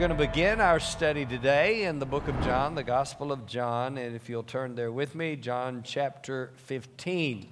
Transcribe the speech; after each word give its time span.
going 0.00 0.10
to 0.10 0.16
begin 0.16 0.62
our 0.62 0.80
study 0.80 1.26
today 1.26 1.84
in 1.84 1.98
the 1.98 2.06
book 2.06 2.26
of 2.26 2.40
John, 2.40 2.74
the 2.74 2.82
Gospel 2.82 3.30
of 3.30 3.44
John. 3.44 3.98
And 3.98 4.16
if 4.16 4.30
you'll 4.30 4.42
turn 4.42 4.74
there 4.74 4.90
with 4.90 5.14
me, 5.14 5.36
John 5.36 5.82
chapter 5.84 6.52
15. 6.54 7.46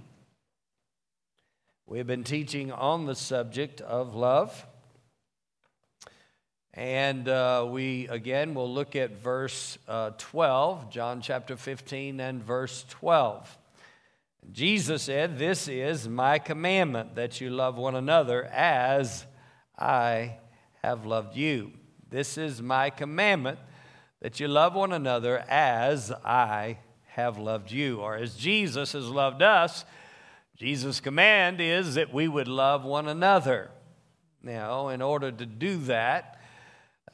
We've 1.86 2.06
been 2.06 2.24
teaching 2.24 2.72
on 2.72 3.04
the 3.04 3.14
subject 3.14 3.82
of 3.82 4.14
love. 4.14 4.66
And 6.72 7.28
uh, 7.28 7.66
we, 7.68 8.08
again, 8.08 8.54
will 8.54 8.72
look 8.72 8.96
at 8.96 9.20
verse 9.22 9.76
uh, 9.86 10.12
12, 10.16 10.90
John 10.90 11.20
chapter 11.20 11.54
15 11.54 12.18
and 12.18 12.42
verse 12.42 12.86
12. 12.88 13.58
Jesus 14.52 15.02
said, 15.02 15.38
This 15.38 15.68
is 15.68 16.08
my 16.08 16.38
commandment 16.38 17.16
that 17.16 17.42
you 17.42 17.50
love 17.50 17.76
one 17.76 17.94
another 17.94 18.46
as 18.46 19.26
I 19.78 20.38
have 20.82 21.04
loved 21.04 21.36
you. 21.36 21.72
This 22.10 22.38
is 22.38 22.62
my 22.62 22.90
commandment 22.90 23.58
that 24.20 24.40
you 24.40 24.48
love 24.48 24.74
one 24.74 24.92
another 24.92 25.44
as 25.48 26.10
I 26.24 26.78
have 27.08 27.38
loved 27.38 27.70
you, 27.70 28.00
or 28.00 28.16
as 28.16 28.36
Jesus 28.36 28.92
has 28.92 29.08
loved 29.08 29.42
us. 29.42 29.84
Jesus' 30.56 31.00
command 31.00 31.60
is 31.60 31.94
that 31.94 32.12
we 32.12 32.28
would 32.28 32.48
love 32.48 32.84
one 32.84 33.08
another. 33.08 33.70
Now, 34.42 34.88
in 34.88 35.02
order 35.02 35.30
to 35.30 35.46
do 35.46 35.78
that, 35.78 36.40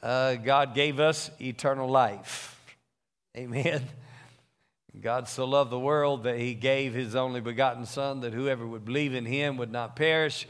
uh, 0.02 0.36
God 0.36 0.74
gave 0.74 1.00
us 1.00 1.30
eternal 1.40 1.88
life. 1.88 2.60
Amen. 3.36 3.82
God 5.00 5.28
so 5.28 5.44
loved 5.44 5.70
the 5.70 5.78
world 5.78 6.22
that 6.22 6.38
he 6.38 6.54
gave 6.54 6.94
his 6.94 7.16
only 7.16 7.40
begotten 7.40 7.84
Son, 7.84 8.20
that 8.20 8.32
whoever 8.32 8.64
would 8.66 8.84
believe 8.84 9.12
in 9.12 9.26
him 9.26 9.56
would 9.56 9.72
not 9.72 9.96
perish, 9.96 10.46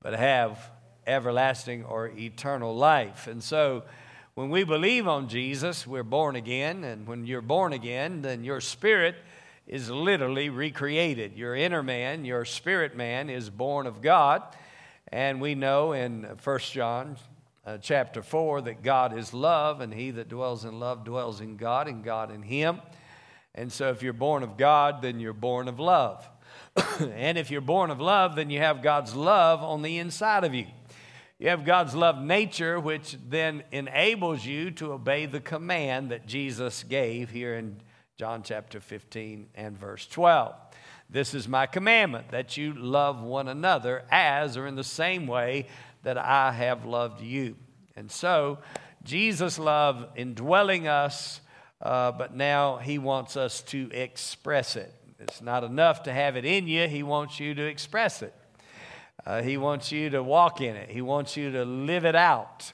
but 0.00 0.14
have 0.14 0.71
everlasting 1.06 1.84
or 1.84 2.08
eternal 2.08 2.74
life. 2.74 3.26
And 3.26 3.42
so, 3.42 3.82
when 4.34 4.48
we 4.48 4.64
believe 4.64 5.06
on 5.06 5.28
Jesus, 5.28 5.86
we're 5.86 6.02
born 6.02 6.36
again. 6.36 6.84
And 6.84 7.06
when 7.06 7.26
you're 7.26 7.42
born 7.42 7.74
again, 7.74 8.22
then 8.22 8.44
your 8.44 8.62
spirit 8.62 9.16
is 9.66 9.90
literally 9.90 10.48
recreated. 10.48 11.36
Your 11.36 11.54
inner 11.54 11.82
man, 11.82 12.24
your 12.24 12.46
spirit 12.46 12.96
man, 12.96 13.28
is 13.28 13.50
born 13.50 13.86
of 13.86 14.00
God. 14.00 14.42
And 15.08 15.40
we 15.40 15.54
know 15.54 15.92
in 15.92 16.22
1 16.42 16.58
John 16.60 17.18
uh, 17.66 17.76
chapter 17.78 18.22
4 18.22 18.62
that 18.62 18.82
God 18.82 19.16
is 19.16 19.34
love, 19.34 19.82
and 19.82 19.92
he 19.92 20.10
that 20.12 20.30
dwells 20.30 20.64
in 20.64 20.80
love 20.80 21.04
dwells 21.04 21.40
in 21.40 21.58
God, 21.58 21.86
and 21.86 22.02
God 22.02 22.32
in 22.32 22.42
him. 22.42 22.80
And 23.54 23.70
so, 23.70 23.90
if 23.90 24.02
you're 24.02 24.14
born 24.14 24.42
of 24.42 24.56
God, 24.56 25.02
then 25.02 25.20
you're 25.20 25.34
born 25.34 25.68
of 25.68 25.78
love. 25.78 26.26
and 27.00 27.36
if 27.36 27.50
you're 27.50 27.60
born 27.60 27.90
of 27.90 28.00
love, 28.00 28.34
then 28.34 28.48
you 28.48 28.60
have 28.60 28.82
God's 28.82 29.14
love 29.14 29.62
on 29.62 29.82
the 29.82 29.98
inside 29.98 30.44
of 30.44 30.54
you. 30.54 30.66
You 31.42 31.48
have 31.48 31.64
God's 31.64 31.96
love 31.96 32.22
nature, 32.22 32.78
which 32.78 33.16
then 33.28 33.64
enables 33.72 34.46
you 34.46 34.70
to 34.70 34.92
obey 34.92 35.26
the 35.26 35.40
command 35.40 36.12
that 36.12 36.24
Jesus 36.24 36.84
gave 36.84 37.30
here 37.30 37.56
in 37.56 37.80
John 38.16 38.44
chapter 38.44 38.78
15 38.78 39.48
and 39.56 39.76
verse 39.76 40.06
12. 40.06 40.54
This 41.10 41.34
is 41.34 41.48
my 41.48 41.66
commandment 41.66 42.30
that 42.30 42.56
you 42.56 42.74
love 42.74 43.20
one 43.24 43.48
another 43.48 44.04
as 44.08 44.56
or 44.56 44.68
in 44.68 44.76
the 44.76 44.84
same 44.84 45.26
way 45.26 45.66
that 46.04 46.16
I 46.16 46.52
have 46.52 46.84
loved 46.84 47.20
you. 47.20 47.56
And 47.96 48.08
so, 48.08 48.58
Jesus' 49.02 49.58
love 49.58 50.10
indwelling 50.14 50.86
us 50.86 51.40
uh, 51.80 52.12
but 52.12 52.36
now 52.36 52.76
he 52.76 52.98
wants 52.98 53.36
us 53.36 53.62
to 53.62 53.90
express 53.90 54.76
it. 54.76 54.94
It's 55.18 55.42
not 55.42 55.64
enough 55.64 56.04
to 56.04 56.12
have 56.12 56.36
it 56.36 56.44
in 56.44 56.68
you, 56.68 56.86
he 56.86 57.02
wants 57.02 57.40
you 57.40 57.52
to 57.56 57.62
express 57.64 58.22
it. 58.22 58.32
Uh, 59.24 59.42
he 59.42 59.56
wants 59.56 59.92
you 59.92 60.10
to 60.10 60.22
walk 60.22 60.60
in 60.60 60.76
it, 60.76 60.90
he 60.90 61.00
wants 61.00 61.36
you 61.36 61.50
to 61.52 61.64
live 61.64 62.04
it 62.04 62.16
out. 62.16 62.72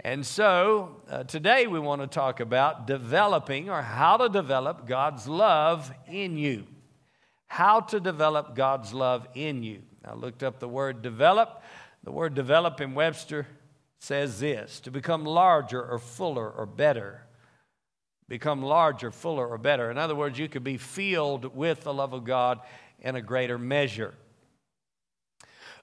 And 0.00 0.24
so 0.24 1.00
uh, 1.10 1.24
today 1.24 1.66
we 1.66 1.80
want 1.80 2.00
to 2.02 2.06
talk 2.06 2.40
about 2.40 2.86
developing 2.86 3.70
or 3.70 3.82
how 3.82 4.16
to 4.18 4.28
develop 4.28 4.86
God's 4.86 5.26
love 5.26 5.90
in 6.06 6.36
you. 6.36 6.66
How 7.48 7.80
to 7.80 7.98
develop 7.98 8.54
God's 8.54 8.92
love 8.92 9.26
in 9.34 9.62
you. 9.62 9.82
I 10.04 10.14
looked 10.14 10.42
up 10.42 10.60
the 10.60 10.68
word 10.68 11.02
develop. 11.02 11.62
The 12.04 12.12
word 12.12 12.34
develop 12.34 12.80
in 12.80 12.94
Webster 12.94 13.46
says 13.98 14.38
this 14.38 14.78
to 14.80 14.90
become 14.90 15.24
larger 15.24 15.82
or 15.82 15.98
fuller 15.98 16.48
or 16.50 16.66
better 16.66 17.26
become 18.28 18.62
larger, 18.62 19.10
fuller, 19.10 19.46
or 19.46 19.58
better. 19.58 19.90
In 19.90 19.98
other 19.98 20.14
words, 20.14 20.38
you 20.38 20.48
could 20.48 20.64
be 20.64 20.78
filled 20.78 21.54
with 21.54 21.82
the 21.82 21.94
love 21.94 22.12
of 22.12 22.24
God 22.24 22.60
in 23.00 23.16
a 23.16 23.22
greater 23.22 23.58
measure. 23.58 24.14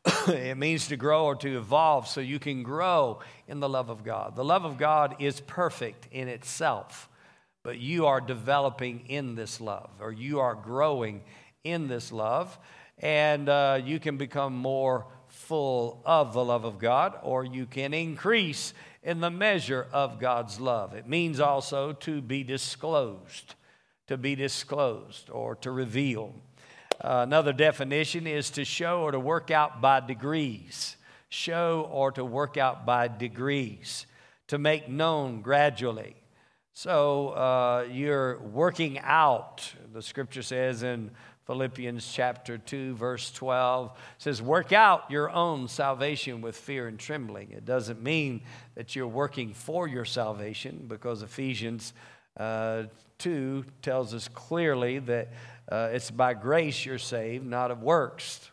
it 0.28 0.58
means 0.58 0.88
to 0.88 0.98
grow 0.98 1.26
or 1.26 1.36
to 1.36 1.58
evolve 1.58 2.08
so 2.08 2.20
you 2.20 2.40
can 2.40 2.64
grow 2.64 3.20
in 3.48 3.60
the 3.60 3.70
love 3.70 3.90
of 3.90 4.04
God. 4.04 4.36
The 4.36 4.44
love 4.44 4.66
of 4.66 4.78
God 4.78 5.16
is 5.20 5.40
perfect 5.40 6.08
in 6.12 6.28
itself, 6.28 7.10
but 7.64 7.80
you 7.80 8.06
are 8.08 8.20
developing 8.20 9.06
in 9.08 9.36
this 9.36 9.62
love 9.62 9.90
or 10.00 10.12
you 10.12 10.40
are 10.40 10.56
growing 10.56 11.22
in 11.64 11.88
this 11.88 12.12
love, 12.12 12.58
and 13.00 13.48
uh, 13.48 13.80
you 13.84 14.00
can 14.00 14.18
become 14.18 14.54
more 14.54 15.08
full 15.30 16.02
of 16.06 16.34
the 16.34 16.44
love 16.44 16.66
of 16.66 16.78
God 16.80 17.18
or 17.24 17.44
you 17.44 17.66
can 17.66 17.94
increase 17.94 18.74
in 19.02 19.20
the 19.20 19.32
measure 19.32 19.88
of 19.92 20.20
God's 20.20 20.60
love. 20.60 20.94
It 20.94 21.08
means 21.08 21.40
also 21.40 21.94
to 21.94 22.22
be 22.22 22.44
disclosed, 22.44 23.56
to 24.08 24.18
be 24.18 24.36
disclosed 24.36 25.30
or 25.30 25.56
to 25.56 25.72
reveal. 25.72 26.34
Uh, 27.04 27.22
another 27.28 27.52
definition 27.52 28.26
is 28.26 28.50
to 28.52 28.64
show 28.64 29.02
or 29.02 29.12
to 29.12 29.20
work 29.20 29.52
out 29.52 29.82
by 29.82 30.00
degrees. 30.00 30.96
Show 31.28 31.90
or 31.92 32.14
to 32.14 32.24
work 32.24 32.56
out 32.56 32.86
by 32.86 33.10
degrees, 33.10 34.06
to 34.48 34.58
make 34.58 34.88
known 34.88 35.42
gradually. 35.42 36.16
So 36.74 37.30
uh, 37.30 37.88
you're 37.92 38.40
working 38.40 39.00
out, 39.00 39.70
the 39.92 40.02
scripture 40.02 40.44
says 40.44 40.84
in 40.84 41.12
Philippians 41.46 42.10
chapter 42.14 42.58
2, 42.58 42.96
verse 42.96 43.32
12 43.32 43.92
says, 44.18 44.42
Work 44.42 44.72
out 44.72 45.12
your 45.12 45.30
own 45.30 45.68
salvation 45.68 46.40
with 46.40 46.56
fear 46.56 46.88
and 46.88 46.98
trembling. 46.98 47.52
It 47.52 47.66
doesn't 47.66 48.02
mean 48.02 48.42
that 48.76 48.96
you're 48.96 49.08
working 49.08 49.54
for 49.54 49.90
your 49.90 50.06
salvation 50.06 50.86
because 50.88 51.22
Ephesians 51.22 51.94
uh, 52.38 52.84
2 53.20 53.66
tells 53.82 54.14
us 54.14 54.28
clearly 54.30 55.00
that 55.00 55.34
uh, 55.72 55.90
it's 55.92 56.12
by 56.12 56.34
grace 56.34 56.86
you're 56.86 56.98
saved, 56.98 57.46
not 57.46 57.72
of 57.72 57.82
works, 57.82 58.52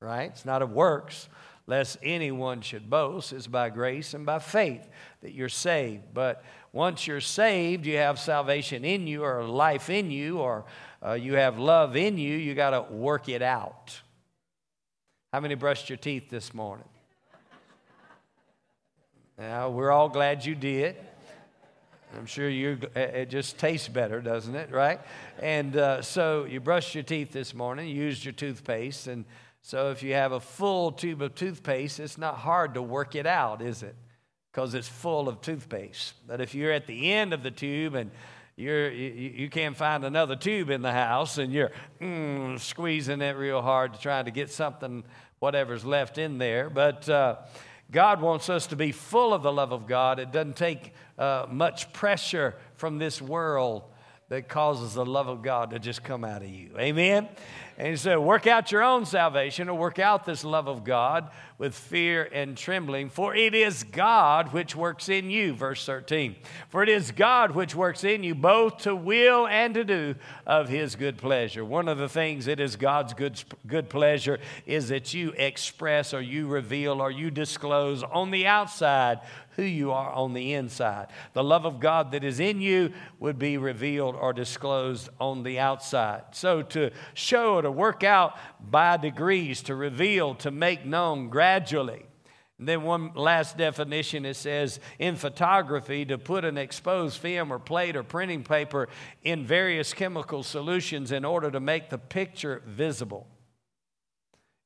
right? 0.00 0.30
It's 0.30 0.44
not 0.44 0.62
of 0.62 0.72
works, 0.72 1.28
lest 1.66 1.98
anyone 2.02 2.60
should 2.60 2.88
boast. 2.88 3.32
It's 3.32 3.46
by 3.46 3.70
grace 3.70 4.14
and 4.14 4.24
by 4.24 4.38
faith 4.38 4.86
that 5.22 5.32
you're 5.32 5.48
saved. 5.48 6.02
But 6.14 6.42
once 6.72 7.06
you're 7.06 7.20
saved, 7.20 7.86
you 7.86 7.96
have 7.96 8.18
salvation 8.18 8.84
in 8.84 9.06
you 9.06 9.24
or 9.24 9.44
life 9.44 9.90
in 9.90 10.10
you 10.10 10.38
or 10.38 10.64
uh, 11.04 11.12
you 11.12 11.34
have 11.34 11.58
love 11.58 11.96
in 11.96 12.18
you, 12.18 12.36
you 12.36 12.54
got 12.54 12.70
to 12.70 12.92
work 12.92 13.28
it 13.28 13.42
out. 13.42 14.00
How 15.32 15.40
many 15.40 15.54
brushed 15.54 15.90
your 15.90 15.98
teeth 15.98 16.30
this 16.30 16.54
morning? 16.54 16.88
Now, 19.38 19.68
we're 19.68 19.90
all 19.90 20.08
glad 20.08 20.44
you 20.46 20.54
did. 20.54 20.96
I'm 22.16 22.26
sure 22.26 22.48
you 22.48 22.78
it 22.94 23.30
just 23.30 23.58
tastes 23.58 23.88
better, 23.88 24.20
doesn't 24.20 24.54
it? 24.54 24.70
Right? 24.70 25.00
And 25.40 25.76
uh, 25.76 26.02
so 26.02 26.44
you 26.44 26.60
brushed 26.60 26.94
your 26.94 27.04
teeth 27.04 27.32
this 27.32 27.54
morning, 27.54 27.88
used 27.88 28.24
your 28.24 28.32
toothpaste, 28.32 29.06
and 29.06 29.24
so 29.66 29.90
if 29.90 30.04
you 30.04 30.14
have 30.14 30.30
a 30.30 30.38
full 30.38 30.92
tube 30.92 31.20
of 31.22 31.34
toothpaste, 31.34 31.98
it's 31.98 32.16
not 32.16 32.36
hard 32.36 32.74
to 32.74 32.82
work 32.82 33.16
it 33.16 33.26
out, 33.26 33.60
is 33.60 33.82
it? 33.82 33.96
Because 34.52 34.74
it's 34.74 34.86
full 34.86 35.28
of 35.28 35.40
toothpaste. 35.40 36.14
But 36.24 36.40
if 36.40 36.54
you're 36.54 36.70
at 36.70 36.86
the 36.86 37.12
end 37.12 37.32
of 37.32 37.42
the 37.42 37.50
tube 37.50 37.96
and 37.96 38.12
you're, 38.54 38.88
you, 38.92 39.32
you 39.34 39.50
can't 39.50 39.76
find 39.76 40.04
another 40.04 40.36
tube 40.36 40.70
in 40.70 40.82
the 40.82 40.92
house 40.92 41.38
and 41.38 41.52
you're 41.52 41.72
mm, 42.00 42.60
squeezing 42.60 43.20
it 43.20 43.36
real 43.36 43.60
hard 43.60 43.94
to 43.94 44.00
try 44.00 44.22
to 44.22 44.30
get 44.30 44.52
something, 44.52 45.02
whatever's 45.40 45.84
left 45.84 46.16
in 46.16 46.38
there. 46.38 46.70
But 46.70 47.08
uh, 47.08 47.38
God 47.90 48.20
wants 48.20 48.48
us 48.50 48.66
to 48.68 48.76
be 48.76 48.92
full 48.92 49.32
of 49.32 49.42
the 49.42 49.52
love 49.52 49.72
of 49.72 49.86
God. 49.86 50.18
It 50.18 50.32
doesn't 50.32 50.56
take 50.56 50.92
uh, 51.18 51.46
much 51.50 51.92
pressure 51.92 52.56
from 52.74 52.98
this 52.98 53.22
world 53.22 53.84
that 54.28 54.48
causes 54.48 54.94
the 54.94 55.06
love 55.06 55.28
of 55.28 55.42
God 55.42 55.70
to 55.70 55.78
just 55.78 56.02
come 56.02 56.24
out 56.24 56.42
of 56.42 56.48
you. 56.48 56.70
Amen? 56.78 57.28
And 57.78 57.88
he 57.88 57.96
said, 57.96 58.18
Work 58.18 58.46
out 58.46 58.72
your 58.72 58.82
own 58.82 59.04
salvation 59.04 59.68
or 59.68 59.76
work 59.76 59.98
out 59.98 60.24
this 60.24 60.44
love 60.44 60.66
of 60.66 60.82
God 60.82 61.30
with 61.58 61.74
fear 61.74 62.28
and 62.32 62.56
trembling, 62.56 63.08
for 63.08 63.34
it 63.34 63.54
is 63.54 63.82
God 63.82 64.52
which 64.52 64.76
works 64.76 65.08
in 65.08 65.30
you. 65.30 65.54
Verse 65.54 65.84
13. 65.84 66.36
For 66.68 66.82
it 66.82 66.88
is 66.88 67.12
God 67.12 67.52
which 67.52 67.74
works 67.74 68.04
in 68.04 68.22
you 68.22 68.34
both 68.34 68.78
to 68.78 68.94
will 68.94 69.46
and 69.46 69.74
to 69.74 69.84
do 69.84 70.14
of 70.46 70.68
his 70.68 70.96
good 70.96 71.18
pleasure. 71.18 71.64
One 71.64 71.88
of 71.88 71.98
the 71.98 72.08
things 72.08 72.46
it 72.46 72.60
is 72.60 72.76
God's 72.76 73.14
good, 73.14 73.42
good 73.66 73.88
pleasure 73.88 74.38
is 74.66 74.88
that 74.88 75.12
you 75.14 75.32
express 75.36 76.14
or 76.14 76.20
you 76.20 76.46
reveal 76.46 77.00
or 77.00 77.10
you 77.10 77.30
disclose 77.30 78.02
on 78.02 78.30
the 78.30 78.46
outside 78.46 79.20
who 79.56 79.62
you 79.62 79.90
are 79.90 80.12
on 80.12 80.34
the 80.34 80.52
inside. 80.52 81.08
The 81.32 81.42
love 81.42 81.64
of 81.64 81.80
God 81.80 82.12
that 82.12 82.22
is 82.22 82.40
in 82.40 82.60
you 82.60 82.92
would 83.18 83.38
be 83.38 83.56
revealed 83.56 84.14
or 84.14 84.32
disclosed 84.32 85.08
on 85.18 85.42
the 85.42 85.58
outside. 85.58 86.22
So 86.32 86.62
to 86.62 86.90
show 87.14 87.60
to 87.60 87.70
work 87.70 88.04
out 88.04 88.38
by 88.60 88.98
degrees, 88.98 89.62
to 89.62 89.74
reveal, 89.74 90.34
to 90.36 90.50
make 90.50 90.84
known 90.84 91.28
gradually. 91.30 92.04
And 92.58 92.68
then 92.68 92.82
one 92.82 93.12
last 93.14 93.58
definition 93.58 94.24
it 94.24 94.34
says 94.34 94.80
in 94.98 95.16
photography 95.16 96.04
to 96.06 96.16
put 96.16 96.44
an 96.44 96.56
exposed 96.56 97.18
film 97.18 97.52
or 97.52 97.58
plate 97.58 97.96
or 97.96 98.02
printing 98.02 98.44
paper 98.44 98.88
in 99.22 99.44
various 99.44 99.92
chemical 99.92 100.42
solutions 100.42 101.12
in 101.12 101.24
order 101.24 101.50
to 101.50 101.60
make 101.60 101.90
the 101.90 101.98
picture 101.98 102.62
visible. 102.66 103.26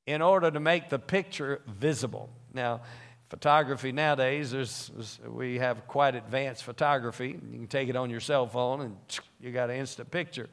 In 0.06 0.22
order 0.22 0.50
to 0.50 0.60
make 0.60 0.88
the 0.88 0.98
picture 0.98 1.62
visible. 1.66 2.30
Now, 2.52 2.82
photography 3.30 3.92
nowadays, 3.92 4.50
there's, 4.50 4.90
we 5.26 5.58
have 5.58 5.86
quite 5.86 6.14
advanced 6.14 6.64
photography. 6.64 7.28
You 7.28 7.58
can 7.58 7.66
take 7.66 7.88
it 7.88 7.96
on 7.96 8.10
your 8.10 8.20
cell 8.20 8.46
phone 8.46 8.82
and 8.82 8.96
you 9.40 9.52
got 9.52 9.70
an 9.70 9.76
instant 9.76 10.10
picture. 10.10 10.48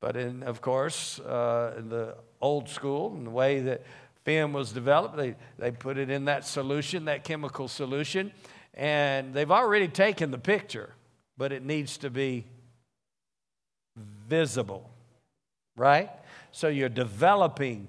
But 0.00 0.16
in, 0.16 0.44
of 0.44 0.60
course, 0.60 1.18
uh, 1.20 1.74
in 1.76 1.88
the 1.90 2.16
old 2.40 2.68
school, 2.68 3.14
in 3.16 3.24
the 3.24 3.30
way 3.30 3.60
that 3.60 3.82
film 4.28 4.52
was 4.52 4.72
developed. 4.72 5.16
They, 5.16 5.34
they 5.58 5.70
put 5.70 5.96
it 5.96 6.10
in 6.10 6.26
that 6.26 6.46
solution, 6.46 7.06
that 7.06 7.24
chemical 7.24 7.66
solution, 7.66 8.30
and 8.74 9.32
they've 9.32 9.50
already 9.50 9.88
taken 9.88 10.30
the 10.30 10.38
picture, 10.38 10.90
but 11.38 11.50
it 11.50 11.64
needs 11.64 11.96
to 11.98 12.10
be 12.10 12.44
visible, 14.28 14.90
right? 15.76 16.10
So 16.52 16.68
you're 16.68 16.90
developing 16.90 17.88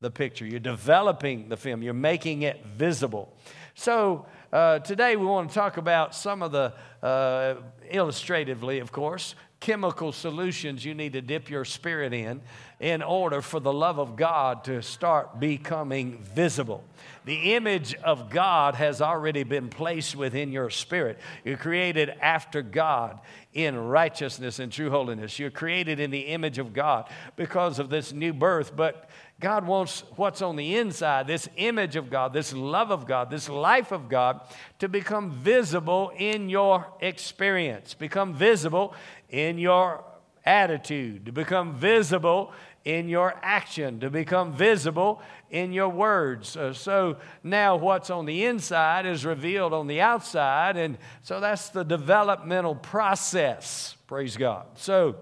the 0.00 0.10
picture, 0.10 0.46
you're 0.46 0.58
developing 0.58 1.50
the 1.50 1.58
film, 1.58 1.82
you're 1.82 1.92
making 1.92 2.40
it 2.40 2.64
visible. 2.64 3.30
So 3.74 4.24
uh, 4.50 4.78
today 4.78 5.14
we 5.16 5.26
want 5.26 5.50
to 5.50 5.54
talk 5.54 5.76
about 5.76 6.14
some 6.14 6.42
of 6.42 6.52
the, 6.52 6.72
uh, 7.02 7.56
illustratively, 7.90 8.78
of 8.78 8.92
course, 8.92 9.34
chemical 9.60 10.10
solutions 10.10 10.86
you 10.86 10.94
need 10.94 11.12
to 11.12 11.20
dip 11.20 11.50
your 11.50 11.66
spirit 11.66 12.14
in 12.14 12.40
in 12.80 13.02
order 13.02 13.42
for 13.42 13.60
the 13.60 13.72
love 13.72 13.98
of 13.98 14.16
God 14.16 14.64
to 14.64 14.80
start 14.80 15.38
becoming 15.38 16.16
visible. 16.34 16.82
The 17.26 17.52
image 17.54 17.94
of 17.96 18.30
God 18.30 18.76
has 18.76 19.02
already 19.02 19.42
been 19.42 19.68
placed 19.68 20.16
within 20.16 20.50
your 20.50 20.70
spirit. 20.70 21.18
You're 21.44 21.58
created 21.58 22.08
after 22.22 22.62
God 22.62 23.20
in 23.52 23.76
righteousness 23.76 24.60
and 24.60 24.72
true 24.72 24.88
holiness. 24.88 25.38
You're 25.38 25.50
created 25.50 26.00
in 26.00 26.10
the 26.10 26.20
image 26.20 26.56
of 26.56 26.72
God 26.72 27.10
because 27.36 27.78
of 27.78 27.90
this 27.90 28.14
new 28.14 28.32
birth, 28.32 28.74
but 28.74 29.10
God 29.40 29.66
wants 29.66 30.04
what's 30.16 30.42
on 30.42 30.56
the 30.56 30.76
inside, 30.76 31.26
this 31.26 31.48
image 31.56 31.96
of 31.96 32.10
God, 32.10 32.34
this 32.34 32.52
love 32.52 32.90
of 32.90 33.06
God, 33.06 33.30
this 33.30 33.48
life 33.48 33.90
of 33.90 34.10
God, 34.10 34.42
to 34.78 34.88
become 34.88 35.30
visible 35.30 36.12
in 36.16 36.50
your 36.50 36.86
experience, 37.00 37.94
become 37.94 38.34
visible 38.34 38.94
in 39.30 39.56
your 39.56 40.04
attitude, 40.44 41.24
to 41.24 41.32
become 41.32 41.74
visible 41.74 42.52
in 42.84 43.08
your 43.08 43.34
action, 43.42 44.00
to 44.00 44.10
become 44.10 44.52
visible 44.52 45.22
in 45.50 45.72
your 45.72 45.88
words. 45.88 46.56
So 46.72 47.16
now 47.42 47.76
what's 47.76 48.10
on 48.10 48.26
the 48.26 48.44
inside 48.44 49.06
is 49.06 49.24
revealed 49.24 49.72
on 49.72 49.86
the 49.86 50.02
outside, 50.02 50.76
and 50.76 50.98
so 51.22 51.40
that's 51.40 51.70
the 51.70 51.82
developmental 51.82 52.74
process. 52.74 53.96
Praise 54.06 54.36
God. 54.36 54.66
So 54.74 55.16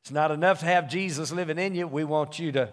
it's 0.00 0.10
not 0.10 0.30
enough 0.30 0.60
to 0.60 0.66
have 0.66 0.88
Jesus 0.88 1.32
living 1.32 1.58
in 1.58 1.74
you, 1.74 1.86
we 1.86 2.04
want 2.04 2.38
you 2.38 2.52
to 2.52 2.72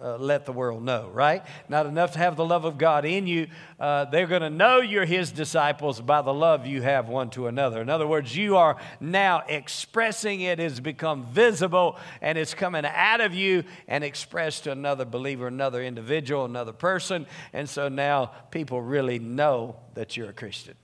uh, 0.00 0.16
let 0.18 0.44
the 0.44 0.52
world 0.52 0.82
know, 0.82 1.08
right? 1.12 1.42
Not 1.68 1.86
enough 1.86 2.12
to 2.12 2.18
have 2.18 2.36
the 2.36 2.44
love 2.44 2.64
of 2.64 2.76
God 2.76 3.04
in 3.04 3.26
you. 3.26 3.48
Uh, 3.80 4.04
they're 4.04 4.26
going 4.26 4.42
to 4.42 4.50
know 4.50 4.80
you're 4.80 5.06
His 5.06 5.32
disciples 5.32 6.00
by 6.00 6.22
the 6.22 6.34
love 6.34 6.66
you 6.66 6.82
have 6.82 7.08
one 7.08 7.30
to 7.30 7.46
another. 7.46 7.80
In 7.80 7.88
other 7.88 8.06
words, 8.06 8.36
you 8.36 8.56
are 8.56 8.76
now 9.00 9.42
expressing 9.48 10.42
it, 10.42 10.58
has 10.58 10.80
become 10.80 11.24
visible, 11.26 11.98
and 12.20 12.36
it's 12.36 12.54
coming 12.54 12.84
out 12.84 13.20
of 13.20 13.34
you 13.34 13.64
and 13.88 14.04
expressed 14.04 14.64
to 14.64 14.72
another 14.72 15.04
believer, 15.04 15.46
another 15.46 15.82
individual, 15.82 16.44
another 16.44 16.72
person. 16.72 17.26
And 17.52 17.68
so 17.68 17.88
now 17.88 18.32
people 18.50 18.82
really 18.82 19.18
know 19.18 19.76
that 19.94 20.16
you're 20.16 20.30
a 20.30 20.34
Christian. 20.34 20.74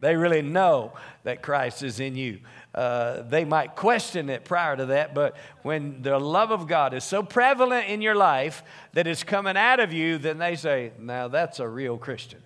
They 0.00 0.14
really 0.14 0.42
know 0.42 0.92
that 1.24 1.42
Christ 1.42 1.82
is 1.82 1.98
in 1.98 2.14
you. 2.14 2.40
Uh, 2.72 3.22
they 3.22 3.44
might 3.44 3.74
question 3.74 4.30
it 4.30 4.44
prior 4.44 4.76
to 4.76 4.86
that, 4.86 5.12
but 5.14 5.36
when 5.62 6.02
the 6.02 6.18
love 6.18 6.52
of 6.52 6.68
God 6.68 6.94
is 6.94 7.02
so 7.02 7.22
prevalent 7.22 7.88
in 7.88 8.00
your 8.00 8.14
life 8.14 8.62
that 8.92 9.08
it's 9.08 9.24
coming 9.24 9.56
out 9.56 9.80
of 9.80 9.92
you, 9.92 10.18
then 10.18 10.38
they 10.38 10.54
say, 10.54 10.92
Now 11.00 11.26
that's 11.26 11.58
a 11.58 11.68
real 11.68 11.98
Christian. 11.98 12.40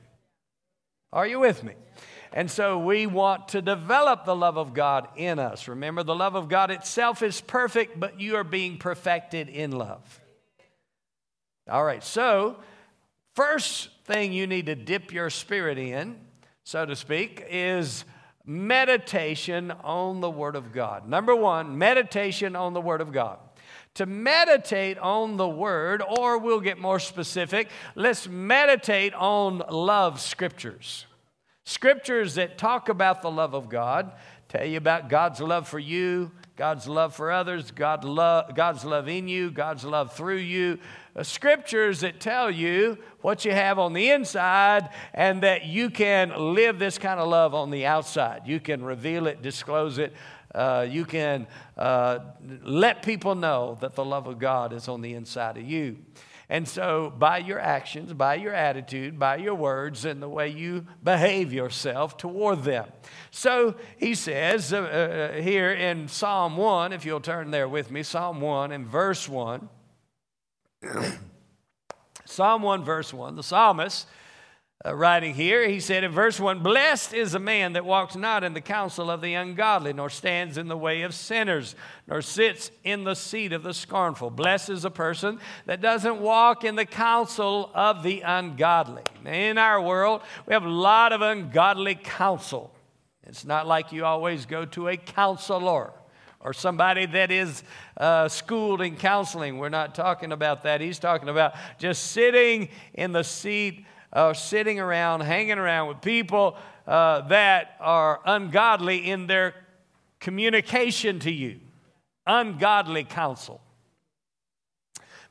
Are 1.12 1.26
you 1.26 1.40
with 1.40 1.62
me? 1.62 1.74
And 2.32 2.50
so 2.50 2.78
we 2.78 3.06
want 3.06 3.48
to 3.48 3.60
develop 3.60 4.24
the 4.24 4.34
love 4.34 4.56
of 4.56 4.72
God 4.72 5.08
in 5.16 5.38
us. 5.38 5.68
Remember, 5.68 6.02
the 6.02 6.14
love 6.14 6.34
of 6.34 6.48
God 6.48 6.70
itself 6.70 7.22
is 7.22 7.42
perfect, 7.42 8.00
but 8.00 8.18
you 8.18 8.36
are 8.36 8.44
being 8.44 8.78
perfected 8.78 9.50
in 9.50 9.72
love. 9.72 10.20
All 11.70 11.84
right, 11.84 12.02
so 12.02 12.56
first 13.34 13.90
thing 14.06 14.32
you 14.32 14.46
need 14.46 14.66
to 14.66 14.74
dip 14.74 15.12
your 15.12 15.28
spirit 15.28 15.76
in 15.76 16.18
so 16.64 16.86
to 16.86 16.96
speak, 16.96 17.44
is 17.48 18.04
meditation 18.44 19.70
on 19.70 20.20
the 20.20 20.30
Word 20.30 20.56
of 20.56 20.72
God. 20.72 21.08
Number 21.08 21.34
one, 21.34 21.78
meditation 21.78 22.56
on 22.56 22.72
the 22.72 22.80
Word 22.80 23.00
of 23.00 23.12
God. 23.12 23.38
To 23.94 24.06
meditate 24.06 24.98
on 24.98 25.36
the 25.36 25.48
Word, 25.48 26.02
or 26.02 26.38
we'll 26.38 26.60
get 26.60 26.78
more 26.78 26.98
specific, 26.98 27.68
let's 27.94 28.26
meditate 28.26 29.14
on 29.14 29.62
love 29.70 30.20
scriptures. 30.20 31.06
Scriptures 31.64 32.34
that 32.36 32.58
talk 32.58 32.88
about 32.88 33.22
the 33.22 33.30
love 33.30 33.54
of 33.54 33.68
God, 33.68 34.12
tell 34.48 34.64
you 34.66 34.78
about 34.78 35.08
God's 35.08 35.40
love 35.40 35.68
for 35.68 35.78
you, 35.78 36.32
God's 36.54 36.86
love 36.86 37.14
for 37.14 37.30
others, 37.30 37.70
God 37.70 38.04
love, 38.04 38.54
God's 38.54 38.84
love 38.84 39.08
in 39.08 39.26
you, 39.26 39.50
God's 39.50 39.84
love 39.84 40.12
through 40.12 40.36
you. 40.36 40.78
Uh, 41.16 41.22
scriptures 41.22 42.00
that 42.00 42.20
tell 42.20 42.50
you 42.50 42.98
what 43.22 43.44
you 43.44 43.52
have 43.52 43.78
on 43.78 43.94
the 43.94 44.10
inside 44.10 44.90
and 45.14 45.42
that 45.42 45.64
you 45.64 45.88
can 45.88 46.54
live 46.54 46.78
this 46.78 46.98
kind 46.98 47.18
of 47.18 47.28
love 47.28 47.54
on 47.54 47.70
the 47.70 47.86
outside. 47.86 48.42
You 48.44 48.60
can 48.60 48.84
reveal 48.84 49.26
it, 49.26 49.40
disclose 49.40 49.96
it. 49.96 50.14
Uh, 50.54 50.86
you 50.88 51.06
can 51.06 51.46
uh, 51.78 52.18
let 52.62 53.02
people 53.02 53.34
know 53.34 53.78
that 53.80 53.94
the 53.94 54.04
love 54.04 54.26
of 54.26 54.38
God 54.38 54.74
is 54.74 54.88
on 54.88 55.00
the 55.00 55.14
inside 55.14 55.56
of 55.56 55.64
you. 55.64 55.96
And 56.52 56.68
so, 56.68 57.10
by 57.18 57.38
your 57.38 57.58
actions, 57.58 58.12
by 58.12 58.34
your 58.34 58.52
attitude, 58.52 59.18
by 59.18 59.36
your 59.36 59.54
words, 59.54 60.04
and 60.04 60.22
the 60.22 60.28
way 60.28 60.50
you 60.50 60.86
behave 61.02 61.50
yourself 61.50 62.18
toward 62.18 62.62
them. 62.62 62.92
So, 63.30 63.76
he 63.96 64.14
says 64.14 64.70
uh, 64.70 64.82
uh, 64.82 65.40
here 65.40 65.72
in 65.72 66.08
Psalm 66.08 66.58
1, 66.58 66.92
if 66.92 67.06
you'll 67.06 67.22
turn 67.22 67.52
there 67.52 67.66
with 67.66 67.90
me, 67.90 68.02
Psalm 68.02 68.42
1 68.42 68.70
and 68.70 68.86
verse 68.86 69.26
1. 69.30 69.66
Psalm 72.26 72.60
1, 72.60 72.84
verse 72.84 73.14
1, 73.14 73.34
the 73.34 73.42
psalmist 73.42 74.06
uh, 74.84 74.94
writing 74.94 75.32
here, 75.34 75.68
he 75.68 75.78
said 75.78 76.02
in 76.02 76.10
verse 76.10 76.40
1 76.40 76.60
Blessed 76.60 77.14
is 77.14 77.34
a 77.34 77.38
man 77.38 77.74
that 77.74 77.84
walks 77.84 78.16
not 78.16 78.42
in 78.42 78.52
the 78.52 78.60
counsel 78.60 79.10
of 79.10 79.20
the 79.20 79.34
ungodly, 79.34 79.92
nor 79.92 80.10
stands 80.10 80.58
in 80.58 80.66
the 80.66 80.76
way 80.76 81.02
of 81.02 81.14
sinners, 81.14 81.76
nor 82.08 82.20
sits 82.20 82.72
in 82.82 83.04
the 83.04 83.14
seat 83.14 83.52
of 83.52 83.62
the 83.62 83.74
scornful. 83.74 84.28
Blessed 84.28 84.70
is 84.70 84.84
a 84.84 84.90
person 84.90 85.38
that 85.66 85.80
doesn't 85.80 86.20
walk 86.20 86.64
in 86.64 86.74
the 86.74 86.84
counsel 86.84 87.70
of 87.74 88.02
the 88.02 88.22
ungodly. 88.22 89.04
In 89.24 89.56
our 89.56 89.80
world, 89.80 90.22
we 90.46 90.52
have 90.52 90.64
a 90.64 90.68
lot 90.68 91.12
of 91.12 91.22
ungodly 91.22 91.94
counsel. 91.94 92.74
It's 93.24 93.44
not 93.44 93.68
like 93.68 93.92
you 93.92 94.04
always 94.04 94.46
go 94.46 94.64
to 94.64 94.88
a 94.88 94.96
counselor 94.96 95.92
or 96.40 96.52
somebody 96.52 97.06
that 97.06 97.30
is 97.30 97.62
uh, 97.96 98.28
schooled 98.28 98.80
in 98.80 98.96
counseling. 98.96 99.58
We're 99.58 99.68
not 99.68 99.94
talking 99.94 100.32
about 100.32 100.64
that. 100.64 100.80
He's 100.80 100.98
talking 100.98 101.28
about 101.28 101.54
just 101.78 102.10
sitting 102.10 102.68
in 102.94 103.12
the 103.12 103.22
seat 103.22 103.86
uh, 104.12 104.34
sitting 104.34 104.78
around, 104.78 105.20
hanging 105.20 105.58
around 105.58 105.88
with 105.88 106.00
people 106.00 106.56
uh, 106.86 107.22
that 107.28 107.76
are 107.80 108.20
ungodly 108.24 109.10
in 109.10 109.26
their 109.26 109.54
communication 110.20 111.18
to 111.20 111.30
you, 111.30 111.60
ungodly 112.26 113.04
counsel. 113.04 113.60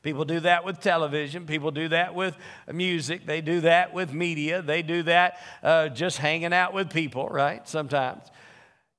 People 0.02 0.24
do 0.24 0.40
that 0.40 0.64
with 0.64 0.80
television. 0.80 1.46
People 1.46 1.70
do 1.70 1.88
that 1.88 2.14
with 2.14 2.36
music. 2.72 3.24
They 3.24 3.40
do 3.40 3.60
that 3.60 3.94
with 3.94 4.12
media. 4.12 4.60
They 4.60 4.82
do 4.82 5.04
that 5.04 5.38
uh, 5.62 5.88
just 5.90 6.18
hanging 6.18 6.52
out 6.52 6.74
with 6.74 6.90
people, 6.90 7.28
right? 7.28 7.66
Sometimes. 7.68 8.24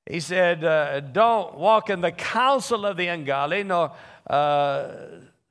He 0.09 0.21
said, 0.21 0.63
uh, 0.63 1.01
Don't 1.01 1.55
walk 1.55 1.89
in 1.89 1.99
the 1.99 2.11
counsel 2.11 2.85
of 2.85 2.95
the 2.95 3.07
ungodly, 3.07 3.63
nor 3.63 3.91
uh, 4.27 4.91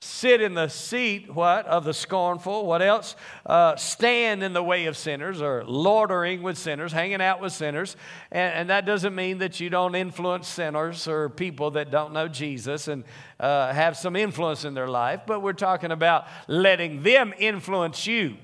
sit 0.05 0.41
in 0.41 0.55
the 0.55 0.67
seat 0.67 1.33
what 1.33 1.65
of 1.67 1.85
the 1.85 1.95
scornful? 1.95 2.67
What 2.67 2.83
else? 2.83 3.15
Uh, 3.47 3.77
stand 3.77 4.43
in 4.43 4.53
the 4.53 4.63
way 4.63 4.87
of 4.87 4.97
sinners 4.97 5.41
or 5.41 5.65
loitering 5.65 6.43
with 6.43 6.59
sinners 6.59 6.91
hanging 6.91 7.23
out 7.23 7.41
with 7.41 7.53
sinners. 7.53 7.95
And, 8.33 8.53
and, 8.53 8.71
that 8.71 8.85
doesn't 8.85 9.15
mean 9.15 9.39
that 9.39 9.61
you 9.61 9.71
don't 9.71 9.95
influence 9.95 10.49
sinners 10.49 11.07
or 11.07 11.29
people 11.29 11.73
that 11.73 11.93
don't 11.93 12.13
know 12.13 12.27
jesus 12.27 12.89
and 12.89 13.05
uh, 13.39 13.73
have 13.73 13.97
some 13.97 14.17
influence 14.17 14.65
in 14.65 14.75
their 14.75 14.89
life 14.89 15.21
but 15.25 15.41
we're 15.41 15.53
talking 15.53 15.93
about 15.93 16.27
letting 16.49 17.05
them 17.05 17.33
influence 17.39 18.05
you. 18.05 18.37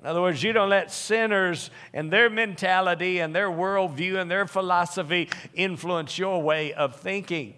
In 0.00 0.06
other 0.06 0.20
words, 0.20 0.42
you 0.42 0.52
don't 0.52 0.70
let 0.70 0.90
sinners 0.90 1.70
and 1.92 2.12
their 2.12 2.28
mentality 2.28 3.20
and 3.20 3.34
their 3.34 3.48
worldview 3.48 4.20
and 4.20 4.30
their 4.30 4.46
philosophy 4.46 5.28
influence 5.54 6.18
your 6.18 6.42
way 6.42 6.72
of 6.72 6.96
thinking. 6.96 7.54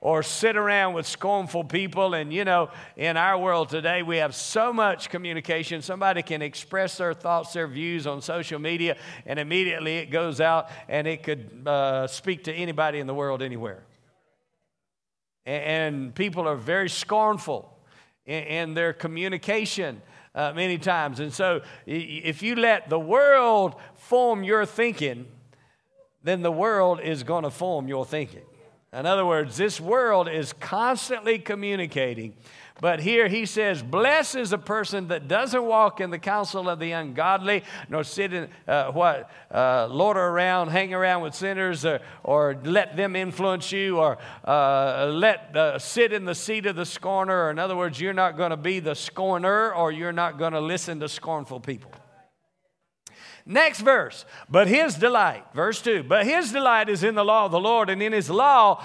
Or 0.00 0.22
sit 0.22 0.56
around 0.56 0.94
with 0.94 1.06
scornful 1.06 1.64
people. 1.64 2.14
And 2.14 2.32
you 2.32 2.44
know, 2.44 2.70
in 2.96 3.16
our 3.16 3.38
world 3.38 3.68
today, 3.68 4.02
we 4.02 4.16
have 4.16 4.34
so 4.34 4.72
much 4.72 5.10
communication. 5.10 5.82
Somebody 5.82 6.22
can 6.22 6.40
express 6.40 6.96
their 6.96 7.12
thoughts, 7.12 7.52
their 7.52 7.66
views 7.66 8.06
on 8.06 8.22
social 8.22 8.58
media, 8.58 8.96
and 9.26 9.38
immediately 9.38 9.98
it 9.98 10.10
goes 10.10 10.40
out 10.40 10.70
and 10.88 11.06
it 11.06 11.22
could 11.22 11.66
uh, 11.66 12.06
speak 12.06 12.44
to 12.44 12.52
anybody 12.52 12.98
in 12.98 13.06
the 13.06 13.14
world 13.14 13.42
anywhere. 13.42 13.82
And, 15.44 15.64
and 15.64 16.14
people 16.14 16.48
are 16.48 16.56
very 16.56 16.88
scornful 16.88 17.70
in, 18.24 18.44
in 18.44 18.74
their 18.74 18.92
communication. 18.92 20.02
Uh, 20.32 20.52
many 20.54 20.78
times. 20.78 21.18
And 21.18 21.32
so, 21.32 21.60
if 21.86 22.40
you 22.40 22.54
let 22.54 22.88
the 22.88 23.00
world 23.00 23.74
form 23.96 24.44
your 24.44 24.64
thinking, 24.64 25.26
then 26.22 26.42
the 26.42 26.52
world 26.52 27.00
is 27.00 27.24
going 27.24 27.42
to 27.42 27.50
form 27.50 27.88
your 27.88 28.06
thinking. 28.06 28.44
In 28.92 29.06
other 29.06 29.24
words, 29.24 29.56
this 29.56 29.80
world 29.80 30.28
is 30.28 30.52
constantly 30.52 31.38
communicating. 31.38 32.34
But 32.80 32.98
here 32.98 33.28
he 33.28 33.46
says, 33.46 33.82
Blessed 33.82 34.36
is 34.36 34.52
a 34.52 34.58
person 34.58 35.08
that 35.08 35.28
doesn't 35.28 35.64
walk 35.64 36.00
in 36.00 36.10
the 36.10 36.18
counsel 36.18 36.68
of 36.68 36.80
the 36.80 36.90
ungodly, 36.92 37.62
nor 37.88 38.02
sit 38.02 38.32
in 38.32 38.48
uh, 38.66 38.90
what, 38.90 39.30
uh, 39.54 39.86
loiter 39.86 40.18
around, 40.18 40.68
hang 40.68 40.92
around 40.92 41.22
with 41.22 41.34
sinners, 41.34 41.84
or, 41.84 42.00
or 42.24 42.58
let 42.64 42.96
them 42.96 43.14
influence 43.14 43.70
you, 43.70 43.98
or 43.98 44.18
uh, 44.44 45.06
let 45.12 45.54
uh, 45.56 45.78
sit 45.78 46.12
in 46.12 46.24
the 46.24 46.34
seat 46.34 46.66
of 46.66 46.74
the 46.74 46.86
scorner. 46.86 47.44
Or 47.44 47.50
in 47.50 47.58
other 47.58 47.76
words, 47.76 48.00
you're 48.00 48.12
not 48.14 48.36
going 48.36 48.50
to 48.50 48.56
be 48.56 48.80
the 48.80 48.94
scorner, 48.94 49.72
or 49.72 49.92
you're 49.92 50.10
not 50.10 50.38
going 50.38 50.54
to 50.54 50.60
listen 50.60 50.98
to 51.00 51.08
scornful 51.08 51.60
people. 51.60 51.92
Next 53.46 53.80
verse. 53.80 54.24
But 54.48 54.68
his 54.68 54.94
delight, 54.94 55.44
verse 55.54 55.82
2, 55.82 56.04
but 56.04 56.26
his 56.26 56.52
delight 56.52 56.88
is 56.88 57.02
in 57.04 57.14
the 57.14 57.24
law 57.24 57.46
of 57.46 57.52
the 57.52 57.60
Lord, 57.60 57.90
and 57.90 58.02
in 58.02 58.12
his 58.12 58.30
law 58.30 58.84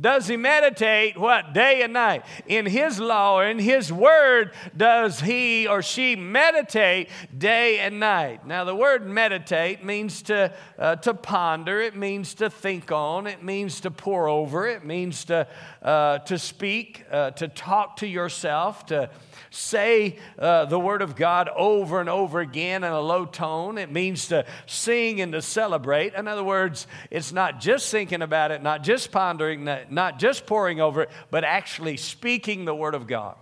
does 0.00 0.28
he 0.28 0.36
meditate 0.36 1.18
what 1.18 1.52
day 1.52 1.82
and 1.82 1.92
night 1.92 2.24
in 2.46 2.66
his 2.66 3.00
law 3.00 3.40
in 3.40 3.58
his 3.58 3.92
word 3.92 4.52
does 4.76 5.20
he 5.20 5.66
or 5.66 5.82
she 5.82 6.14
meditate 6.14 7.08
day 7.36 7.80
and 7.80 7.98
night 7.98 8.46
now 8.46 8.64
the 8.64 8.74
word 8.74 9.08
meditate 9.08 9.84
means 9.84 10.22
to 10.22 10.52
uh, 10.78 10.96
to 10.96 11.12
ponder 11.14 11.80
it 11.80 11.96
means 11.96 12.34
to 12.34 12.48
think 12.48 12.92
on 12.92 13.26
it 13.26 13.42
means 13.42 13.80
to 13.80 13.90
pore 13.90 14.28
over 14.28 14.66
it 14.68 14.84
means 14.84 15.24
to 15.24 15.46
uh, 15.82 16.18
to 16.18 16.38
speak 16.38 17.04
uh, 17.10 17.30
to 17.32 17.48
talk 17.48 17.96
to 17.96 18.06
yourself 18.06 18.86
to 18.86 19.10
say 19.50 20.18
uh, 20.38 20.64
the 20.66 20.78
Word 20.78 21.02
of 21.02 21.16
God 21.16 21.48
over 21.54 22.00
and 22.00 22.08
over 22.08 22.40
again 22.40 22.84
in 22.84 22.92
a 22.92 23.00
low 23.00 23.24
tone. 23.24 23.78
It 23.78 23.90
means 23.90 24.28
to 24.28 24.44
sing 24.66 25.20
and 25.20 25.32
to 25.32 25.42
celebrate. 25.42 26.14
In 26.14 26.28
other 26.28 26.44
words, 26.44 26.86
it's 27.10 27.32
not 27.32 27.60
just 27.60 27.90
thinking 27.90 28.22
about 28.22 28.50
it, 28.50 28.62
not 28.62 28.82
just 28.82 29.10
pondering, 29.10 29.64
not 29.90 30.18
just 30.18 30.46
poring 30.46 30.80
over 30.80 31.02
it, 31.02 31.10
but 31.30 31.44
actually 31.44 31.96
speaking 31.96 32.64
the 32.64 32.74
Word 32.74 32.94
of 32.94 33.06
God 33.06 33.36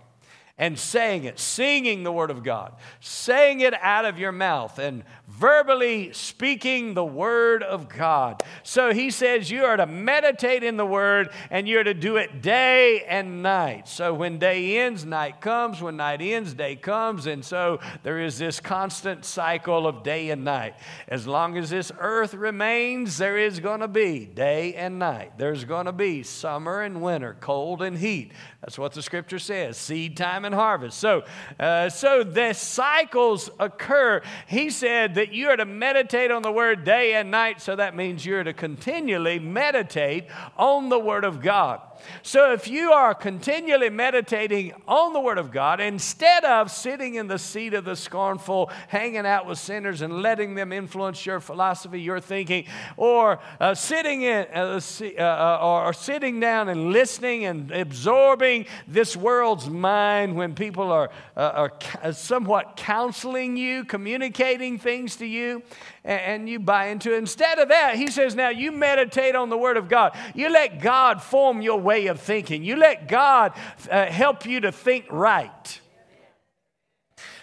and 0.57 0.77
saying 0.77 1.25
it, 1.25 1.37
singing 1.37 2.03
the 2.03 2.11
Word 2.11 2.31
of 2.31 2.43
God, 2.43 2.73
saying 2.99 3.59
it 3.59 3.73
out 3.75 4.05
of 4.05 4.17
your 4.17 4.31
mouth, 4.31 4.79
and 4.79 5.03
verbally 5.27 6.13
speaking 6.13 6.93
the 6.93 7.05
Word 7.05 7.61
of 7.61 7.89
God. 7.89 8.41
So 8.63 8.93
he 8.93 9.11
says 9.11 9.51
you 9.51 9.65
are 9.65 9.75
to 9.75 9.85
meditate 9.85 10.63
in 10.63 10.77
the 10.77 10.85
Word 10.85 11.29
and 11.49 11.67
you're 11.67 11.83
to 11.83 11.93
do 11.93 12.15
it 12.15 12.41
day 12.41 13.03
and 13.03 13.43
night. 13.43 13.89
So 13.89 14.13
when 14.13 14.39
day 14.39 14.79
ends, 14.79 15.05
night 15.05 15.41
comes. 15.41 15.81
When 15.81 15.97
night 15.97 16.21
ends, 16.21 16.53
day 16.53 16.77
comes. 16.77 17.27
And 17.27 17.43
so 17.43 17.79
there 18.03 18.21
is 18.21 18.37
this 18.37 18.61
constant 18.61 19.25
cycle 19.25 19.85
of 19.85 20.01
day 20.01 20.29
and 20.29 20.45
night. 20.45 20.75
As 21.09 21.27
long 21.27 21.57
as 21.57 21.69
this 21.69 21.91
earth 21.99 22.33
remains, 22.33 23.17
there 23.17 23.37
is 23.37 23.59
going 23.59 23.81
to 23.81 23.87
be 23.89 24.25
day 24.25 24.75
and 24.75 24.97
night. 24.97 25.37
There's 25.37 25.65
going 25.65 25.87
to 25.87 25.91
be 25.91 26.23
summer 26.23 26.81
and 26.81 27.01
winter, 27.01 27.35
cold 27.41 27.81
and 27.81 27.97
heat. 27.97 28.31
That's 28.61 28.79
what 28.79 28.93
the 28.93 29.01
scripture 29.01 29.39
says 29.39 29.77
seed 29.77 30.15
time 30.15 30.45
and 30.45 30.55
harvest. 30.55 30.97
So, 30.97 31.23
uh, 31.59 31.89
so 31.89 32.23
the 32.23 32.53
cycles 32.53 33.49
occur. 33.59 34.21
He 34.47 34.69
said 34.69 35.16
that 35.17 35.33
you 35.33 35.49
are 35.49 35.57
to 35.57 35.65
meditate 35.65 36.29
on 36.29 36.43
the 36.43 36.51
word 36.51 36.83
day 36.83 37.15
and 37.15 37.31
night. 37.31 37.59
So 37.59 37.75
that 37.75 37.95
means 37.95 38.23
you're 38.23 38.43
to 38.43 38.53
continually 38.53 39.39
meditate 39.39 40.25
on 40.55 40.89
the 40.89 40.99
word 40.99 41.25
of 41.25 41.41
God. 41.41 41.81
So 42.21 42.53
if 42.53 42.67
you 42.67 42.91
are 42.91 43.13
continually 43.13 43.89
meditating 43.89 44.73
on 44.87 45.13
the 45.13 45.19
Word 45.19 45.37
of 45.37 45.51
God, 45.51 45.79
instead 45.79 46.43
of 46.43 46.71
sitting 46.71 47.15
in 47.15 47.27
the 47.27 47.39
seat 47.39 47.73
of 47.73 47.85
the 47.85 47.95
scornful, 47.95 48.71
hanging 48.87 49.25
out 49.25 49.45
with 49.45 49.59
sinners 49.59 50.01
and 50.01 50.21
letting 50.21 50.55
them 50.55 50.71
influence 50.71 51.25
your 51.25 51.39
philosophy, 51.39 52.01
your 52.01 52.19
thinking, 52.19 52.65
or 52.95 53.39
uh, 53.59 53.73
sitting 53.73 54.23
in, 54.23 54.45
uh, 54.53 54.79
uh, 55.19 55.59
or 55.61 55.93
sitting 55.93 56.39
down 56.39 56.69
and 56.69 56.91
listening 56.91 57.45
and 57.45 57.71
absorbing 57.71 58.65
this 58.87 59.15
world's 59.15 59.69
mind 59.69 60.35
when 60.35 60.53
people 60.53 60.91
are, 60.91 61.09
uh, 61.35 61.69
are 62.03 62.13
somewhat 62.13 62.75
counseling 62.75 63.57
you, 63.57 63.83
communicating 63.83 64.77
things 64.77 65.15
to 65.17 65.25
you, 65.25 65.61
and 66.07 66.47
you 66.47 66.59
buy 66.59 66.87
into 66.87 67.13
it. 67.13 67.17
Instead 67.17 67.59
of 67.59 67.69
that, 67.69 67.95
he 67.95 68.07
says, 68.07 68.33
now 68.33 68.49
you 68.49 68.71
meditate 68.71 69.35
on 69.35 69.49
the 69.49 69.57
Word 69.57 69.77
of 69.77 69.89
God. 69.89 70.15
You 70.33 70.49
let 70.49 70.81
God 70.81 71.21
form 71.21 71.61
your 71.61 71.79
way 71.79 72.07
of 72.07 72.19
thinking. 72.19 72.63
You 72.63 72.77
let 72.77 73.07
God 73.07 73.53
uh, 73.91 74.05
help 74.05 74.45
you 74.45 74.61
to 74.61 74.71
think 74.71 75.05
right. 75.11 75.81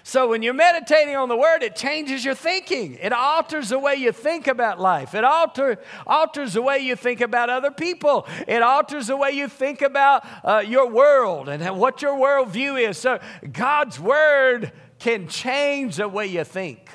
So 0.07 0.29
when 0.29 0.43
you're 0.43 0.53
meditating 0.53 1.17
on 1.17 1.31
the 1.31 1.37
word, 1.37 1.63
it 1.63 1.77
changes 1.77 2.27
your 2.27 2.35
thinking. 2.35 2.99
It 3.01 3.15
alters 3.15 3.71
the 3.71 3.79
way 3.79 3.95
you 3.95 4.13
think 4.13 4.47
about 4.47 4.79
life. 4.79 5.15
It 5.15 5.25
alter, 5.25 5.79
alters 6.07 6.53
the 6.53 6.61
way 6.61 6.81
you 6.81 6.95
think 6.95 7.23
about 7.23 7.49
other 7.49 7.71
people. 7.71 8.27
It 8.47 8.63
alters 8.63 9.07
the 9.07 9.17
way 9.17 9.31
you 9.31 9.49
think 9.49 9.81
about 9.81 10.27
uh, 10.45 10.59
your 10.59 10.91
world 10.91 11.49
and 11.49 11.79
what 11.79 12.03
your 12.03 12.19
worldview 12.19 12.87
is. 12.87 12.99
So 12.99 13.19
God's 13.51 13.99
word 13.99 14.73
can 14.99 15.27
change 15.27 15.97
the 15.97 16.07
way 16.07 16.27
you 16.27 16.45
think. 16.45 16.91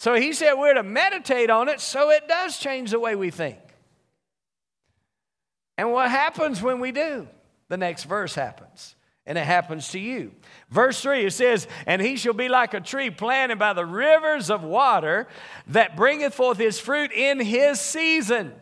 So 0.00 0.14
he 0.14 0.32
said 0.32 0.54
we're 0.54 0.72
to 0.72 0.82
meditate 0.82 1.50
on 1.50 1.68
it 1.68 1.78
so 1.78 2.08
it 2.08 2.26
does 2.26 2.56
change 2.56 2.90
the 2.90 2.98
way 2.98 3.14
we 3.14 3.28
think. 3.28 3.58
And 5.76 5.92
what 5.92 6.10
happens 6.10 6.62
when 6.62 6.80
we 6.80 6.90
do? 6.90 7.28
The 7.68 7.76
next 7.76 8.04
verse 8.04 8.34
happens, 8.34 8.96
and 9.26 9.36
it 9.36 9.44
happens 9.44 9.90
to 9.90 9.98
you. 9.98 10.32
Verse 10.70 11.02
3, 11.02 11.26
it 11.26 11.34
says, 11.34 11.68
And 11.86 12.00
he 12.00 12.16
shall 12.16 12.32
be 12.32 12.48
like 12.48 12.72
a 12.72 12.80
tree 12.80 13.10
planted 13.10 13.58
by 13.58 13.74
the 13.74 13.84
rivers 13.84 14.48
of 14.48 14.64
water 14.64 15.28
that 15.66 15.96
bringeth 15.96 16.32
forth 16.32 16.56
his 16.56 16.80
fruit 16.80 17.12
in 17.12 17.38
his 17.38 17.78
season. 17.78 18.54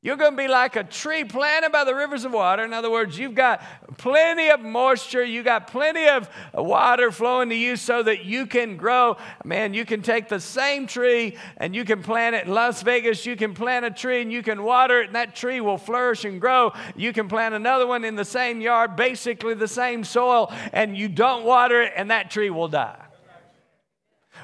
You're 0.00 0.16
going 0.16 0.30
to 0.30 0.36
be 0.36 0.46
like 0.46 0.76
a 0.76 0.84
tree 0.84 1.24
planted 1.24 1.72
by 1.72 1.82
the 1.82 1.92
rivers 1.92 2.24
of 2.24 2.30
water. 2.30 2.62
In 2.62 2.72
other 2.72 2.88
words, 2.88 3.18
you've 3.18 3.34
got 3.34 3.60
plenty 3.96 4.48
of 4.48 4.60
moisture, 4.60 5.24
you 5.24 5.42
got 5.42 5.66
plenty 5.66 6.06
of 6.06 6.30
water 6.54 7.10
flowing 7.10 7.48
to 7.48 7.56
you 7.56 7.74
so 7.74 8.04
that 8.04 8.24
you 8.24 8.46
can 8.46 8.76
grow. 8.76 9.16
Man, 9.44 9.74
you 9.74 9.84
can 9.84 10.00
take 10.00 10.28
the 10.28 10.38
same 10.38 10.86
tree 10.86 11.36
and 11.56 11.74
you 11.74 11.84
can 11.84 12.04
plant 12.04 12.36
it 12.36 12.46
in 12.46 12.54
Las 12.54 12.80
Vegas. 12.82 13.26
You 13.26 13.34
can 13.34 13.54
plant 13.54 13.86
a 13.86 13.90
tree 13.90 14.22
and 14.22 14.32
you 14.32 14.40
can 14.40 14.62
water 14.62 15.00
it, 15.00 15.06
and 15.06 15.16
that 15.16 15.34
tree 15.34 15.60
will 15.60 15.78
flourish 15.78 16.24
and 16.24 16.40
grow. 16.40 16.72
You 16.94 17.12
can 17.12 17.26
plant 17.26 17.56
another 17.56 17.86
one 17.86 18.04
in 18.04 18.14
the 18.14 18.24
same 18.24 18.60
yard, 18.60 18.94
basically 18.94 19.54
the 19.54 19.66
same 19.66 20.04
soil, 20.04 20.52
and 20.72 20.96
you 20.96 21.08
don't 21.08 21.44
water 21.44 21.82
it, 21.82 21.92
and 21.96 22.12
that 22.12 22.30
tree 22.30 22.50
will 22.50 22.68
die. 22.68 23.07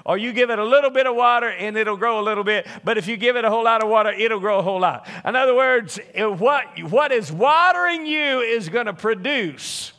Or 0.04 0.18
you 0.18 0.32
give 0.32 0.50
it 0.50 0.58
a 0.58 0.64
little 0.64 0.90
bit 0.90 1.06
of 1.06 1.14
water 1.14 1.48
and 1.48 1.76
it'll 1.76 1.96
grow 1.96 2.20
a 2.20 2.22
little 2.22 2.44
bit, 2.44 2.66
but 2.84 2.98
if 2.98 3.06
you 3.06 3.16
give 3.16 3.36
it 3.36 3.44
a 3.44 3.50
whole 3.50 3.64
lot 3.64 3.82
of 3.82 3.88
water, 3.88 4.10
it'll 4.10 4.40
grow 4.40 4.58
a 4.58 4.62
whole 4.62 4.80
lot. 4.80 5.06
In 5.24 5.36
other 5.36 5.54
words, 5.54 5.98
what, 6.16 6.66
what 6.90 7.12
is 7.12 7.30
watering 7.30 8.06
you 8.06 8.40
is 8.40 8.68
going 8.68 8.86
to 8.86 8.92
produce. 8.92 9.92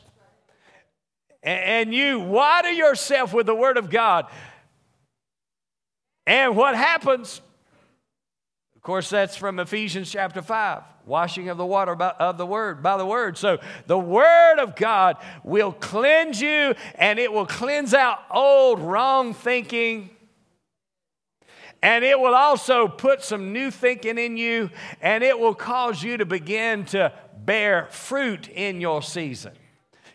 And 1.42 1.94
you 1.94 2.20
water 2.20 2.70
yourself 2.70 3.32
with 3.32 3.46
the 3.46 3.54
Word 3.54 3.78
of 3.78 3.90
God. 3.90 4.26
And 6.26 6.56
what 6.56 6.74
happens? 6.74 7.40
Of 8.74 8.82
course, 8.82 9.10
that's 9.10 9.36
from 9.36 9.60
Ephesians 9.60 10.10
chapter 10.10 10.42
5 10.42 10.82
washing 11.06 11.48
of 11.48 11.56
the 11.56 11.64
water 11.64 11.94
by, 11.94 12.10
of 12.18 12.36
the 12.36 12.44
word 12.44 12.82
by 12.82 12.98
the 12.98 13.06
word. 13.06 13.38
So 13.38 13.58
the 13.86 13.98
word 13.98 14.58
of 14.58 14.76
god 14.76 15.16
will 15.44 15.72
cleanse 15.72 16.40
you 16.40 16.74
and 16.96 17.18
it 17.18 17.32
will 17.32 17.46
cleanse 17.46 17.94
out 17.94 18.18
old 18.30 18.80
wrong 18.80 19.32
thinking. 19.32 20.10
And 21.82 22.04
it 22.04 22.18
will 22.18 22.34
also 22.34 22.88
put 22.88 23.22
some 23.22 23.52
new 23.52 23.70
thinking 23.70 24.18
in 24.18 24.36
you 24.36 24.70
and 25.00 25.22
it 25.22 25.38
will 25.38 25.54
cause 25.54 26.02
you 26.02 26.16
to 26.16 26.26
begin 26.26 26.84
to 26.86 27.12
bear 27.44 27.86
fruit 27.90 28.48
in 28.48 28.80
your 28.80 29.02
season. 29.02 29.52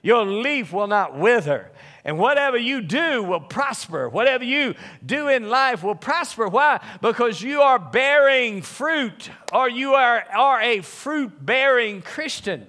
Your 0.04 0.26
leaf 0.26 0.74
will 0.74 0.88
not 0.88 1.18
wither 1.18 1.72
and 2.04 2.18
whatever 2.18 2.58
you 2.58 2.82
do 2.82 3.24
will 3.24 3.40
prosper. 3.40 4.10
Whatever 4.10 4.44
you 4.44 4.76
do 5.06 5.28
in 5.28 5.50
life 5.50 5.84
will 5.84 5.96
prosper. 5.96 6.48
Why? 6.48 6.80
Because 7.02 7.42
you 7.42 7.62
are 7.62 7.80
bearing 7.80 8.62
fruit 8.62 9.30
or 9.54 9.70
you 9.70 9.94
are, 9.94 10.24
are 10.36 10.62
a 10.62 10.82
fruit 10.82 11.46
bearing 11.46 12.02
Christian. 12.02 12.68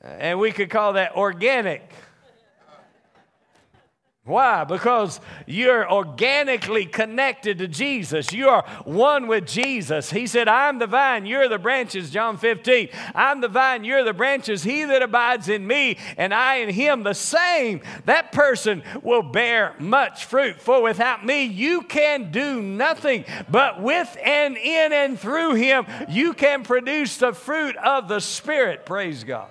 And 0.00 0.38
we 0.38 0.52
could 0.52 0.70
call 0.70 0.94
that 0.94 1.16
organic. 1.16 1.90
Why? 4.26 4.64
Because 4.64 5.20
you're 5.46 5.88
organically 5.88 6.84
connected 6.84 7.58
to 7.58 7.68
Jesus. 7.68 8.32
You 8.32 8.48
are 8.48 8.64
one 8.84 9.28
with 9.28 9.46
Jesus. 9.46 10.10
He 10.10 10.26
said, 10.26 10.48
I'm 10.48 10.80
the 10.80 10.88
vine, 10.88 11.26
you're 11.26 11.48
the 11.48 11.60
branches, 11.60 12.10
John 12.10 12.36
15. 12.36 12.88
I'm 13.14 13.40
the 13.40 13.46
vine, 13.46 13.84
you're 13.84 14.02
the 14.02 14.12
branches. 14.12 14.64
He 14.64 14.82
that 14.82 15.00
abides 15.00 15.48
in 15.48 15.64
me, 15.64 15.98
and 16.16 16.34
I 16.34 16.56
in 16.56 16.70
him, 16.70 17.04
the 17.04 17.14
same, 17.14 17.82
that 18.06 18.32
person 18.32 18.82
will 19.00 19.22
bear 19.22 19.76
much 19.78 20.24
fruit. 20.24 20.60
For 20.60 20.82
without 20.82 21.24
me, 21.24 21.44
you 21.44 21.82
can 21.82 22.32
do 22.32 22.60
nothing. 22.60 23.24
But 23.48 23.80
with 23.80 24.16
and 24.24 24.56
in 24.56 24.92
and 24.92 25.20
through 25.20 25.54
him, 25.54 25.86
you 26.08 26.32
can 26.32 26.64
produce 26.64 27.16
the 27.18 27.32
fruit 27.32 27.76
of 27.76 28.08
the 28.08 28.18
Spirit. 28.18 28.86
Praise 28.86 29.22
God. 29.22 29.50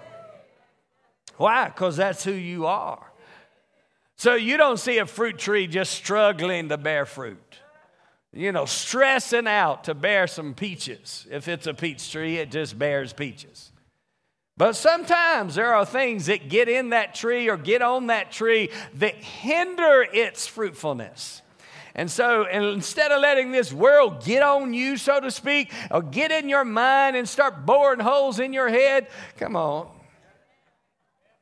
Why? 1.37 1.69
Because 1.69 1.95
that's 1.95 2.25
who 2.25 2.33
you 2.33 2.65
are. 2.65 3.04
So 4.17 4.35
you 4.35 4.57
don't 4.57 4.77
see 4.77 4.97
a 4.99 5.05
fruit 5.05 5.37
tree 5.37 5.67
just 5.67 5.93
struggling 5.93 6.69
to 6.69 6.77
bear 6.77 7.05
fruit. 7.05 7.59
You 8.31 8.51
know, 8.51 8.65
stressing 8.65 9.47
out 9.47 9.85
to 9.85 9.93
bear 9.93 10.27
some 10.27 10.53
peaches. 10.53 11.25
If 11.29 11.47
it's 11.47 11.67
a 11.67 11.73
peach 11.73 12.11
tree, 12.11 12.37
it 12.37 12.51
just 12.51 12.77
bears 12.77 13.13
peaches. 13.13 13.71
But 14.57 14.73
sometimes 14.73 15.55
there 15.55 15.73
are 15.73 15.85
things 15.85 16.27
that 16.27 16.49
get 16.49 16.69
in 16.69 16.89
that 16.89 17.13
tree 17.13 17.49
or 17.49 17.57
get 17.57 17.81
on 17.81 18.07
that 18.07 18.31
tree 18.31 18.69
that 18.95 19.15
hinder 19.15 20.05
its 20.13 20.47
fruitfulness. 20.47 21.41
And 21.93 22.11
so 22.11 22.45
instead 22.45 23.11
of 23.11 23.21
letting 23.21 23.51
this 23.51 23.71
world 23.71 24.23
get 24.23 24.43
on 24.43 24.73
you, 24.73 24.97
so 24.97 25.19
to 25.21 25.31
speak, 25.31 25.71
or 25.89 26.01
get 26.01 26.31
in 26.31 26.49
your 26.49 26.65
mind 26.65 27.15
and 27.15 27.27
start 27.27 27.65
boring 27.65 28.01
holes 28.01 28.39
in 28.39 28.51
your 28.51 28.67
head, 28.67 29.07
come 29.37 29.55
on, 29.55 29.87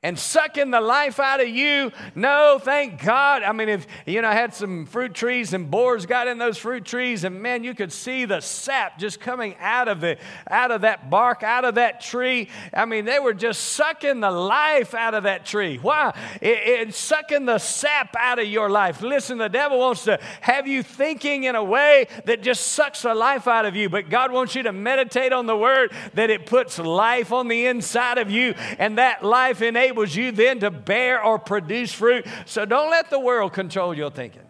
and 0.03 0.19
sucking 0.19 0.69
the 0.69 0.81
life 0.81 1.19
out 1.19 1.39
of 1.39 1.48
you. 1.48 1.91
No, 2.13 2.60
thank 2.62 3.01
God. 3.01 3.41
I 3.41 3.53
mean, 3.53 3.69
if 3.69 3.88
you 4.05 4.22
know, 4.22 4.27
I 4.27 4.33
had 4.33 4.53
some 4.53 4.86
fruit 4.86 5.13
trees 5.13 5.53
and 5.53 5.72
boars 5.72 6.05
got 6.05 6.27
in 6.27 6.38
those 6.38 6.57
fruit 6.57 6.83
trees, 6.83 7.24
and 7.24 7.41
man, 7.41 7.63
you 7.63 7.74
could 7.74 7.93
see 7.93 8.25
the 8.25 8.41
sap 8.41 9.00
just 9.00 9.22
coming 9.22 9.55
out 9.60 9.88
of 9.88 10.03
it, 10.03 10.19
out 10.50 10.72
of 10.72 10.81
that 10.81 11.10
bark, 11.10 11.41
out 11.41 11.63
of 11.63 11.75
that 11.75 12.01
tree. 12.01 12.50
I 12.74 12.83
mean, 12.83 13.05
they 13.05 13.19
were 13.19 13.33
just 13.33 13.62
sucking 13.62 14.19
the 14.19 14.31
life 14.31 14.93
out 14.93 15.13
of 15.13 15.24
that 15.24 15.45
tree. 15.45 15.77
Why? 15.77 16.13
It, 16.41 16.60
it's 16.89 16.98
sucking 16.98 17.45
the 17.45 17.57
sap 17.57 18.13
out 18.19 18.39
of 18.39 18.45
your 18.45 18.69
life. 18.69 19.01
Listen, 19.01 19.38
the 19.38 19.48
devil 19.48 19.79
wants 19.79 20.03
to 20.03 20.19
have 20.41 20.67
you 20.67 20.83
thinking 20.83 21.45
in 21.45 21.55
a 21.55 21.63
way 21.63 22.07
that 22.25 22.43
just 22.43 22.67
sucks 22.67 23.03
the 23.03 23.15
life 23.15 23.48
out 23.48 23.65
of 23.65 23.75
you, 23.77 23.88
but 23.88 24.10
God 24.10 24.33
wants 24.33 24.53
you 24.53 24.63
to 24.63 24.74
meditate 24.74 25.31
on 25.31 25.45
the 25.45 25.55
word 25.55 25.93
that 26.13 26.29
it 26.29 26.45
puts 26.45 26.77
life 26.77 27.31
on 27.31 27.48
the 27.48 27.67
inside 27.67 28.17
of 28.17 28.29
you, 28.29 28.53
and 28.77 28.98
that 28.98 29.24
life 29.24 29.62
enables 29.62 29.92
enables 29.93 30.15
you 30.15 30.31
then 30.31 30.59
to 30.59 30.71
bear 30.71 31.23
or 31.23 31.38
produce 31.38 31.93
fruit. 31.93 32.25
So 32.45 32.65
don't 32.65 32.89
let 32.89 33.09
the 33.09 33.19
world 33.19 33.53
control 33.53 33.93
your 33.93 34.09
thinking. 34.09 34.41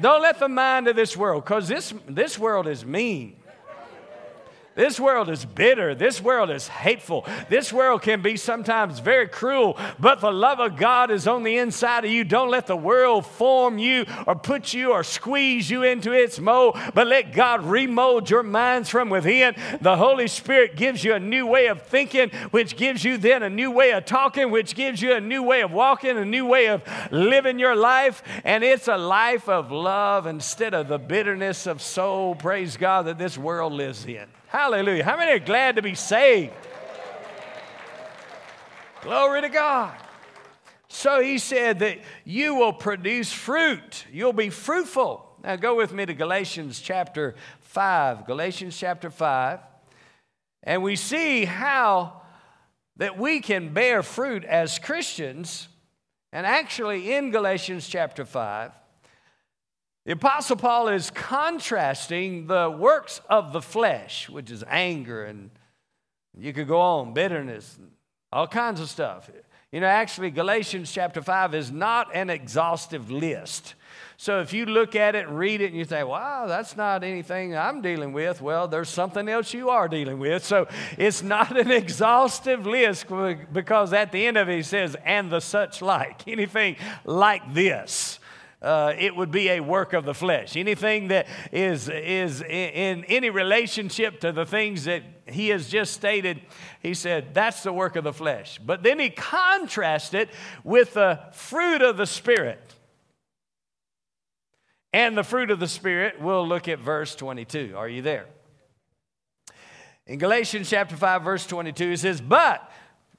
Don't 0.00 0.22
let 0.22 0.38
the 0.38 0.48
mind 0.48 0.88
of 0.88 0.96
this 0.96 1.16
world, 1.16 1.44
because 1.44 1.68
this, 1.68 1.92
this 2.06 2.38
world 2.38 2.68
is 2.68 2.84
mean. 2.84 3.36
This 4.76 5.00
world 5.00 5.30
is 5.30 5.46
bitter. 5.46 5.94
This 5.94 6.20
world 6.20 6.50
is 6.50 6.68
hateful. 6.68 7.26
This 7.48 7.72
world 7.72 8.02
can 8.02 8.20
be 8.20 8.36
sometimes 8.36 8.98
very 8.98 9.26
cruel, 9.26 9.78
but 9.98 10.20
the 10.20 10.30
love 10.30 10.60
of 10.60 10.76
God 10.76 11.10
is 11.10 11.26
on 11.26 11.44
the 11.44 11.56
inside 11.56 12.04
of 12.04 12.10
you. 12.10 12.24
Don't 12.24 12.50
let 12.50 12.66
the 12.66 12.76
world 12.76 13.24
form 13.24 13.78
you 13.78 14.04
or 14.26 14.36
put 14.36 14.74
you 14.74 14.92
or 14.92 15.02
squeeze 15.02 15.70
you 15.70 15.82
into 15.82 16.12
its 16.12 16.38
mold, 16.38 16.76
but 16.92 17.06
let 17.06 17.32
God 17.32 17.64
remold 17.64 18.28
your 18.28 18.42
minds 18.42 18.90
from 18.90 19.08
within. 19.08 19.56
The 19.80 19.96
Holy 19.96 20.28
Spirit 20.28 20.76
gives 20.76 21.02
you 21.02 21.14
a 21.14 21.20
new 21.20 21.46
way 21.46 21.68
of 21.68 21.80
thinking, 21.80 22.28
which 22.50 22.76
gives 22.76 23.02
you 23.02 23.16
then 23.16 23.42
a 23.42 23.48
new 23.48 23.70
way 23.70 23.92
of 23.92 24.04
talking, 24.04 24.50
which 24.50 24.74
gives 24.74 25.00
you 25.00 25.14
a 25.14 25.20
new 25.22 25.42
way 25.42 25.62
of 25.62 25.72
walking, 25.72 26.18
a 26.18 26.24
new 26.26 26.44
way 26.44 26.66
of 26.68 26.82
living 27.10 27.58
your 27.58 27.76
life. 27.76 28.22
And 28.44 28.62
it's 28.62 28.88
a 28.88 28.98
life 28.98 29.48
of 29.48 29.72
love 29.72 30.26
instead 30.26 30.74
of 30.74 30.88
the 30.88 30.98
bitterness 30.98 31.66
of 31.66 31.80
soul, 31.80 32.34
praise 32.34 32.76
God, 32.76 33.06
that 33.06 33.16
this 33.16 33.38
world 33.38 33.72
lives 33.72 34.04
in. 34.04 34.26
Hallelujah. 34.66 35.04
How 35.04 35.16
many 35.16 35.30
are 35.30 35.38
glad 35.38 35.76
to 35.76 35.82
be 35.82 35.94
saved? 35.94 36.52
Glory 39.00 39.42
to 39.42 39.48
God. 39.48 39.94
So 40.88 41.20
he 41.20 41.38
said 41.38 41.78
that 41.78 42.00
you 42.24 42.56
will 42.56 42.72
produce 42.72 43.32
fruit. 43.32 44.04
You'll 44.10 44.32
be 44.32 44.50
fruitful. 44.50 45.24
Now 45.44 45.54
go 45.54 45.76
with 45.76 45.92
me 45.92 46.04
to 46.04 46.14
Galatians 46.14 46.80
chapter 46.80 47.36
5. 47.60 48.26
Galatians 48.26 48.76
chapter 48.76 49.08
5. 49.08 49.60
And 50.64 50.82
we 50.82 50.96
see 50.96 51.44
how 51.44 52.22
that 52.96 53.16
we 53.16 53.38
can 53.38 53.72
bear 53.72 54.02
fruit 54.02 54.44
as 54.44 54.80
Christians. 54.80 55.68
And 56.32 56.44
actually, 56.44 57.14
in 57.14 57.30
Galatians 57.30 57.86
chapter 57.86 58.24
5, 58.24 58.72
the 60.06 60.12
Apostle 60.12 60.54
Paul 60.54 60.86
is 60.86 61.10
contrasting 61.10 62.46
the 62.46 62.70
works 62.70 63.20
of 63.28 63.52
the 63.52 63.60
flesh, 63.60 64.28
which 64.28 64.52
is 64.52 64.62
anger, 64.68 65.24
and 65.24 65.50
you 66.38 66.52
could 66.52 66.68
go 66.68 66.80
on, 66.80 67.12
bitterness, 67.12 67.76
all 68.30 68.46
kinds 68.46 68.80
of 68.80 68.88
stuff. 68.88 69.28
You 69.72 69.80
know, 69.80 69.88
actually, 69.88 70.30
Galatians 70.30 70.92
chapter 70.92 71.20
5 71.20 71.56
is 71.56 71.72
not 71.72 72.14
an 72.14 72.30
exhaustive 72.30 73.10
list. 73.10 73.74
So 74.16 74.40
if 74.40 74.52
you 74.52 74.64
look 74.64 74.94
at 74.94 75.16
it 75.16 75.28
read 75.28 75.60
it 75.60 75.66
and 75.66 75.76
you 75.76 75.84
think, 75.84 76.08
wow, 76.08 76.46
that's 76.46 76.76
not 76.76 77.02
anything 77.02 77.56
I'm 77.56 77.82
dealing 77.82 78.12
with, 78.12 78.40
well, 78.40 78.68
there's 78.68 78.88
something 78.88 79.28
else 79.28 79.52
you 79.52 79.70
are 79.70 79.88
dealing 79.88 80.20
with. 80.20 80.44
So 80.44 80.68
it's 80.96 81.24
not 81.24 81.58
an 81.58 81.70
exhaustive 81.72 82.64
list 82.64 83.06
because 83.52 83.92
at 83.92 84.12
the 84.12 84.24
end 84.24 84.36
of 84.36 84.48
it, 84.48 84.54
he 84.54 84.62
says, 84.62 84.96
and 85.04 85.32
the 85.32 85.40
such 85.40 85.82
like, 85.82 86.28
anything 86.28 86.76
like 87.04 87.52
this 87.52 88.20
uh, 88.62 88.94
it 88.98 89.14
would 89.14 89.30
be 89.30 89.50
a 89.50 89.60
work 89.60 89.92
of 89.92 90.04
the 90.04 90.14
flesh. 90.14 90.56
Anything 90.56 91.08
that 91.08 91.26
is, 91.52 91.88
is 91.88 92.42
in 92.42 93.04
any 93.04 93.30
relationship 93.30 94.20
to 94.20 94.32
the 94.32 94.46
things 94.46 94.84
that 94.84 95.02
he 95.26 95.48
has 95.48 95.68
just 95.68 95.92
stated, 95.92 96.40
he 96.80 96.94
said, 96.94 97.34
that's 97.34 97.62
the 97.62 97.72
work 97.72 97.96
of 97.96 98.04
the 98.04 98.12
flesh. 98.12 98.58
But 98.64 98.82
then 98.82 98.98
he 98.98 99.10
contrasted 99.10 100.30
with 100.64 100.94
the 100.94 101.20
fruit 101.32 101.82
of 101.82 101.96
the 101.96 102.06
Spirit. 102.06 102.74
And 104.92 105.16
the 105.16 105.24
fruit 105.24 105.50
of 105.50 105.60
the 105.60 105.68
Spirit, 105.68 106.20
we'll 106.20 106.48
look 106.48 106.68
at 106.68 106.78
verse 106.78 107.14
22. 107.14 107.74
Are 107.76 107.88
you 107.88 108.00
there? 108.00 108.26
In 110.06 110.18
Galatians 110.18 110.70
chapter 110.70 110.96
5, 110.96 111.22
verse 111.22 111.46
22, 111.46 111.90
it 111.90 111.98
says, 111.98 112.20
But 112.20 112.70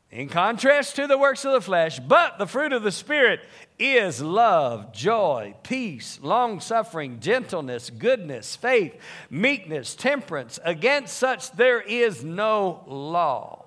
in 0.09 0.29
contrast 0.29 0.95
to 0.95 1.05
the 1.05 1.17
works 1.17 1.43
of 1.43 1.51
the 1.51 1.61
flesh, 1.61 1.99
but 1.99 2.37
the 2.37 2.47
fruit 2.47 2.71
of 2.71 2.81
the 2.81 2.91
Spirit 2.91 3.41
is 3.77 4.21
love, 4.21 4.93
joy, 4.93 5.53
peace, 5.63 6.19
long 6.21 6.61
suffering, 6.61 7.19
gentleness, 7.19 7.89
goodness, 7.89 8.55
faith, 8.55 8.95
meekness, 9.29 9.95
temperance. 9.95 10.59
Against 10.63 11.17
such 11.17 11.51
there 11.51 11.81
is 11.81 12.23
no 12.23 12.83
law. 12.87 13.65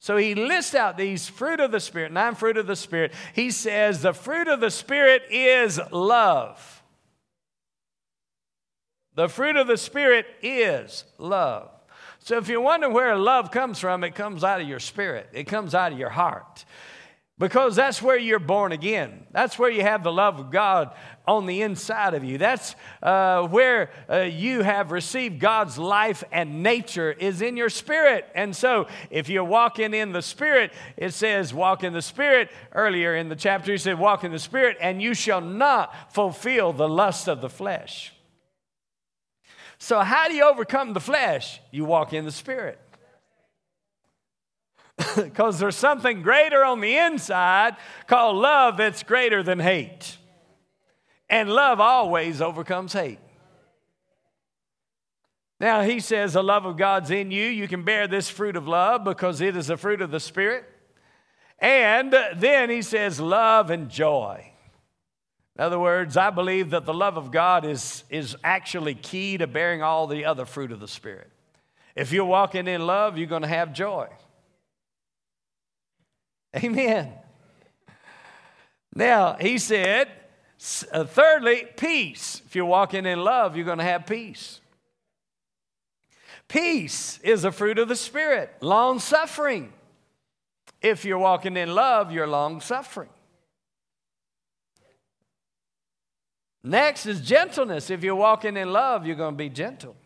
So 0.00 0.16
he 0.16 0.34
lists 0.34 0.74
out 0.74 0.96
these 0.96 1.28
fruit 1.28 1.60
of 1.60 1.72
the 1.72 1.80
Spirit, 1.80 2.12
nine 2.12 2.34
fruit 2.34 2.58
of 2.58 2.66
the 2.66 2.76
Spirit. 2.76 3.12
He 3.34 3.50
says 3.50 4.02
the 4.02 4.14
fruit 4.14 4.48
of 4.48 4.60
the 4.60 4.70
Spirit 4.70 5.22
is 5.30 5.80
love. 5.90 6.82
The 9.14 9.28
fruit 9.28 9.56
of 9.56 9.66
the 9.66 9.76
Spirit 9.76 10.26
is 10.42 11.04
love. 11.18 11.70
So 12.20 12.36
if 12.36 12.48
you 12.48 12.60
wonder 12.60 12.88
where 12.88 13.16
love 13.16 13.50
comes 13.50 13.78
from, 13.78 14.04
it 14.04 14.14
comes 14.14 14.44
out 14.44 14.60
of 14.60 14.68
your 14.68 14.78
spirit, 14.78 15.28
it 15.32 15.44
comes 15.44 15.74
out 15.74 15.92
of 15.92 15.98
your 15.98 16.10
heart. 16.10 16.64
Because 17.40 17.74
that's 17.74 18.02
where 18.02 18.18
you're 18.18 18.38
born 18.38 18.70
again. 18.70 19.24
That's 19.30 19.58
where 19.58 19.70
you 19.70 19.80
have 19.80 20.04
the 20.04 20.12
love 20.12 20.38
of 20.38 20.50
God 20.50 20.94
on 21.26 21.46
the 21.46 21.62
inside 21.62 22.12
of 22.12 22.22
you. 22.22 22.36
That's 22.36 22.74
uh, 23.02 23.48
where 23.48 23.88
uh, 24.10 24.18
you 24.18 24.60
have 24.60 24.92
received 24.92 25.40
God's 25.40 25.78
life 25.78 26.22
and 26.32 26.62
nature 26.62 27.10
is 27.10 27.40
in 27.40 27.56
your 27.56 27.70
spirit. 27.70 28.28
And 28.34 28.54
so, 28.54 28.88
if 29.08 29.30
you're 29.30 29.42
walking 29.42 29.94
in 29.94 30.12
the 30.12 30.20
spirit, 30.20 30.70
it 30.98 31.14
says, 31.14 31.54
walk 31.54 31.82
in 31.82 31.94
the 31.94 32.02
spirit. 32.02 32.50
Earlier 32.72 33.16
in 33.16 33.30
the 33.30 33.36
chapter, 33.36 33.72
he 33.72 33.78
said, 33.78 33.98
walk 33.98 34.22
in 34.22 34.32
the 34.32 34.38
spirit, 34.38 34.76
and 34.78 35.00
you 35.00 35.14
shall 35.14 35.40
not 35.40 36.12
fulfill 36.12 36.74
the 36.74 36.90
lust 36.90 37.26
of 37.26 37.40
the 37.40 37.48
flesh. 37.48 38.12
So, 39.80 40.00
how 40.00 40.28
do 40.28 40.34
you 40.34 40.44
overcome 40.44 40.92
the 40.92 41.00
flesh? 41.00 41.58
You 41.70 41.86
walk 41.86 42.12
in 42.12 42.24
the 42.24 42.32
Spirit. 42.32 42.78
Because 45.16 45.58
there's 45.58 45.76
something 45.76 46.20
greater 46.20 46.62
on 46.62 46.82
the 46.82 46.94
inside 46.94 47.76
called 48.06 48.36
love 48.36 48.76
that's 48.76 49.02
greater 49.02 49.42
than 49.42 49.58
hate. 49.58 50.18
And 51.30 51.48
love 51.48 51.80
always 51.80 52.42
overcomes 52.42 52.92
hate. 52.92 53.18
Now, 55.58 55.80
he 55.82 56.00
says 56.00 56.34
the 56.34 56.42
love 56.42 56.66
of 56.66 56.76
God's 56.76 57.10
in 57.10 57.30
you. 57.30 57.46
You 57.46 57.66
can 57.66 57.82
bear 57.82 58.06
this 58.06 58.28
fruit 58.28 58.56
of 58.56 58.68
love 58.68 59.04
because 59.04 59.40
it 59.40 59.56
is 59.56 59.70
a 59.70 59.78
fruit 59.78 60.02
of 60.02 60.10
the 60.10 60.20
Spirit. 60.20 60.64
And 61.58 62.14
then 62.36 62.68
he 62.68 62.82
says 62.82 63.18
love 63.20 63.70
and 63.70 63.88
joy. 63.88 64.49
In 65.60 65.64
other 65.66 65.78
words, 65.78 66.16
I 66.16 66.30
believe 66.30 66.70
that 66.70 66.86
the 66.86 66.94
love 66.94 67.18
of 67.18 67.30
God 67.30 67.66
is, 67.66 68.04
is 68.08 68.34
actually 68.42 68.94
key 68.94 69.36
to 69.36 69.46
bearing 69.46 69.82
all 69.82 70.06
the 70.06 70.24
other 70.24 70.46
fruit 70.46 70.72
of 70.72 70.80
the 70.80 70.88
Spirit. 70.88 71.30
If 71.94 72.12
you're 72.12 72.24
walking 72.24 72.66
in 72.66 72.86
love, 72.86 73.18
you're 73.18 73.26
going 73.26 73.42
to 73.42 73.48
have 73.48 73.74
joy. 73.74 74.08
Amen. 76.56 77.12
Now, 78.94 79.36
he 79.38 79.58
said 79.58 80.08
Uh, 80.90 81.04
thirdly, 81.04 81.66
peace. 81.76 82.40
If 82.46 82.56
you're 82.56 82.64
walking 82.64 83.04
in 83.04 83.22
love, 83.22 83.54
you're 83.54 83.66
going 83.66 83.76
to 83.76 83.84
have 83.84 84.06
peace. 84.06 84.62
Peace 86.48 87.20
is 87.22 87.44
a 87.44 87.52
fruit 87.52 87.78
of 87.78 87.88
the 87.88 87.96
Spirit, 87.96 88.50
long 88.62 88.98
suffering. 88.98 89.74
If 90.80 91.04
you're 91.04 91.18
walking 91.18 91.58
in 91.58 91.74
love, 91.74 92.12
you're 92.12 92.26
long 92.26 92.62
suffering. 92.62 93.10
Next 96.62 97.06
is 97.06 97.20
gentleness. 97.20 97.90
If 97.90 98.04
you're 98.04 98.14
walking 98.14 98.56
in 98.56 98.72
love, 98.72 99.06
you're 99.06 99.16
going 99.16 99.34
to 99.34 99.38
be 99.38 99.48
gentle. 99.48 99.96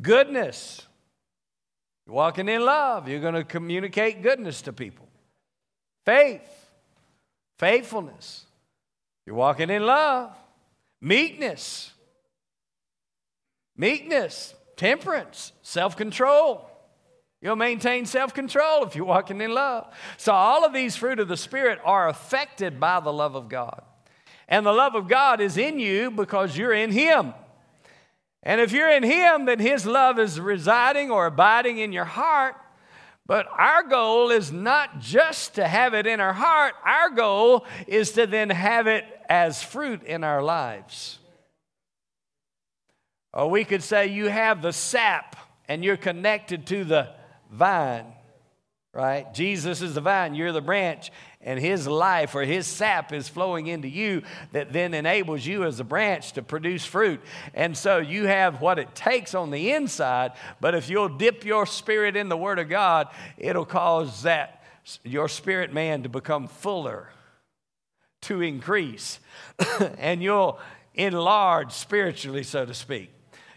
Goodness. 0.00 0.86
You're 2.06 2.16
walking 2.16 2.48
in 2.48 2.64
love, 2.64 3.08
you're 3.08 3.20
going 3.20 3.34
to 3.34 3.44
communicate 3.44 4.22
goodness 4.22 4.62
to 4.62 4.72
people. 4.72 5.08
Faith, 6.04 6.70
faithfulness. 7.58 8.46
You're 9.26 9.36
walking 9.36 9.70
in 9.70 9.86
love. 9.86 10.36
Meekness, 11.00 11.92
meekness, 13.76 14.54
temperance, 14.76 15.52
self 15.62 15.96
control. 15.96 16.68
You'll 17.40 17.56
maintain 17.56 18.04
self 18.04 18.34
control 18.34 18.84
if 18.84 18.94
you're 18.94 19.06
walking 19.06 19.40
in 19.40 19.54
love. 19.54 19.86
So, 20.18 20.32
all 20.32 20.64
of 20.64 20.74
these 20.74 20.96
fruit 20.96 21.20
of 21.20 21.28
the 21.28 21.38
Spirit 21.38 21.78
are 21.84 22.08
affected 22.08 22.78
by 22.78 23.00
the 23.00 23.12
love 23.12 23.34
of 23.34 23.48
God. 23.48 23.82
And 24.50 24.66
the 24.66 24.72
love 24.72 24.96
of 24.96 25.08
God 25.08 25.40
is 25.40 25.56
in 25.56 25.78
you 25.78 26.10
because 26.10 26.58
you're 26.58 26.72
in 26.72 26.90
Him. 26.90 27.32
And 28.42 28.60
if 28.60 28.72
you're 28.72 28.90
in 28.90 29.04
Him, 29.04 29.44
then 29.44 29.60
His 29.60 29.86
love 29.86 30.18
is 30.18 30.40
residing 30.40 31.10
or 31.10 31.26
abiding 31.26 31.78
in 31.78 31.92
your 31.92 32.04
heart. 32.04 32.56
But 33.26 33.46
our 33.56 33.84
goal 33.84 34.30
is 34.30 34.50
not 34.50 34.98
just 34.98 35.54
to 35.54 35.68
have 35.68 35.94
it 35.94 36.04
in 36.04 36.18
our 36.18 36.32
heart, 36.32 36.74
our 36.84 37.10
goal 37.10 37.64
is 37.86 38.10
to 38.12 38.26
then 38.26 38.50
have 38.50 38.88
it 38.88 39.04
as 39.28 39.62
fruit 39.62 40.02
in 40.02 40.24
our 40.24 40.42
lives. 40.42 41.20
Or 43.32 43.48
we 43.48 43.62
could 43.62 43.84
say 43.84 44.08
you 44.08 44.26
have 44.26 44.62
the 44.62 44.72
sap 44.72 45.36
and 45.68 45.84
you're 45.84 45.96
connected 45.96 46.66
to 46.66 46.82
the 46.82 47.10
vine, 47.52 48.06
right? 48.92 49.32
Jesus 49.32 49.80
is 49.80 49.94
the 49.94 50.00
vine, 50.00 50.34
you're 50.34 50.50
the 50.50 50.60
branch, 50.60 51.12
and 51.42 51.58
his 51.58 51.88
life 51.88 52.34
or 52.34 52.42
his 52.42 52.66
sap 52.66 53.12
is 53.12 53.28
flowing 53.28 53.66
into 53.66 53.88
you 53.88 54.22
that 54.52 54.72
then 54.72 54.92
enables 54.92 55.46
you 55.46 55.64
as 55.64 55.80
a 55.80 55.84
branch 55.84 56.32
to 56.32 56.42
produce 56.42 56.84
fruit. 56.84 57.20
And 57.54 57.76
so 57.76 57.98
you 57.98 58.26
have 58.26 58.60
what 58.60 58.78
it 58.78 58.94
takes 58.94 59.34
on 59.34 59.50
the 59.50 59.72
inside, 59.72 60.32
but 60.60 60.74
if 60.74 60.90
you'll 60.90 61.08
dip 61.08 61.44
your 61.44 61.64
spirit 61.64 62.14
in 62.14 62.28
the 62.28 62.36
Word 62.36 62.58
of 62.58 62.68
God, 62.68 63.08
it'll 63.38 63.64
cause 63.64 64.22
that 64.22 64.62
your 65.02 65.28
spirit 65.28 65.72
man 65.72 66.02
to 66.02 66.08
become 66.08 66.46
fuller, 66.46 67.08
to 68.22 68.42
increase, 68.42 69.18
and 69.98 70.22
you'll 70.22 70.58
enlarge 70.94 71.72
spiritually, 71.72 72.42
so 72.42 72.66
to 72.66 72.74
speak. 72.74 73.10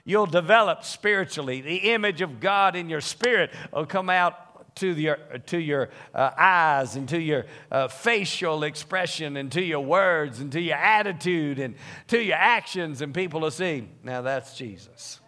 You'll 0.05 0.25
develop 0.25 0.83
spiritually. 0.83 1.61
The 1.61 1.91
image 1.93 2.21
of 2.21 2.39
God 2.39 2.75
in 2.75 2.89
your 2.89 3.01
spirit 3.01 3.51
will 3.71 3.85
come 3.85 4.09
out 4.09 4.52
to 4.75 4.87
your, 4.87 5.15
to 5.47 5.57
your 5.57 5.89
uh, 6.13 6.31
eyes 6.37 6.95
and 6.95 7.07
to 7.09 7.19
your 7.19 7.45
uh, 7.71 7.87
facial 7.87 8.63
expression 8.63 9.37
and 9.37 9.51
to 9.51 9.61
your 9.61 9.81
words 9.81 10.39
and 10.39 10.51
to 10.51 10.61
your 10.61 10.77
attitude 10.77 11.59
and 11.59 11.75
to 12.07 12.21
your 12.21 12.37
actions, 12.37 13.01
and 13.01 13.13
people 13.13 13.41
will 13.41 13.51
see, 13.51 13.87
now 14.03 14.21
that's 14.21 14.57
Jesus. 14.57 15.19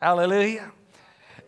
Hallelujah. 0.00 0.72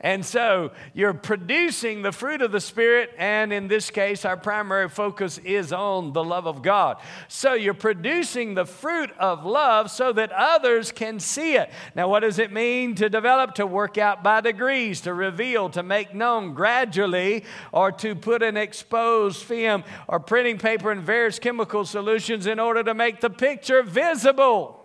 And 0.05 0.23
so 0.23 0.73
you're 0.93 1.15
producing 1.15 2.03
the 2.03 2.13
fruit 2.13 2.43
of 2.43 2.53
the 2.53 2.61
Spirit, 2.61 3.11
and 3.17 3.55
in 3.55 3.69
this 3.69 3.91
case, 3.91 4.27
our 4.27 4.37
primary 4.37 4.91
focus 4.91 5.39
is 5.39 5.73
on 5.73 6.13
the 6.13 6.23
love 6.23 6.47
of 6.47 6.61
God. 6.61 6.99
So 7.27 7.55
you're 7.55 7.73
producing 7.73 8.53
the 8.53 8.67
fruit 8.67 9.11
of 9.19 9.47
love 9.47 9.91
so 9.91 10.13
that 10.13 10.31
others 10.31 10.93
can 10.93 11.21
see 11.21 11.57
it. 11.57 11.71
Now, 11.97 12.11
what 12.11 12.21
does 12.21 12.39
it 12.39 12.53
mean 12.53 12.95
to 12.97 13.09
develop? 13.09 13.55
To 13.55 13.67
work 13.67 13.97
out 13.97 14.23
by 14.23 14.43
degrees, 14.43 15.01
to 15.01 15.15
reveal, 15.15 15.71
to 15.71 15.83
make 15.83 16.15
known 16.15 16.53
gradually, 16.53 17.45
or 17.73 17.91
to 17.93 18.15
put 18.15 18.43
an 18.43 18.59
exposed 18.59 19.43
film 19.43 19.85
or 20.07 20.21
printing 20.21 20.59
paper 20.59 20.93
and 20.93 21.01
various 21.01 21.39
chemical 21.39 21.87
solutions 21.87 22.47
in 22.47 22.59
order 22.59 22.83
to 22.83 22.93
make 22.93 23.23
the 23.23 23.31
picture 23.31 23.83
visible 23.83 24.85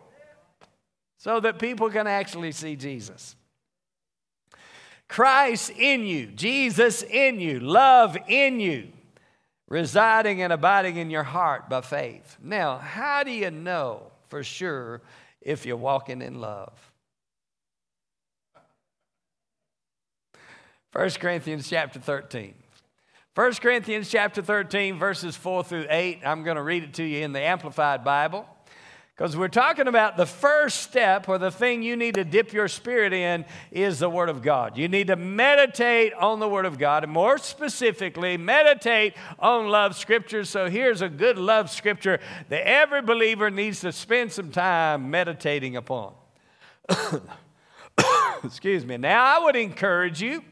so 1.17 1.41
that 1.41 1.59
people 1.59 1.89
can 1.89 2.07
actually 2.07 2.53
see 2.53 2.77
Jesus. 2.77 3.35
Christ 5.09 5.71
in 5.71 6.05
you, 6.05 6.27
Jesus 6.27 7.01
in 7.01 7.39
you, 7.39 7.59
love 7.59 8.15
in 8.27 8.59
you, 8.59 8.89
residing 9.67 10.41
and 10.43 10.53
abiding 10.53 10.97
in 10.97 11.09
your 11.09 11.23
heart 11.23 11.67
by 11.67 11.81
faith. 11.81 12.37
Now, 12.41 12.77
how 12.77 13.23
do 13.23 13.31
you 13.31 13.49
know 13.49 14.11
for 14.29 14.43
sure 14.43 15.01
if 15.41 15.65
you're 15.65 15.75
walking 15.75 16.21
in 16.21 16.39
love? 16.39 16.71
1 20.93 21.09
Corinthians 21.19 21.67
chapter 21.67 21.99
13. 21.99 22.53
1 23.33 23.53
Corinthians 23.53 24.09
chapter 24.09 24.41
13, 24.41 24.99
verses 24.99 25.35
4 25.35 25.63
through 25.63 25.85
8. 25.89 26.19
I'm 26.25 26.43
going 26.43 26.57
to 26.57 26.63
read 26.63 26.83
it 26.83 26.93
to 26.95 27.03
you 27.03 27.23
in 27.23 27.31
the 27.31 27.41
Amplified 27.41 28.03
Bible. 28.03 28.47
Because 29.19 29.35
we're 29.35 29.49
talking 29.49 29.89
about 29.89 30.15
the 30.15 30.25
first 30.25 30.81
step 30.81 31.27
or 31.27 31.37
the 31.37 31.51
thing 31.51 31.83
you 31.83 31.97
need 31.97 32.15
to 32.15 32.23
dip 32.23 32.53
your 32.53 32.69
spirit 32.69 33.11
in 33.11 33.43
is 33.69 33.99
the 33.99 34.09
Word 34.09 34.29
of 34.29 34.41
God. 34.41 34.77
You 34.77 34.87
need 34.87 35.07
to 35.07 35.17
meditate 35.17 36.13
on 36.13 36.39
the 36.39 36.47
Word 36.47 36.65
of 36.65 36.77
God, 36.77 37.03
and 37.03 37.11
more 37.11 37.37
specifically, 37.37 38.37
meditate 38.37 39.15
on 39.37 39.67
love 39.67 39.97
scriptures. 39.97 40.49
So 40.49 40.69
here's 40.69 41.01
a 41.01 41.09
good 41.09 41.37
love 41.37 41.69
scripture 41.69 42.21
that 42.47 42.65
every 42.65 43.01
believer 43.01 43.49
needs 43.49 43.81
to 43.81 43.91
spend 43.91 44.31
some 44.31 44.51
time 44.51 45.11
meditating 45.11 45.75
upon. 45.75 46.13
Excuse 48.45 48.85
me. 48.85 48.95
Now, 48.95 49.21
I 49.21 49.43
would 49.43 49.57
encourage 49.57 50.21
you 50.21 50.45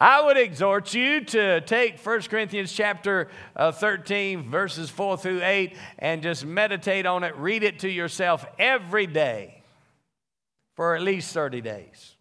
I 0.00 0.22
would 0.22 0.36
exhort 0.36 0.94
you 0.94 1.24
to 1.24 1.60
take 1.62 1.98
1 1.98 2.22
Corinthians 2.22 2.72
chapter 2.72 3.28
uh, 3.56 3.72
13, 3.72 4.48
verses 4.48 4.90
4 4.90 5.18
through 5.18 5.42
8, 5.42 5.76
and 5.98 6.22
just 6.22 6.46
meditate 6.46 7.04
on 7.04 7.24
it. 7.24 7.36
Read 7.36 7.64
it 7.64 7.80
to 7.80 7.90
yourself 7.90 8.46
every 8.58 9.06
day 9.06 9.62
for 10.74 10.94
at 10.94 11.02
least 11.02 11.34
30 11.34 11.60
days. 11.62 12.14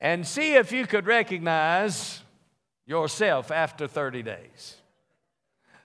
And 0.00 0.26
see 0.26 0.54
if 0.54 0.72
you 0.72 0.86
could 0.86 1.06
recognize 1.06 2.22
yourself 2.84 3.52
after 3.52 3.86
30 3.86 4.24
days. 4.24 4.76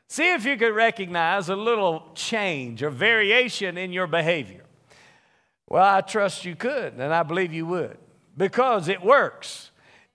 See 0.08 0.34
if 0.34 0.46
you 0.46 0.58
could 0.58 0.74
recognize 0.74 1.50
a 1.50 1.56
little 1.56 2.06
change 2.16 2.82
or 2.82 2.90
variation 2.90 3.78
in 3.78 3.94
your 3.94 4.08
behavior. 4.08 4.64
Well, 5.68 5.86
I 5.86 6.02
trust 6.02 6.46
you 6.46 6.56
could, 6.56 6.94
and 6.94 7.14
I 7.14 7.22
believe 7.22 7.54
you 7.54 7.68
would, 7.68 8.00
because 8.36 8.88
it 8.88 9.04
works 9.04 9.69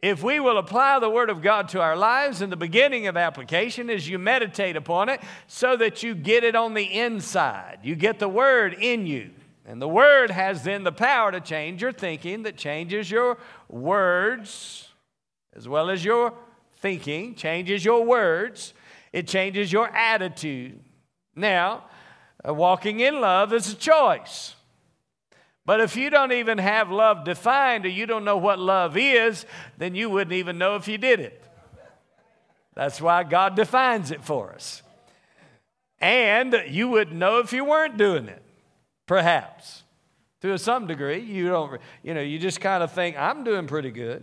if 0.05 0.23
we 0.23 0.39
will 0.39 0.59
apply 0.59 0.99
the 0.99 1.09
Word 1.09 1.31
of 1.31 1.41
God 1.41 1.71
to 1.71 1.81
our 1.81 1.97
lives, 1.97 2.43
and 2.43 2.53
the 2.53 2.57
beginning 2.57 3.07
of 3.07 3.17
application 3.17 3.89
is 3.89 4.07
you 4.07 4.19
meditate 4.19 4.77
upon 4.77 5.09
it 5.09 5.19
so 5.47 5.79
that 5.79 6.03
you 6.03 6.15
get 6.15 6.45
it 6.45 6.55
on 6.55 6.75
the 6.75 6.85
inside. 6.85 7.79
You 7.83 7.95
get 7.95 8.19
the 8.19 8.29
Word 8.29 8.77
in 8.79 9.07
you. 9.07 9.31
And 9.65 9.81
the 9.81 9.89
Word 9.89 10.31
has 10.31 10.63
then 10.63 10.85
the 10.85 10.93
power 10.93 11.33
to 11.33 11.41
change 11.41 11.81
your 11.81 11.91
thinking, 11.91 12.43
that 12.43 12.59
changes 12.59 13.11
your 13.11 13.39
words 13.71 14.89
as 15.57 15.67
well 15.67 15.89
as 15.89 16.05
your 16.05 16.35
thinking, 16.81 17.35
changes 17.35 17.83
your 17.83 18.05
words, 18.05 18.75
it 19.11 19.27
changes 19.27 19.73
your 19.73 19.89
attitude. 19.89 20.81
Now, 21.35 21.85
uh, 22.47 22.53
walking 22.53 23.01
in 23.01 23.23
love 23.23 23.55
is 23.55 23.73
a 23.73 23.77
choice. 23.77 24.55
But 25.67 25.81
if 25.81 25.97
you 25.97 26.11
don't 26.11 26.33
even 26.33 26.59
have 26.59 26.91
love 26.91 27.25
defined 27.25 27.87
or 27.87 27.89
you 27.89 28.07
don't 28.07 28.25
know 28.25 28.37
what 28.37 28.59
love 28.59 28.97
is, 28.97 29.47
then 29.79 29.95
you 29.95 30.11
wouldn't 30.11 30.35
even 30.35 30.59
know 30.59 30.77
if 30.77 30.89
you 30.89 30.99
did 30.99 31.21
it. 31.21 31.43
That's 32.75 33.01
why 33.01 33.23
God 33.23 33.57
defines 33.57 34.11
it 34.11 34.23
for 34.23 34.53
us. 34.53 34.83
And 36.01 36.55
you 36.69 36.89
wouldn't 36.89 37.17
know 37.17 37.39
if 37.39 37.53
you 37.53 37.65
weren't 37.65 37.97
doing 37.97 38.29
it, 38.29 38.43
perhaps. 39.07 39.85
To 40.43 40.59
some 40.59 40.87
degree, 40.87 41.21
you 41.21 41.49
don't, 41.49 41.81
you 42.03 42.13
know, 42.13 42.21
you 42.21 42.39
just 42.39 42.61
kind 42.61 42.83
of 42.83 42.93
think, 42.93 43.17
I'm 43.17 43.45
doing 43.45 43.67
pretty 43.67 43.91
good. 43.91 44.23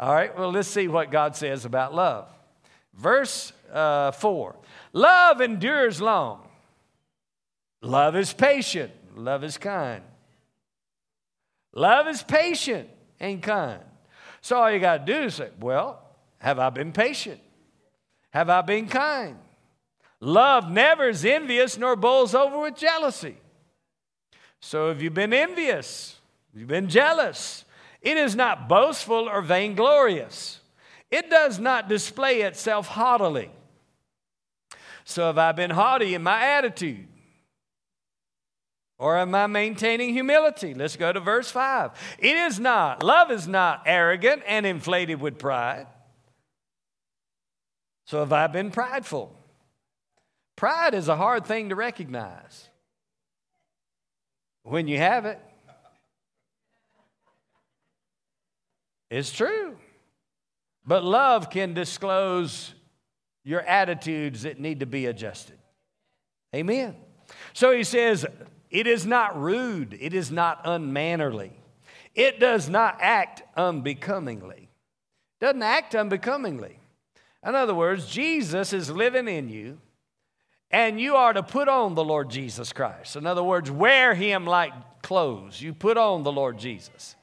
All 0.00 0.12
right, 0.12 0.36
well, 0.36 0.50
let's 0.50 0.66
see 0.66 0.88
what 0.88 1.12
God 1.12 1.36
says 1.36 1.64
about 1.64 1.94
love. 1.94 2.28
Verse 2.94 3.52
uh, 3.72 4.10
4 4.10 4.56
Love 4.92 5.40
endures 5.40 6.00
long, 6.00 6.48
love 7.80 8.16
is 8.16 8.32
patient. 8.32 8.90
Love 9.14 9.44
is 9.44 9.56
kind. 9.56 10.02
Love 11.72 12.08
is 12.08 12.22
patient 12.22 12.88
and 13.20 13.42
kind. 13.42 13.82
So 14.40 14.56
all 14.56 14.70
you 14.70 14.78
got 14.78 15.06
to 15.06 15.12
do 15.12 15.22
is 15.24 15.36
say, 15.36 15.50
Well, 15.60 16.02
have 16.38 16.58
I 16.58 16.70
been 16.70 16.92
patient? 16.92 17.40
Have 18.30 18.50
I 18.50 18.62
been 18.62 18.88
kind? 18.88 19.36
Love 20.20 20.70
never 20.70 21.08
is 21.08 21.24
envious 21.24 21.78
nor 21.78 21.96
bowls 21.96 22.34
over 22.34 22.60
with 22.60 22.76
jealousy. 22.76 23.36
So 24.60 24.88
have 24.88 25.02
you've 25.02 25.14
been 25.14 25.32
envious? 25.32 26.16
Have 26.56 26.66
been 26.66 26.88
jealous? 26.88 27.64
It 28.00 28.16
is 28.16 28.34
not 28.34 28.68
boastful 28.68 29.28
or 29.28 29.42
vainglorious. 29.42 30.60
It 31.10 31.30
does 31.30 31.58
not 31.58 31.88
display 31.88 32.42
itself 32.42 32.88
haughtily 32.88 33.50
So 35.04 35.26
have 35.26 35.38
I 35.38 35.52
been 35.52 35.70
haughty 35.70 36.14
in 36.14 36.22
my 36.22 36.42
attitude? 36.42 37.06
Or 38.98 39.18
am 39.18 39.34
I 39.34 39.46
maintaining 39.46 40.12
humility? 40.12 40.72
Let's 40.72 40.96
go 40.96 41.12
to 41.12 41.20
verse 41.20 41.50
5. 41.50 41.90
It 42.18 42.36
is 42.36 42.60
not, 42.60 43.02
love 43.02 43.30
is 43.30 43.48
not 43.48 43.82
arrogant 43.86 44.42
and 44.46 44.64
inflated 44.64 45.20
with 45.20 45.38
pride. 45.38 45.86
So 48.06 48.20
have 48.20 48.32
I 48.32 48.46
been 48.46 48.70
prideful? 48.70 49.34
Pride 50.56 50.94
is 50.94 51.08
a 51.08 51.16
hard 51.16 51.46
thing 51.46 51.70
to 51.70 51.74
recognize 51.74 52.68
when 54.62 54.86
you 54.86 54.98
have 54.98 55.26
it. 55.26 55.40
It's 59.10 59.32
true. 59.32 59.76
But 60.86 61.04
love 61.04 61.50
can 61.50 61.74
disclose 61.74 62.74
your 63.42 63.60
attitudes 63.60 64.42
that 64.42 64.60
need 64.60 64.80
to 64.80 64.86
be 64.86 65.06
adjusted. 65.06 65.58
Amen. 66.54 66.96
So 67.52 67.72
he 67.72 67.84
says, 67.84 68.26
it 68.74 68.88
is 68.88 69.06
not 69.06 69.40
rude, 69.40 69.96
it 70.00 70.12
is 70.14 70.32
not 70.32 70.60
unmannerly, 70.64 71.52
it 72.12 72.40
does 72.40 72.68
not 72.68 72.98
act 73.00 73.42
unbecomingly. 73.56 74.68
Doesn't 75.40 75.62
act 75.62 75.94
unbecomingly. 75.94 76.78
In 77.46 77.54
other 77.54 77.74
words, 77.74 78.06
Jesus 78.08 78.72
is 78.72 78.90
living 78.90 79.28
in 79.28 79.48
you, 79.48 79.78
and 80.72 81.00
you 81.00 81.14
are 81.14 81.32
to 81.32 81.42
put 81.42 81.68
on 81.68 81.94
the 81.94 82.04
Lord 82.04 82.30
Jesus 82.30 82.72
Christ. 82.72 83.14
In 83.14 83.26
other 83.26 83.44
words, 83.44 83.70
wear 83.70 84.12
him 84.14 84.44
like 84.44 84.72
clothes. 85.02 85.60
You 85.60 85.72
put 85.72 85.96
on 85.96 86.24
the 86.24 86.32
Lord 86.32 86.58
Jesus. 86.58 87.14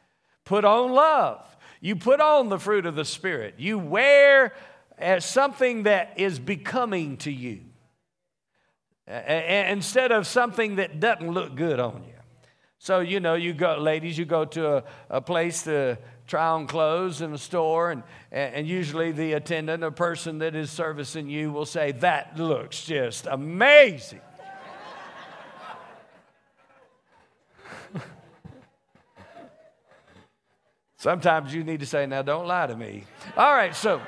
Put 0.46 0.64
on 0.64 0.92
love. 0.92 1.44
You 1.82 1.98
put 1.98 2.22
on 2.22 2.48
the 2.48 2.60
fruit 2.60 2.86
of 2.86 2.96
the 2.96 3.06
Spirit. 3.06 3.56
You 3.58 3.78
wear 3.78 4.54
as 4.98 5.26
something 5.26 5.84
that 5.84 6.14
is 6.18 6.40
becoming 6.40 7.18
to 7.18 7.32
you 7.32 7.62
instead 9.12 10.12
of 10.12 10.26
something 10.26 10.78
that 10.78 11.00
doesn't 11.00 11.32
look 11.32 11.56
good 11.56 11.80
on 11.80 12.04
you. 12.06 12.14
So, 12.80 13.00
you 13.00 13.20
know, 13.20 13.36
you 13.36 13.54
go, 13.54 13.78
ladies, 13.78 14.18
you 14.18 14.26
go 14.26 14.44
to 14.46 14.78
a, 14.78 14.84
a 15.10 15.22
place 15.22 15.62
to 15.64 16.00
try 16.26 16.48
on 16.48 16.66
clothes 16.66 17.22
in 17.22 17.32
a 17.34 17.38
store, 17.38 17.92
and, 17.92 18.02
and 18.32 18.66
usually 18.66 19.12
the 19.12 19.34
attendant 19.34 19.84
or 19.84 19.92
person 19.92 20.40
that 20.40 20.56
is 20.56 20.72
servicing 20.72 21.30
you 21.30 21.52
will 21.52 21.68
say, 21.68 21.92
That 21.92 22.40
looks 22.40 22.84
just 22.84 23.28
amazing. 23.28 24.22
Sometimes 30.98 31.54
you 31.54 31.64
need 31.64 31.82
to 31.82 31.86
say, 31.86 32.08
Now 32.08 32.24
don't 32.24 32.48
lie 32.48 32.66
to 32.66 32.76
me. 32.76 33.04
All 33.38 33.54
right, 33.54 33.76
so. 33.76 34.02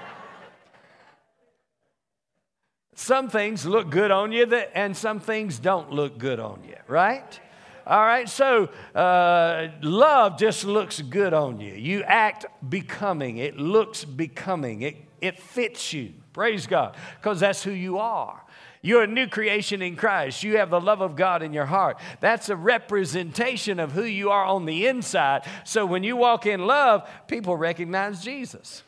Some 3.03 3.27
things 3.27 3.65
look 3.65 3.89
good 3.89 4.11
on 4.11 4.31
you, 4.31 4.45
that, 4.45 4.71
and 4.73 4.95
some 4.95 5.19
things 5.19 5.59
don't 5.59 5.91
look 5.91 6.17
good 6.17 6.39
on 6.39 6.63
you, 6.65 6.77
right? 6.87 7.37
All 7.85 7.99
right, 7.99 8.29
so 8.29 8.69
uh, 8.95 9.67
love 9.81 10.39
just 10.39 10.63
looks 10.63 11.01
good 11.01 11.33
on 11.33 11.59
you. 11.59 11.73
You 11.73 12.03
act 12.03 12.45
becoming, 12.69 13.39
it 13.39 13.57
looks 13.57 14.05
becoming, 14.05 14.83
it, 14.83 14.95
it 15.19 15.37
fits 15.37 15.91
you. 15.91 16.13
Praise 16.31 16.65
God, 16.65 16.95
because 17.19 17.41
that's 17.41 17.61
who 17.61 17.71
you 17.71 17.97
are. 17.97 18.41
You're 18.81 19.03
a 19.03 19.07
new 19.07 19.27
creation 19.27 19.81
in 19.81 19.97
Christ. 19.97 20.41
You 20.41 20.55
have 20.59 20.69
the 20.69 20.79
love 20.79 21.01
of 21.01 21.17
God 21.17 21.43
in 21.43 21.51
your 21.51 21.65
heart. 21.65 21.99
That's 22.21 22.47
a 22.47 22.55
representation 22.55 23.81
of 23.81 23.91
who 23.91 24.03
you 24.03 24.29
are 24.29 24.45
on 24.45 24.63
the 24.63 24.87
inside. 24.87 25.41
So 25.65 25.85
when 25.85 26.05
you 26.05 26.15
walk 26.15 26.45
in 26.45 26.65
love, 26.65 27.09
people 27.27 27.57
recognize 27.57 28.23
Jesus. 28.23 28.81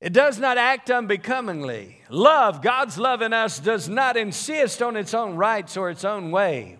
It 0.00 0.12
does 0.12 0.38
not 0.38 0.58
act 0.58 0.90
unbecomingly. 0.90 2.02
Love, 2.10 2.60
God's 2.60 2.98
love 2.98 3.22
in 3.22 3.32
us, 3.32 3.58
does 3.58 3.88
not 3.88 4.16
insist 4.16 4.82
on 4.82 4.96
its 4.96 5.14
own 5.14 5.36
rights 5.36 5.76
or 5.76 5.90
its 5.90 6.04
own 6.04 6.30
way. 6.30 6.78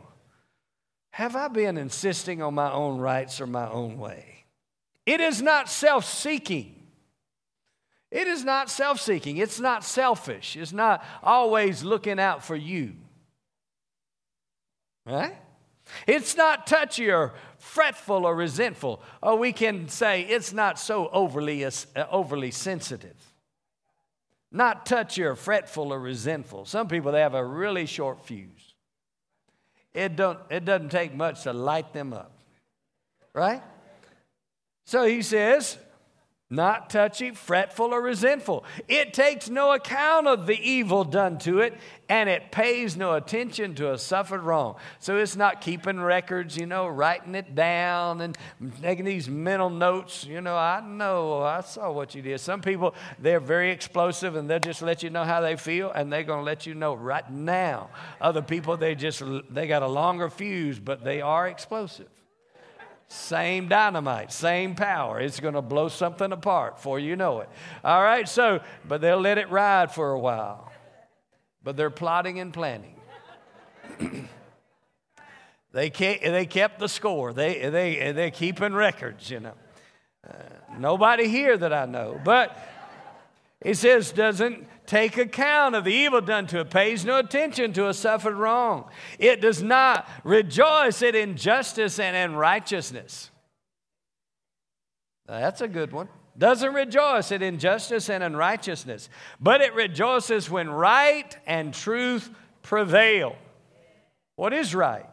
Have 1.13 1.35
I 1.35 1.49
been 1.49 1.79
insisting 1.79 2.43
on 2.43 2.55
my 2.55 2.71
own 2.71 2.99
rights 2.99 3.41
or 3.41 3.47
my 3.47 3.69
own 3.71 3.99
way? 3.99 4.45
It 5.07 5.21
is 5.21 5.41
not 5.41 5.71
self 5.71 6.05
seeking. 6.05 6.75
It 8.11 8.29
is 8.29 8.45
not 8.45 8.69
self 8.69 9.01
seeking. 9.01 9.39
It's 9.39 9.59
not 9.59 9.83
selfish. 9.83 10.57
It's 10.57 10.73
not 10.73 11.03
always 11.23 11.83
looking 11.83 12.21
out 12.21 12.45
for 12.45 12.55
you. 12.55 12.97
Right? 15.07 15.37
It's 16.07 16.37
not 16.37 16.67
touchy 16.67 17.11
or 17.11 17.33
fretful 17.67 18.25
or 18.25 18.35
resentful. 18.35 19.03
Or 19.23 19.37
we 19.37 19.53
can 19.53 19.89
say 19.89 20.23
it's 20.23 20.53
not 20.53 20.79
so 20.79 21.09
overly, 21.09 21.65
uh, 21.65 21.71
overly 22.11 22.51
sensitive. 22.51 23.17
Not 24.53 24.87
touchy 24.87 25.25
or 25.25 25.35
fretful 25.35 25.93
or 25.93 26.01
resentful. 26.01 26.65
Some 26.65 26.89
people, 26.89 27.13
they 27.13 27.21
have 27.21 27.35
a 27.35 27.45
really 27.45 27.87
short 27.87 28.25
fuse. 28.25 28.75
It, 29.93 30.15
don't, 30.15 30.39
it 30.51 30.65
doesn't 30.65 30.91
take 30.91 31.15
much 31.15 31.43
to 31.43 31.53
light 31.53 31.93
them 31.93 32.13
up. 32.13 32.33
Right? 33.35 33.63
So 34.85 35.05
he 35.05 35.21
says, 35.23 35.77
not 36.49 36.91
touchy, 36.91 37.33
fretful, 37.33 37.93
or 37.93 38.01
resentful. 38.01 38.65
It 38.87 39.13
takes 39.13 39.51
no 39.51 39.73
account 39.73 40.29
of 40.29 40.47
the 40.47 40.57
evil 40.57 41.03
done 41.03 41.39
to 41.39 41.59
it, 41.59 41.77
and 42.09 42.29
it 42.29 42.53
pays 42.53 42.97
no 42.97 43.15
attention 43.15 43.75
to 43.77 43.93
a 43.93 43.99
suffered 43.99 44.43
wrong. 44.43 44.77
So 45.01 45.17
it's 45.17 45.35
not 45.35 45.61
keeping 45.61 46.01
records, 46.01 46.57
you 46.57 46.67
know, 46.67 46.87
writing 46.87 47.35
it 47.35 47.57
down 47.57 48.21
and 48.21 48.39
making 48.81 49.07
these 49.07 49.29
mental 49.29 49.71
notes. 49.71 50.25
You 50.25 50.41
know, 50.41 50.57
I 50.57 50.81
know, 50.87 51.43
I 51.43 51.63
saw 51.63 51.91
what 51.91 52.15
you 52.15 52.23
did. 52.23 52.39
Some 52.39 52.63
people, 52.63 52.95
they're 53.19 53.41
very 53.41 53.73
explosive 53.73 54.37
and 54.37 54.49
they'll 54.49 54.61
just 54.61 54.83
let 54.83 55.03
you 55.03 55.11
know 55.11 55.25
how 55.25 55.41
they 55.41 55.57
feel, 55.57 55.91
and 55.91 56.13
they're 56.13 56.23
going 56.23 56.41
to 56.41 56.45
let 56.45 56.65
you 56.65 56.75
know 56.75 56.95
right 56.95 57.29
now. 57.29 57.91
Other 58.21 58.43
people, 58.43 58.77
they 58.77 58.95
just, 58.95 59.21
they 59.51 59.67
got 59.67 59.83
a 59.83 59.89
longer 59.89 60.31
fuse, 60.31 60.79
but 60.79 61.03
they 61.03 61.21
are 61.21 61.49
explosive. 61.49 62.07
Same 63.09 63.69
dynamite, 63.69 64.33
same 64.33 64.75
power. 64.75 65.21
It's 65.21 65.39
going 65.39 65.55
to 65.55 65.63
blow 65.63 65.89
something 65.89 66.33
apart 66.33 66.77
before 66.77 66.99
you 66.99 67.15
know 67.15 67.41
it. 67.41 67.49
All 67.85 68.03
right, 68.03 68.29
so, 68.29 68.61
but 68.87 69.01
they'll 69.01 69.21
let 69.21 69.39
it 69.39 69.49
ride 69.49 69.93
for 69.93 70.11
a 70.11 70.19
while. 70.19 70.73
But 71.63 71.77
they're 71.77 71.91
plotting 71.91 72.41
and 72.41 72.53
planning. 72.53 72.97
they, 75.73 75.91
kept, 75.91 76.23
they 76.23 76.47
kept 76.47 76.81
the 76.81 76.89
score, 76.89 77.33
they, 77.33 77.69
they, 77.71 78.13
they're 78.13 78.31
keeping 78.31 78.73
records, 78.75 79.31
you 79.31 79.41
know. 79.41 79.55
Uh, 80.29 80.33
nobody 80.79 81.29
here 81.29 81.57
that 81.57 81.73
I 81.73 81.87
know, 81.87 82.21
but 82.25 82.57
it 83.61 83.77
says, 83.77 84.11
doesn't 84.11 84.67
take 84.87 85.19
account 85.19 85.75
of 85.75 85.85
the 85.85 85.93
evil 85.93 86.21
done 86.21 86.47
to 86.49 86.61
it, 86.61 86.71
pays 86.71 87.05
no 87.05 87.19
attention 87.19 87.73
to 87.75 87.89
a 87.89 87.95
suffered 87.95 88.37
wrong. 88.37 88.89
It 89.19 89.41
does 89.41 89.63
not 89.63 90.09
rejoice 90.25 91.03
at 91.03 91.15
injustice 91.15 91.99
and 91.99 92.17
in 92.17 92.37
righteousness. 92.37 93.31
That's 95.27 95.61
a 95.61 95.69
good 95.69 95.93
one. 95.93 96.09
Doesn't 96.39 96.75
rejoice 96.75 97.33
at 97.33 97.43
injustice 97.43 98.11
and 98.11 98.23
unrighteousness, 98.23 99.09
but 99.41 99.61
it 99.63 99.75
rejoices 99.75 100.51
when 100.51 100.69
right 100.69 101.37
and 101.47 101.73
truth 101.73 102.31
prevail. 102.63 103.37
What 104.35 104.53
is 104.53 104.75
right? 104.75 105.07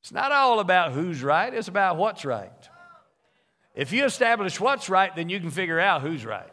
It's 0.00 0.12
not 0.12 0.32
all 0.32 0.60
about 0.60 0.92
who's 0.92 1.22
right, 1.22 1.52
it's 1.52 1.68
about 1.68 1.96
what's 1.96 2.26
right. 2.26 2.50
If 3.74 3.90
you 3.90 4.04
establish 4.04 4.60
what's 4.60 4.90
right, 4.90 5.14
then 5.16 5.30
you 5.30 5.40
can 5.40 5.50
figure 5.50 5.80
out 5.80 6.02
who's 6.02 6.26
right. 6.26 6.52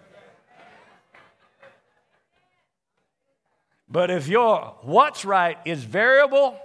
But 3.92 4.10
if 4.10 4.28
your 4.28 4.76
what's 4.82 5.26
right 5.26 5.58
is 5.66 5.84
variable, 5.84 6.58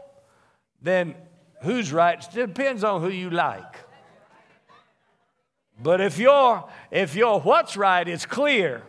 then 0.80 1.16
who's 1.62 1.92
right 1.92 2.24
depends 2.32 2.84
on 2.84 3.02
who 3.02 3.08
you 3.08 3.30
like. 3.30 3.80
But 5.82 6.00
if 6.00 6.18
your 6.18 6.68
if 6.90 7.14
your 7.16 7.40
what's 7.40 7.76
right 7.76 8.06
is 8.06 8.24
clear, 8.24 8.82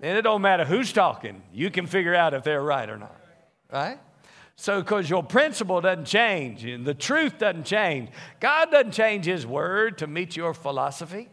then 0.00 0.16
it 0.16 0.22
don't 0.22 0.42
matter 0.42 0.64
who's 0.64 0.92
talking. 0.92 1.42
You 1.52 1.70
can 1.70 1.86
figure 1.86 2.14
out 2.14 2.34
if 2.34 2.42
they're 2.42 2.62
right 2.62 2.88
or 2.88 2.96
not. 2.96 3.16
Right? 3.70 3.98
So, 4.56 4.80
because 4.80 5.08
your 5.08 5.22
principle 5.22 5.80
doesn't 5.80 6.04
change 6.04 6.64
and 6.64 6.84
the 6.84 6.94
truth 6.94 7.38
doesn't 7.38 7.64
change, 7.64 8.10
God 8.38 8.70
doesn't 8.70 8.92
change 8.92 9.24
His 9.24 9.46
word 9.46 9.98
to 9.98 10.06
meet 10.06 10.36
your 10.36 10.54
philosophy. 10.54 11.28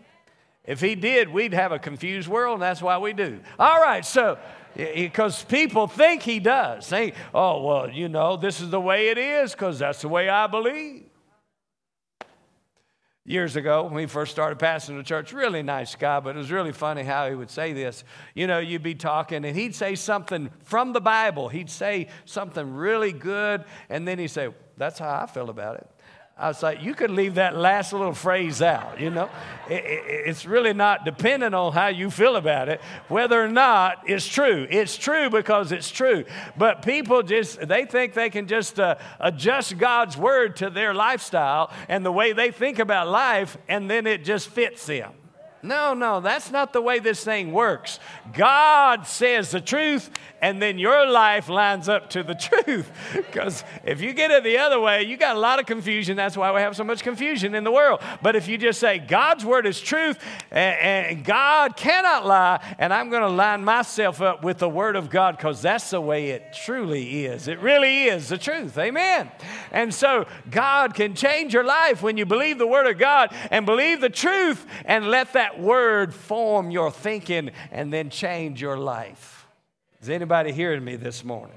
If 0.66 0.82
He 0.82 0.96
did, 0.96 1.30
we'd 1.30 1.54
have 1.54 1.72
a 1.72 1.80
confused 1.80 2.28
world, 2.28 2.56
and 2.56 2.62
that's 2.62 2.82
why 2.82 2.98
we 2.98 3.14
do. 3.14 3.40
All 3.58 3.82
right, 3.82 4.06
so 4.06 4.38
because 4.76 5.44
people 5.44 5.88
think 5.88 6.22
he 6.22 6.40
does. 6.40 6.86
Say, 6.86 7.14
oh, 7.34 7.64
well, 7.64 7.90
you 7.90 8.10
know, 8.10 8.38
this 8.38 8.62
is 8.62 8.70
the 8.70 8.80
way 8.80 9.10
it 9.10 9.18
is 9.18 9.52
because 9.52 9.80
that's 9.80 10.02
the 10.02 10.08
way 10.08 10.30
I 10.30 10.48
believe. 10.48 11.06
Years 13.26 13.56
ago, 13.56 13.84
when 13.84 13.94
we 13.94 14.06
first 14.08 14.32
started 14.32 14.58
passing 14.58 14.98
the 14.98 15.04
church, 15.04 15.34
really 15.34 15.62
nice 15.62 15.94
guy, 15.94 16.20
but 16.20 16.36
it 16.36 16.40
was 16.40 16.52
really 16.52 16.72
funny 16.72 17.04
how 17.04 17.30
he 17.30 17.36
would 17.36 17.52
say 17.52 17.74
this. 17.74 18.04
You 18.34 18.48
know, 18.48 18.58
you'd 18.58 18.82
be 18.82 18.96
talking 18.96 19.46
and 19.46 19.56
he'd 19.56 19.76
say 19.76 19.94
something 19.94 20.50
from 20.64 20.94
the 20.94 21.02
Bible. 21.02 21.48
He'd 21.48 21.70
say 21.70 22.08
something 22.26 22.74
really 22.74 23.12
good, 23.12 23.66
and 23.90 24.08
then 24.08 24.18
he'd 24.18 24.30
say, 24.30 24.50
That's 24.78 24.98
how 24.98 25.22
I 25.22 25.28
feel 25.28 25.52
about 25.52 25.76
it. 25.76 25.88
I 26.40 26.48
was 26.48 26.64
like, 26.64 26.82
you 26.82 26.94
could 26.94 27.12
leave 27.12 27.36
that 27.36 27.58
last 27.58 27.92
little 27.92 28.14
phrase 28.14 28.62
out, 28.62 28.98
you 28.98 29.10
know? 29.10 29.30
It, 29.70 29.84
it, 29.84 30.04
it's 30.28 30.46
really 30.46 30.72
not 30.72 31.04
dependent 31.04 31.54
on 31.54 31.74
how 31.74 31.88
you 31.88 32.10
feel 32.10 32.38
about 32.38 32.70
it, 32.70 32.80
whether 33.10 33.44
or 33.44 33.50
not 33.50 34.04
it's 34.06 34.26
true. 34.26 34.66
It's 34.70 34.98
true 34.98 35.30
because 35.30 35.74
it's 35.74 35.92
true. 35.92 36.24
But 36.56 36.82
people 36.82 37.24
just, 37.24 37.68
they 37.68 37.84
think 37.84 38.14
they 38.14 38.30
can 38.30 38.48
just 38.48 38.80
uh, 38.80 38.96
adjust 39.20 39.78
God's 39.78 40.16
word 40.16 40.56
to 40.58 40.70
their 40.70 40.94
lifestyle 40.94 41.74
and 41.90 42.06
the 42.06 42.12
way 42.12 42.32
they 42.32 42.52
think 42.52 42.80
about 42.80 43.10
life, 43.10 43.58
and 43.68 43.92
then 43.92 44.08
it 44.08 44.24
just 44.24 44.48
fits 44.48 44.86
them. 44.86 45.12
No, 45.62 45.94
no, 45.94 46.22
that's 46.22 46.52
not 46.52 46.72
the 46.72 46.82
way 46.82 47.00
this 47.00 47.24
thing 47.24 47.52
works. 47.52 48.00
God 48.34 49.06
says 49.06 49.52
the 49.52 49.60
truth, 49.60 50.10
and 50.42 50.62
then 50.62 50.80
your 50.80 51.06
life 51.06 51.50
lines 51.50 51.90
up 51.90 52.10
to 52.12 52.24
the 52.24 52.36
truth. 52.64 52.90
Because 53.14 53.66
if 53.84 54.00
you 54.00 54.14
get 54.14 54.32
it 54.32 54.46
the 54.46 54.58
other 54.58 54.80
way, 54.80 55.04
you 55.04 55.18
got 55.18 55.36
a 55.36 55.40
lot 55.40 55.60
of 55.60 55.66
confusion. 55.66 56.16
That's 56.16 56.38
why 56.38 56.54
we 56.54 56.62
have 56.62 56.78
so 56.78 56.86
much 56.86 57.04
confusion 57.04 57.56
in 57.56 57.66
the 57.66 57.72
world. 57.72 58.02
But 58.22 58.38
if 58.38 58.48
you 58.48 58.58
just 58.58 58.80
say, 58.80 59.00
God's 59.00 59.44
word 59.44 59.66
is 59.66 59.82
truth, 59.82 60.18
and, 60.50 61.26
God 61.26 61.76
cannot 61.76 62.26
lie, 62.26 62.76
and 62.78 62.94
I'm 62.94 63.10
going 63.10 63.24
to 63.24 63.30
line 63.30 63.64
myself 63.64 64.22
up 64.22 64.44
with 64.44 64.60
the 64.60 64.70
word 64.70 64.96
of 64.96 65.10
God 65.10 65.36
because 65.36 65.62
that's 65.62 65.90
the 65.90 66.00
way 66.00 66.30
it 66.30 66.54
truly 66.54 67.26
is. 67.26 67.48
It 67.48 67.60
really 67.60 68.06
is 68.06 68.30
the 68.30 68.38
truth. 68.38 68.78
Amen. 68.78 69.30
And 69.72 69.94
so 69.94 70.26
God 70.50 70.94
can 70.94 71.16
change 71.16 71.54
your 71.54 71.66
life 71.66 72.02
when 72.02 72.16
you 72.16 72.26
believe 72.26 72.58
the 72.58 72.68
word 72.68 72.88
of 72.88 72.98
God 72.98 73.36
and 73.52 73.66
believe 73.66 74.00
the 74.00 74.10
truth 74.10 74.66
and 74.86 75.08
let 75.08 75.34
that 75.34 75.49
word 75.58 76.14
form 76.14 76.70
your 76.70 76.92
thinking 76.92 77.52
and 77.72 77.92
then 77.94 78.10
change 78.10 78.62
your 78.62 78.78
life. 78.78 79.48
Is 80.02 80.10
anybody 80.10 80.52
hearing 80.52 80.84
me 80.84 80.96
this 80.96 81.24
morning? 81.24 81.56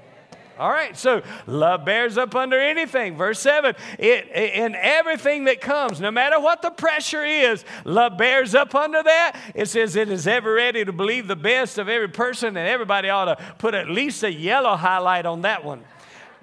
All 0.59 0.69
right, 0.69 0.95
so 0.95 1.23
love 1.47 1.83
bears 1.83 2.15
up 2.15 2.35
under 2.35 2.59
anything. 2.59 3.17
Verse 3.17 3.39
7 3.39 3.73
it, 3.97 4.27
in 4.29 4.75
everything 4.75 5.45
that 5.45 5.61
comes, 5.61 5.99
no 5.99 6.11
matter 6.11 6.39
what 6.39 6.61
the 6.61 6.69
pressure 6.69 7.25
is, 7.25 7.65
love 7.85 8.19
bears 8.19 8.53
up 8.53 8.75
under 8.75 9.01
that. 9.01 9.35
It 9.55 9.67
says 9.67 9.95
it 9.95 10.09
is 10.09 10.27
ever 10.27 10.53
ready 10.53 10.85
to 10.85 10.93
believe 10.93 11.27
the 11.27 11.35
best 11.35 11.79
of 11.79 11.89
every 11.89 12.09
person, 12.09 12.49
and 12.55 12.67
everybody 12.67 13.09
ought 13.09 13.25
to 13.25 13.43
put 13.57 13.73
at 13.73 13.89
least 13.89 14.23
a 14.23 14.31
yellow 14.31 14.75
highlight 14.75 15.25
on 15.25 15.41
that 15.41 15.65
one. 15.65 15.83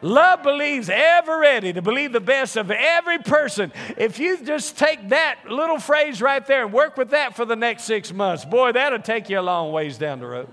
Love 0.02 0.42
believes 0.42 0.88
ever 0.90 1.38
ready 1.38 1.72
to 1.72 1.82
believe 1.82 2.12
the 2.12 2.20
best 2.20 2.56
of 2.56 2.70
every 2.70 3.18
person. 3.18 3.72
If 3.96 4.18
you 4.18 4.42
just 4.42 4.78
take 4.78 5.10
that 5.10 5.40
little 5.48 5.78
phrase 5.78 6.22
right 6.22 6.44
there 6.46 6.64
and 6.64 6.72
work 6.72 6.96
with 6.96 7.10
that 7.10 7.36
for 7.36 7.44
the 7.44 7.56
next 7.56 7.84
six 7.84 8.12
months, 8.12 8.44
boy, 8.44 8.72
that'll 8.72 9.00
take 9.00 9.28
you 9.28 9.38
a 9.38 9.42
long 9.42 9.72
ways 9.72 9.98
down 9.98 10.20
the 10.20 10.26
road 10.26 10.48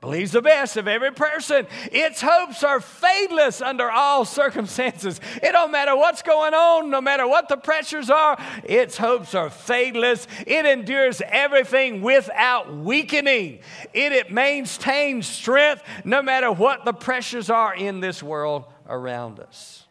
believes 0.00 0.32
the 0.32 0.42
best 0.42 0.76
of 0.76 0.86
every 0.86 1.12
person. 1.12 1.66
Its 1.90 2.20
hopes 2.20 2.62
are 2.62 2.78
fadeless 2.80 3.64
under 3.64 3.90
all 3.90 4.24
circumstances. 4.24 5.20
It 5.42 5.52
don't 5.52 5.72
matter 5.72 5.96
what's 5.96 6.22
going 6.22 6.54
on, 6.54 6.90
no 6.90 7.00
matter 7.00 7.26
what 7.26 7.48
the 7.48 7.56
pressures 7.56 8.08
are, 8.08 8.38
its 8.64 8.96
hopes 8.96 9.34
are 9.34 9.48
fadeless. 9.48 10.26
It 10.46 10.66
endures 10.66 11.20
everything 11.26 12.00
without 12.02 12.74
weakening. 12.74 13.60
It, 13.92 14.12
it 14.12 14.30
maintains 14.30 15.26
strength 15.26 15.82
no 16.04 16.22
matter 16.22 16.52
what 16.52 16.84
the 16.84 16.92
pressures 16.92 17.50
are 17.50 17.74
in 17.74 18.00
this 18.00 18.22
world 18.22 18.64
around 18.88 19.40
us. 19.40 19.84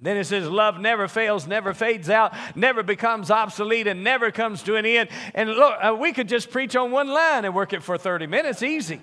Then 0.00 0.16
it 0.16 0.24
says, 0.24 0.48
Love 0.48 0.78
never 0.78 1.08
fails, 1.08 1.46
never 1.46 1.74
fades 1.74 2.08
out, 2.08 2.32
never 2.54 2.82
becomes 2.84 3.30
obsolete, 3.30 3.88
and 3.88 4.04
never 4.04 4.30
comes 4.30 4.62
to 4.64 4.76
an 4.76 4.86
end. 4.86 5.08
And 5.34 5.50
look, 5.50 5.74
uh, 5.82 5.96
we 5.98 6.12
could 6.12 6.28
just 6.28 6.50
preach 6.50 6.76
on 6.76 6.92
one 6.92 7.08
line 7.08 7.44
and 7.44 7.54
work 7.54 7.72
it 7.72 7.82
for 7.82 7.98
30 7.98 8.28
minutes, 8.28 8.62
easy. 8.62 9.00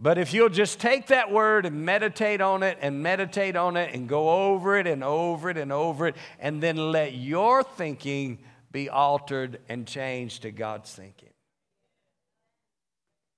But 0.00 0.18
if 0.18 0.34
you'll 0.34 0.48
just 0.48 0.80
take 0.80 1.06
that 1.06 1.30
word 1.30 1.66
and 1.66 1.84
meditate 1.84 2.40
on 2.40 2.62
it 2.62 2.78
and 2.80 3.02
meditate 3.02 3.56
on 3.56 3.76
it 3.76 3.94
and 3.94 4.08
go 4.08 4.52
over 4.52 4.76
it 4.76 4.86
and 4.86 5.04
over 5.04 5.50
it 5.50 5.56
and 5.56 5.72
over 5.72 6.08
it, 6.08 6.16
and 6.40 6.62
then 6.62 6.76
let 6.76 7.14
your 7.14 7.62
thinking 7.62 8.38
be 8.72 8.88
altered 8.88 9.60
and 9.68 9.86
changed 9.86 10.42
to 10.42 10.50
God's 10.50 10.92
thinking. 10.92 11.30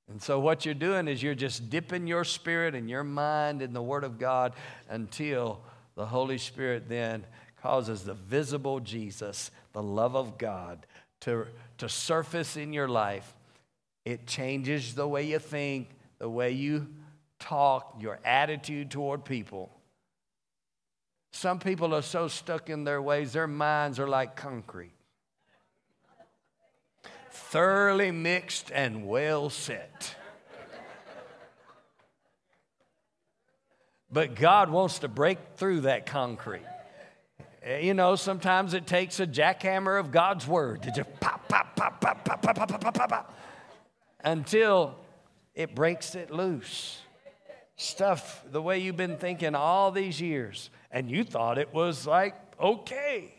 And 0.09 0.23
so, 0.23 0.38
what 0.38 0.64
you're 0.64 0.75
doing 0.75 1.09
is 1.09 1.23
you're 1.23 1.35
just 1.35 1.69
dipping 1.69 2.07
your 2.07 2.25
spirit 2.25 2.75
and 2.75 2.88
your 2.88 3.05
mind 3.05 3.61
in 3.61 3.73
the 3.73 3.83
Word 3.83 4.05
of 4.05 4.19
God 4.19 4.53
until 4.88 5.61
the 5.97 6.07
Holy 6.07 6.38
Spirit 6.38 6.88
then 6.88 7.25
causes 7.61 8.05
the 8.05 8.14
visible 8.14 8.79
Jesus, 8.79 9.51
the 9.73 9.83
love 9.83 10.14
of 10.14 10.38
God, 10.38 10.87
to, 11.21 11.47
to 11.79 11.88
surface 11.88 12.57
in 12.57 12.73
your 12.73 12.88
life. 12.88 13.35
It 14.05 14.27
changes 14.27 14.95
the 14.95 15.09
way 15.09 15.25
you 15.25 15.40
think, 15.40 15.88
the 16.18 16.29
way 16.29 16.52
you 16.52 16.88
talk, 17.38 17.96
your 18.00 18.18
attitude 18.24 18.90
toward 18.90 19.24
people. 19.24 19.70
Some 21.33 21.59
people 21.59 21.94
are 21.94 22.02
so 22.02 22.29
stuck 22.29 22.70
in 22.70 22.85
their 22.85 23.02
ways, 23.02 23.33
their 23.33 23.46
minds 23.46 24.00
are 24.00 24.09
like 24.09 24.37
concrete, 24.37 24.94
thoroughly 27.31 28.11
mixed 28.11 28.70
and 28.72 29.07
well 29.07 29.50
set. 29.50 30.16
But 34.11 34.35
God 34.35 34.70
wants 34.70 35.00
to 35.00 35.09
break 35.09 35.38
through 35.57 35.81
that 35.83 36.07
concrete. 36.07 36.64
You 37.81 37.92
know, 37.94 38.14
sometimes 38.14 38.72
it 38.72 38.87
takes 38.87 39.20
a 39.20 39.26
jackhammer 39.26 39.98
of 39.98 40.12
God's 40.12 40.46
word 40.46 40.85
to 40.85 40.90
just 40.90 41.20
pop, 41.20 41.48
pop, 41.48 41.74
pop, 41.76 42.00
pop, 42.00 42.24
pop, 42.24 42.42
pop, 42.42 42.57
pop, 42.57 42.68
pop, 42.81 42.94
pop, 42.94 43.09
pop, 43.11 43.38
until 44.24 44.96
it 45.57 45.75
breaks 45.75 46.14
it 46.14 46.31
loose. 46.31 47.01
Stuff 47.77 48.45
the 48.51 48.62
way 48.62 48.79
you've 48.79 48.97
been 48.97 49.16
thinking 49.16 49.55
all 49.57 49.90
these 49.90 50.21
years, 50.21 50.71
and 50.92 51.11
you 51.11 51.25
thought 51.25 51.59
it 51.59 51.75
was 51.75 52.07
like 52.07 52.35
okay. 52.61 53.33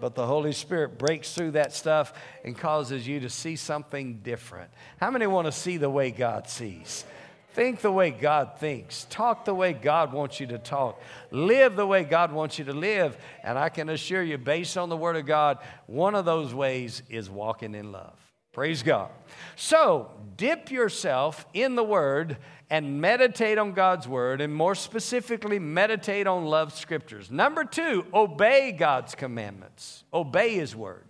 But 0.00 0.16
the 0.16 0.26
Holy 0.26 0.52
Spirit 0.52 0.98
breaks 0.98 1.34
through 1.34 1.52
that 1.52 1.72
stuff 1.72 2.12
and 2.44 2.58
causes 2.58 3.06
you 3.06 3.20
to 3.20 3.30
see 3.30 3.54
something 3.54 4.20
different. 4.24 4.70
How 4.98 5.10
many 5.10 5.26
want 5.28 5.46
to 5.46 5.52
see 5.52 5.76
the 5.76 5.90
way 5.90 6.10
God 6.10 6.48
sees? 6.48 7.04
Think 7.52 7.80
the 7.80 7.92
way 7.92 8.10
God 8.10 8.58
thinks. 8.58 9.06
Talk 9.08 9.44
the 9.44 9.54
way 9.54 9.72
God 9.72 10.12
wants 10.12 10.40
you 10.40 10.48
to 10.48 10.58
talk. 10.58 11.00
Live 11.30 11.76
the 11.76 11.86
way 11.86 12.02
God 12.02 12.32
wants 12.32 12.58
you 12.58 12.64
to 12.64 12.72
live. 12.72 13.16
And 13.44 13.56
I 13.56 13.68
can 13.68 13.88
assure 13.88 14.24
you, 14.24 14.36
based 14.36 14.76
on 14.76 14.88
the 14.88 14.96
Word 14.96 15.14
of 15.14 15.26
God, 15.26 15.58
one 15.86 16.16
of 16.16 16.24
those 16.24 16.52
ways 16.52 17.04
is 17.08 17.30
walking 17.30 17.76
in 17.76 17.92
love. 17.92 18.23
Praise 18.54 18.84
God. 18.84 19.10
So, 19.56 20.12
dip 20.36 20.70
yourself 20.70 21.44
in 21.52 21.74
the 21.74 21.82
Word 21.82 22.38
and 22.70 23.00
meditate 23.00 23.58
on 23.58 23.72
God's 23.72 24.06
Word, 24.06 24.40
and 24.40 24.54
more 24.54 24.76
specifically, 24.76 25.58
meditate 25.58 26.28
on 26.28 26.46
love 26.46 26.72
scriptures. 26.72 27.32
Number 27.32 27.64
two, 27.64 28.06
obey 28.14 28.70
God's 28.70 29.16
commandments, 29.16 30.04
obey 30.14 30.54
His 30.54 30.74
Word. 30.74 31.04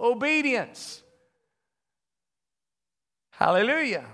Obedience. 0.00 1.02
Hallelujah. 3.32 4.06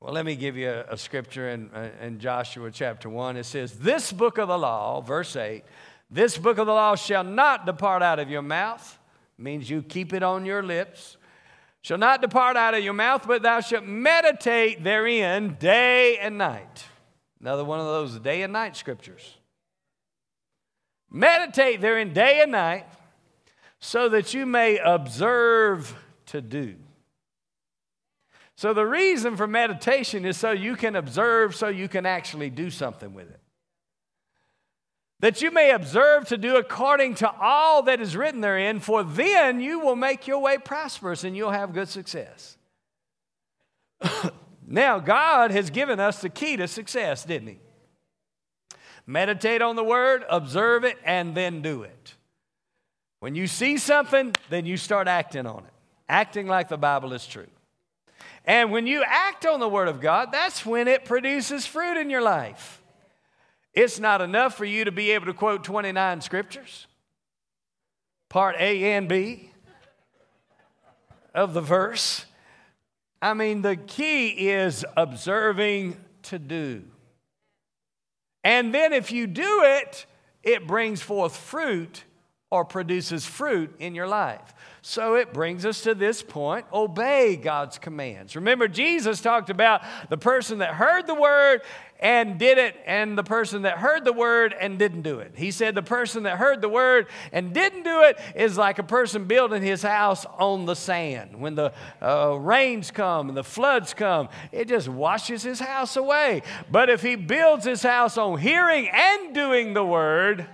Well, 0.00 0.12
let 0.12 0.26
me 0.26 0.34
give 0.34 0.56
you 0.56 0.68
a, 0.68 0.94
a 0.94 0.98
scripture 0.98 1.48
in, 1.48 1.70
uh, 1.72 1.90
in 2.00 2.18
Joshua 2.18 2.72
chapter 2.72 3.08
1. 3.08 3.36
It 3.36 3.44
says, 3.44 3.78
This 3.78 4.12
book 4.12 4.38
of 4.38 4.48
the 4.48 4.58
law, 4.58 5.00
verse 5.00 5.36
8, 5.36 5.62
this 6.10 6.36
book 6.36 6.58
of 6.58 6.66
the 6.66 6.72
law 6.72 6.96
shall 6.96 7.24
not 7.24 7.66
depart 7.66 8.02
out 8.02 8.18
of 8.18 8.28
your 8.28 8.42
mouth 8.42 8.98
means 9.38 9.70
you 9.70 9.82
keep 9.82 10.12
it 10.12 10.22
on 10.22 10.44
your 10.44 10.62
lips. 10.62 11.16
Shall 11.82 11.98
not 11.98 12.20
depart 12.20 12.56
out 12.56 12.74
of 12.74 12.82
your 12.82 12.92
mouth, 12.92 13.26
but 13.26 13.42
thou 13.42 13.60
shalt 13.60 13.84
meditate 13.84 14.82
therein 14.82 15.56
day 15.60 16.18
and 16.18 16.36
night. 16.36 16.84
Another 17.40 17.64
one 17.64 17.78
of 17.78 17.86
those 17.86 18.18
day 18.18 18.42
and 18.42 18.52
night 18.52 18.76
scriptures. 18.76 19.36
Meditate 21.10 21.80
therein 21.80 22.12
day 22.12 22.40
and 22.42 22.52
night, 22.52 22.86
so 23.78 24.08
that 24.08 24.34
you 24.34 24.44
may 24.44 24.78
observe 24.78 25.94
to 26.26 26.42
do. 26.42 26.74
So, 28.56 28.74
the 28.74 28.84
reason 28.84 29.36
for 29.36 29.46
meditation 29.46 30.24
is 30.26 30.36
so 30.36 30.50
you 30.50 30.74
can 30.74 30.96
observe, 30.96 31.54
so 31.54 31.68
you 31.68 31.88
can 31.88 32.04
actually 32.04 32.50
do 32.50 32.70
something 32.70 33.14
with 33.14 33.30
it 33.30 33.40
that 35.20 35.42
you 35.42 35.50
may 35.50 35.70
observe 35.72 36.28
to 36.28 36.36
do 36.36 36.56
according 36.56 37.16
to 37.16 37.30
all 37.40 37.82
that 37.82 38.00
is 38.00 38.16
written 38.16 38.40
therein, 38.40 38.78
for 38.78 39.02
then 39.02 39.60
you 39.60 39.80
will 39.80 39.96
make 39.96 40.26
your 40.26 40.38
way 40.38 40.58
prosperous 40.58 41.24
and 41.24 41.36
you'll 41.36 41.50
have 41.50 41.72
good 41.72 41.88
success. 41.88 42.56
now, 44.66 45.00
God 45.00 45.50
has 45.50 45.70
given 45.70 45.98
us 45.98 46.20
the 46.20 46.28
key 46.28 46.56
to 46.56 46.68
success, 46.68 47.24
didn't 47.24 47.48
He? 47.48 47.58
Meditate 49.06 49.62
on 49.62 49.74
the 49.74 49.84
word, 49.84 50.24
observe 50.28 50.84
it, 50.84 50.98
and 51.04 51.34
then 51.34 51.62
do 51.62 51.82
it. 51.82 52.14
When 53.20 53.34
you 53.34 53.46
see 53.46 53.78
something, 53.78 54.34
then 54.50 54.66
you 54.66 54.76
start 54.76 55.08
acting 55.08 55.46
on 55.46 55.64
it, 55.64 55.72
acting 56.08 56.46
like 56.46 56.68
the 56.68 56.78
Bible 56.78 57.12
is 57.12 57.26
true. 57.26 57.48
And 58.44 58.70
when 58.70 58.86
you 58.86 59.02
act 59.04 59.44
on 59.44 59.60
the 59.60 59.68
word 59.68 59.88
of 59.88 60.00
God, 60.00 60.30
that's 60.30 60.64
when 60.64 60.86
it 60.88 61.04
produces 61.04 61.66
fruit 61.66 61.98
in 61.98 62.08
your 62.08 62.22
life. 62.22 62.77
It's 63.74 63.98
not 63.98 64.20
enough 64.20 64.56
for 64.56 64.64
you 64.64 64.84
to 64.84 64.92
be 64.92 65.12
able 65.12 65.26
to 65.26 65.34
quote 65.34 65.64
29 65.64 66.20
scriptures, 66.20 66.86
part 68.28 68.56
A 68.58 68.92
and 68.94 69.08
B 69.08 69.52
of 71.34 71.54
the 71.54 71.60
verse. 71.60 72.26
I 73.20 73.34
mean, 73.34 73.62
the 73.62 73.76
key 73.76 74.48
is 74.48 74.84
observing 74.96 75.96
to 76.24 76.38
do. 76.38 76.84
And 78.44 78.72
then 78.74 78.92
if 78.92 79.12
you 79.12 79.26
do 79.26 79.62
it, 79.64 80.06
it 80.42 80.66
brings 80.66 81.02
forth 81.02 81.36
fruit 81.36 82.04
or 82.50 82.64
produces 82.64 83.26
fruit 83.26 83.74
in 83.78 83.94
your 83.94 84.08
life. 84.08 84.54
So 84.80 85.16
it 85.16 85.34
brings 85.34 85.66
us 85.66 85.82
to 85.82 85.94
this 85.94 86.22
point 86.22 86.64
obey 86.72 87.36
God's 87.36 87.78
commands. 87.78 88.36
Remember, 88.36 88.68
Jesus 88.68 89.20
talked 89.20 89.50
about 89.50 89.82
the 90.08 90.16
person 90.16 90.58
that 90.58 90.74
heard 90.74 91.06
the 91.06 91.14
word 91.14 91.60
and 92.00 92.38
did 92.38 92.58
it, 92.58 92.76
and 92.86 93.18
the 93.18 93.24
person 93.24 93.62
that 93.62 93.78
heard 93.78 94.04
the 94.04 94.12
word 94.12 94.54
and 94.58 94.78
didn't 94.78 95.02
do 95.02 95.18
it. 95.18 95.32
He 95.36 95.50
said 95.50 95.74
the 95.74 95.82
person 95.82 96.22
that 96.22 96.38
heard 96.38 96.60
the 96.60 96.68
word 96.68 97.08
and 97.32 97.52
didn't 97.52 97.82
do 97.82 98.02
it 98.02 98.20
is 98.36 98.56
like 98.56 98.78
a 98.78 98.84
person 98.84 99.24
building 99.24 99.62
his 99.62 99.82
house 99.82 100.24
on 100.38 100.64
the 100.64 100.76
sand. 100.76 101.40
When 101.40 101.56
the 101.56 101.72
uh, 102.00 102.38
rains 102.40 102.92
come 102.92 103.28
and 103.28 103.36
the 103.36 103.42
floods 103.42 103.94
come, 103.94 104.28
it 104.52 104.68
just 104.68 104.88
washes 104.88 105.42
his 105.42 105.58
house 105.58 105.96
away. 105.96 106.42
But 106.70 106.88
if 106.88 107.02
he 107.02 107.16
builds 107.16 107.64
his 107.64 107.82
house 107.82 108.16
on 108.16 108.38
hearing 108.38 108.88
and 108.92 109.34
doing 109.34 109.74
the 109.74 109.84
word, 109.84 110.46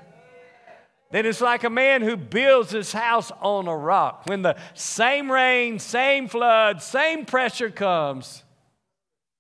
then 1.11 1.27
it's 1.27 1.41
like 1.41 1.65
a 1.65 1.71
man 1.71 2.03
who 2.03 2.17
builds 2.17 2.73
his 2.73 2.93
house 2.93 3.31
on 3.41 3.69
a 3.69 3.77
rock. 3.77 4.25
When 4.27 4.43
the 4.43 4.57
same 4.75 5.31
rain, 5.31 5.79
same 5.79 6.29
flood, 6.29 6.83
same 6.83 7.25
pressure 7.25 7.71
comes, 7.71 8.43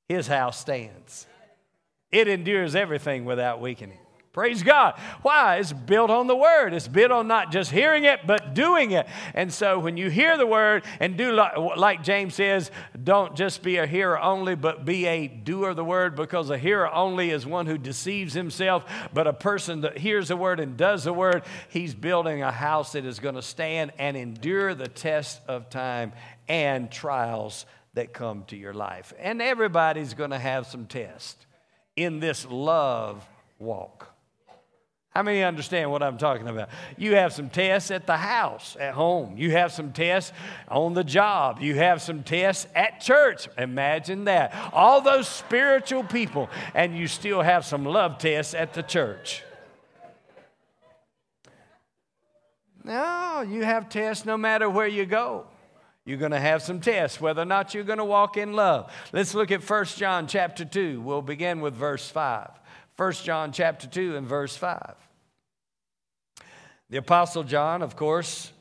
his 0.08 0.26
house 0.26 0.60
stands. 0.60 1.26
It 2.12 2.28
endures 2.28 2.76
everything 2.76 3.24
without 3.24 3.60
weakening. 3.60 3.98
Praise 4.34 4.64
God. 4.64 4.98
Why? 5.22 5.58
It's 5.58 5.72
built 5.72 6.10
on 6.10 6.26
the 6.26 6.34
word. 6.34 6.74
It's 6.74 6.88
built 6.88 7.12
on 7.12 7.28
not 7.28 7.52
just 7.52 7.70
hearing 7.70 8.02
it, 8.02 8.26
but 8.26 8.52
doing 8.52 8.90
it. 8.90 9.06
And 9.32 9.54
so 9.54 9.78
when 9.78 9.96
you 9.96 10.10
hear 10.10 10.36
the 10.36 10.44
word 10.46 10.82
and 10.98 11.16
do 11.16 11.30
like, 11.30 11.56
like, 11.56 12.02
James 12.02 12.34
says, 12.34 12.72
don't 13.00 13.36
just 13.36 13.62
be 13.62 13.76
a 13.76 13.86
hearer 13.86 14.20
only, 14.20 14.56
but 14.56 14.84
be 14.84 15.06
a 15.06 15.28
doer 15.28 15.68
of 15.68 15.76
the 15.76 15.84
word, 15.84 16.16
because 16.16 16.50
a 16.50 16.58
hearer 16.58 16.92
only 16.92 17.30
is 17.30 17.46
one 17.46 17.66
who 17.66 17.78
deceives 17.78 18.34
himself. 18.34 18.84
But 19.14 19.28
a 19.28 19.32
person 19.32 19.82
that 19.82 19.98
hears 19.98 20.26
the 20.26 20.36
word 20.36 20.58
and 20.58 20.76
does 20.76 21.04
the 21.04 21.12
word, 21.12 21.44
he's 21.68 21.94
building 21.94 22.42
a 22.42 22.50
house 22.50 22.90
that 22.94 23.04
is 23.04 23.20
going 23.20 23.36
to 23.36 23.42
stand 23.42 23.92
and 24.00 24.16
endure 24.16 24.74
the 24.74 24.88
test 24.88 25.42
of 25.46 25.70
time 25.70 26.12
and 26.48 26.90
trials 26.90 27.66
that 27.94 28.12
come 28.12 28.42
to 28.48 28.56
your 28.56 28.74
life. 28.74 29.12
And 29.20 29.40
everybody's 29.40 30.14
going 30.14 30.30
to 30.30 30.40
have 30.40 30.66
some 30.66 30.86
tests 30.86 31.46
in 31.94 32.18
this 32.18 32.44
love 32.44 33.24
walk. 33.60 34.10
How 35.14 35.22
many 35.22 35.44
understand 35.44 35.92
what 35.92 36.02
I'm 36.02 36.18
talking 36.18 36.48
about? 36.48 36.70
You 36.96 37.14
have 37.14 37.32
some 37.32 37.48
tests 37.48 37.92
at 37.92 38.04
the 38.04 38.16
house, 38.16 38.76
at 38.80 38.94
home. 38.94 39.36
You 39.36 39.52
have 39.52 39.70
some 39.70 39.92
tests 39.92 40.32
on 40.66 40.94
the 40.94 41.04
job. 41.04 41.60
You 41.60 41.76
have 41.76 42.02
some 42.02 42.24
tests 42.24 42.66
at 42.74 43.00
church. 43.00 43.48
Imagine 43.56 44.24
that. 44.24 44.52
All 44.72 45.00
those 45.00 45.28
spiritual 45.28 46.02
people, 46.02 46.50
and 46.74 46.98
you 46.98 47.06
still 47.06 47.42
have 47.42 47.64
some 47.64 47.84
love 47.84 48.18
tests 48.18 48.54
at 48.54 48.74
the 48.74 48.82
church. 48.82 49.44
No, 52.82 53.46
you 53.48 53.62
have 53.62 53.88
tests 53.88 54.26
no 54.26 54.36
matter 54.36 54.68
where 54.68 54.88
you 54.88 55.06
go. 55.06 55.46
You're 56.04 56.18
going 56.18 56.32
to 56.32 56.40
have 56.40 56.60
some 56.60 56.80
tests 56.80 57.20
whether 57.20 57.42
or 57.42 57.46
not 57.46 57.72
you're 57.72 57.84
going 57.84 57.98
to 57.98 58.04
walk 58.04 58.36
in 58.36 58.52
love. 58.52 58.92
Let's 59.12 59.32
look 59.32 59.52
at 59.52 59.62
1 59.62 59.84
John 59.96 60.26
chapter 60.26 60.64
2. 60.64 61.00
We'll 61.00 61.22
begin 61.22 61.60
with 61.60 61.74
verse 61.74 62.10
5. 62.10 62.50
1 62.96 63.12
John 63.12 63.52
chapter 63.52 63.86
2 63.86 64.16
and 64.16 64.26
verse 64.26 64.56
5. 64.56 65.03
The 66.94 67.00
Apostle 67.00 67.42
John, 67.42 67.82
of 67.82 67.96
course, 67.96 68.52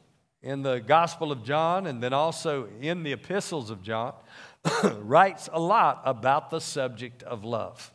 in 0.42 0.64
the 0.64 0.80
Gospel 0.80 1.32
of 1.32 1.44
John 1.44 1.86
and 1.86 2.02
then 2.02 2.14
also 2.14 2.68
in 2.82 3.04
the 3.04 3.14
epistles 3.14 3.70
of 3.70 3.84
John, 3.84 4.16
writes 5.02 5.52
a 5.54 5.60
lot 5.60 6.02
about 6.04 6.50
the 6.50 6.60
subject 6.60 7.22
of 7.22 7.44
love. 7.44 7.94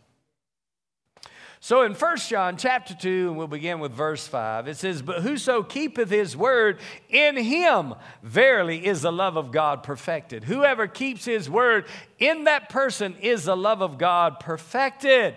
So 1.58 1.82
in 1.82 1.94
1 1.94 2.16
John 2.18 2.56
chapter 2.56 2.94
2, 2.94 3.30
and 3.30 3.36
we'll 3.36 3.48
begin 3.48 3.80
with 3.80 3.90
verse 3.90 4.28
5, 4.28 4.68
it 4.68 4.76
says, 4.76 5.02
But 5.02 5.22
whoso 5.22 5.64
keepeth 5.64 6.08
his 6.08 6.36
word, 6.36 6.78
in 7.08 7.36
him 7.36 7.96
verily 8.22 8.86
is 8.86 9.02
the 9.02 9.10
love 9.10 9.36
of 9.36 9.50
God 9.50 9.82
perfected. 9.82 10.44
Whoever 10.44 10.86
keeps 10.86 11.24
his 11.24 11.50
word, 11.50 11.84
in 12.20 12.44
that 12.44 12.68
person 12.68 13.16
is 13.20 13.46
the 13.46 13.56
love 13.56 13.82
of 13.82 13.98
God 13.98 14.38
perfected. 14.38 15.34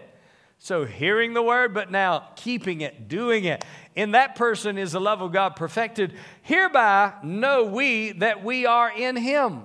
So, 0.63 0.85
hearing 0.85 1.33
the 1.33 1.41
word, 1.41 1.73
but 1.73 1.89
now 1.89 2.27
keeping 2.35 2.81
it, 2.81 3.07
doing 3.07 3.45
it. 3.45 3.65
In 3.95 4.11
that 4.11 4.35
person 4.35 4.77
is 4.77 4.91
the 4.91 5.01
love 5.01 5.19
of 5.19 5.31
God 5.31 5.55
perfected. 5.55 6.13
Hereby 6.43 7.13
know 7.23 7.63
we 7.63 8.11
that 8.11 8.43
we 8.43 8.67
are 8.67 8.91
in 8.95 9.15
him. 9.15 9.63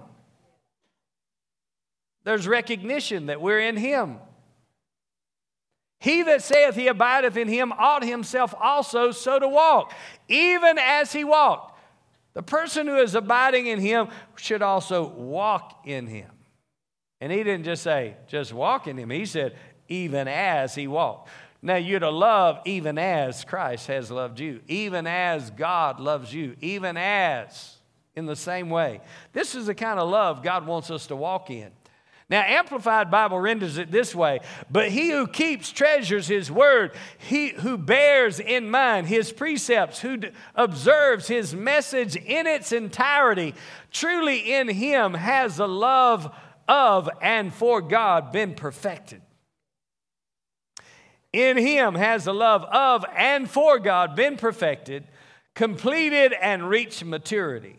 There's 2.25 2.49
recognition 2.49 3.27
that 3.27 3.43
we're 3.43 3.61
in 3.61 3.77
him. 3.77 4.17
He 6.01 6.23
that 6.23 6.41
saith 6.41 6.77
he 6.77 6.87
abideth 6.87 7.37
in 7.37 7.49
him 7.49 7.73
ought 7.73 8.03
himself 8.03 8.55
also 8.59 9.11
so 9.11 9.39
to 9.39 9.47
walk, 9.47 9.93
even 10.29 10.79
as 10.79 11.13
he 11.13 11.25
walked. 11.25 11.79
The 12.33 12.43
person 12.43 12.87
who 12.87 12.97
is 12.97 13.15
abiding 13.15 13.67
in 13.67 13.81
him 13.81 14.09
should 14.37 14.63
also 14.63 15.07
walk 15.07 15.83
in 15.85 16.07
him. 16.07 16.31
And 17.21 17.33
he 17.33 17.43
didn't 17.43 17.65
just 17.65 17.83
say, 17.83 18.15
just 18.29 18.53
walk 18.53 18.87
in 18.87 18.97
him. 18.97 19.11
He 19.11 19.25
said, 19.25 19.57
even 19.89 20.29
as 20.29 20.75
he 20.75 20.87
walked. 20.87 21.29
Now 21.63 21.77
you're 21.77 22.01
to 22.01 22.11
love 22.11 22.61
even 22.65 22.99
as 22.99 23.45
Christ 23.45 23.89
has 23.89 24.11
loved 24.11 24.39
you, 24.39 24.61
even 24.69 25.07
as 25.07 25.51
God 25.51 25.99
loves 25.99 26.33
you, 26.33 26.57
even 26.61 26.97
as 26.97 27.77
in 28.15 28.27
the 28.27 28.37
same 28.37 28.71
way. 28.71 29.01
This 29.33 29.55
is 29.55 29.67
the 29.67 29.75
kind 29.75 29.99
of 29.99 30.09
love 30.09 30.43
God 30.43 30.67
wants 30.67 30.91
us 30.91 31.07
to 31.09 31.17
walk 31.17 31.51
in. 31.51 31.71
Now, 32.29 32.43
Amplified 32.43 33.09
Bible 33.09 33.39
renders 33.39 33.79
it 33.79 33.93
this 33.93 34.15
way 34.15 34.41
But 34.71 34.91
he 34.91 35.11
who 35.11 35.27
keeps 35.27 35.71
treasures 35.71 36.27
his 36.27 36.51
word, 36.51 36.93
he 37.19 37.51
who 37.51 37.79
bears 37.79 38.41
in 38.41 38.71
mind 38.71 39.07
his 39.07 39.33
precepts, 39.33 40.01
who 40.01 40.17
d- 40.17 40.31
observes 40.55 41.29
his 41.29 41.55
message 41.55 42.17
in 42.17 42.47
its 42.47 42.73
entirety, 42.73 43.55
truly 43.93 44.53
in 44.55 44.69
him 44.69 45.15
has 45.15 45.57
the 45.57 45.69
love 45.69 46.35
of 46.69 47.09
and 47.21 47.55
for 47.55 47.81
God 47.81 48.33
been 48.33 48.55
perfected 48.55 49.23
in 51.37 51.57
him 51.57 51.95
has 51.95 52.25
the 52.25 52.35
love 52.35 52.65
of 52.65 53.05
and 53.15 53.49
for 53.49 53.79
God 53.79 54.17
been 54.17 54.37
perfected, 54.37 55.05
completed, 55.55 56.33
and 56.33 56.69
reached 56.69 57.05
maturity. 57.05 57.79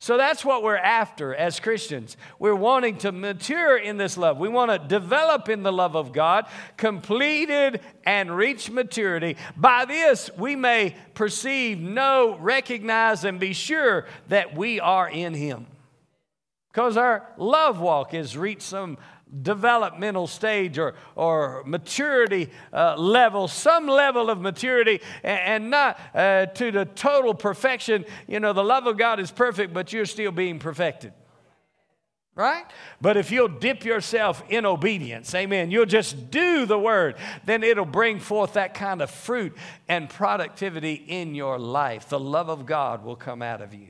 So 0.00 0.16
that's 0.16 0.44
what 0.44 0.64
we're 0.64 0.74
after 0.74 1.32
as 1.32 1.60
Christians. 1.60 2.16
We're 2.40 2.56
wanting 2.56 2.96
to 2.98 3.12
mature 3.12 3.76
in 3.76 3.98
this 3.98 4.16
love. 4.16 4.36
We 4.36 4.48
want 4.48 4.72
to 4.72 4.88
develop 4.88 5.48
in 5.48 5.62
the 5.62 5.72
love 5.72 5.94
of 5.94 6.12
God, 6.12 6.46
completed 6.76 7.80
and 8.04 8.36
reach 8.36 8.68
maturity. 8.68 9.36
By 9.56 9.84
this, 9.84 10.28
we 10.36 10.56
may 10.56 10.96
perceive, 11.14 11.78
know, 11.78 12.36
recognize, 12.40 13.22
and 13.22 13.38
be 13.38 13.52
sure 13.52 14.06
that 14.26 14.56
we 14.56 14.80
are 14.80 15.08
in 15.08 15.34
Him. 15.34 15.66
Because 16.72 16.96
our 16.96 17.28
love 17.36 17.78
walk 17.78 18.10
has 18.10 18.36
reached 18.36 18.62
some 18.62 18.98
developmental 19.40 20.26
stage 20.26 20.78
or, 20.78 20.94
or 21.14 21.62
maturity 21.64 22.50
uh, 22.72 22.96
level, 22.96 23.48
some 23.48 23.86
level 23.86 24.28
of 24.28 24.40
maturity, 24.40 25.00
and, 25.22 25.40
and 25.40 25.70
not 25.70 25.98
uh, 26.14 26.46
to 26.46 26.70
the 26.70 26.84
total 26.84 27.34
perfection. 27.34 28.04
You 28.26 28.40
know, 28.40 28.52
the 28.52 28.64
love 28.64 28.86
of 28.86 28.98
God 28.98 29.20
is 29.20 29.30
perfect, 29.30 29.72
but 29.72 29.92
you're 29.92 30.06
still 30.06 30.32
being 30.32 30.58
perfected. 30.58 31.12
Right? 32.34 32.64
But 32.98 33.18
if 33.18 33.30
you'll 33.30 33.48
dip 33.48 33.84
yourself 33.84 34.42
in 34.48 34.64
obedience, 34.64 35.34
amen, 35.34 35.70
you'll 35.70 35.84
just 35.84 36.30
do 36.30 36.64
the 36.64 36.78
word, 36.78 37.16
then 37.44 37.62
it'll 37.62 37.84
bring 37.84 38.20
forth 38.20 38.54
that 38.54 38.72
kind 38.72 39.02
of 39.02 39.10
fruit 39.10 39.54
and 39.86 40.08
productivity 40.08 40.94
in 40.94 41.34
your 41.34 41.58
life. 41.58 42.08
The 42.08 42.18
love 42.18 42.48
of 42.48 42.64
God 42.64 43.04
will 43.04 43.16
come 43.16 43.42
out 43.42 43.60
of 43.60 43.74
you. 43.74 43.88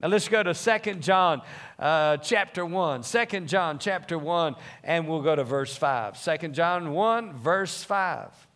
Now 0.00 0.08
let's 0.08 0.28
go 0.28 0.42
to 0.42 0.54
Second 0.54 1.02
John 1.02 1.42
uh, 1.78 2.16
chapter 2.16 2.64
1. 2.64 3.02
2 3.02 3.40
John 3.40 3.78
chapter 3.78 4.18
1, 4.18 4.56
and 4.82 5.06
we'll 5.06 5.20
go 5.20 5.36
to 5.36 5.44
verse 5.44 5.76
5. 5.76 6.40
2 6.40 6.48
John 6.48 6.92
1, 6.92 7.34
verse 7.34 7.84
5. 7.84 8.48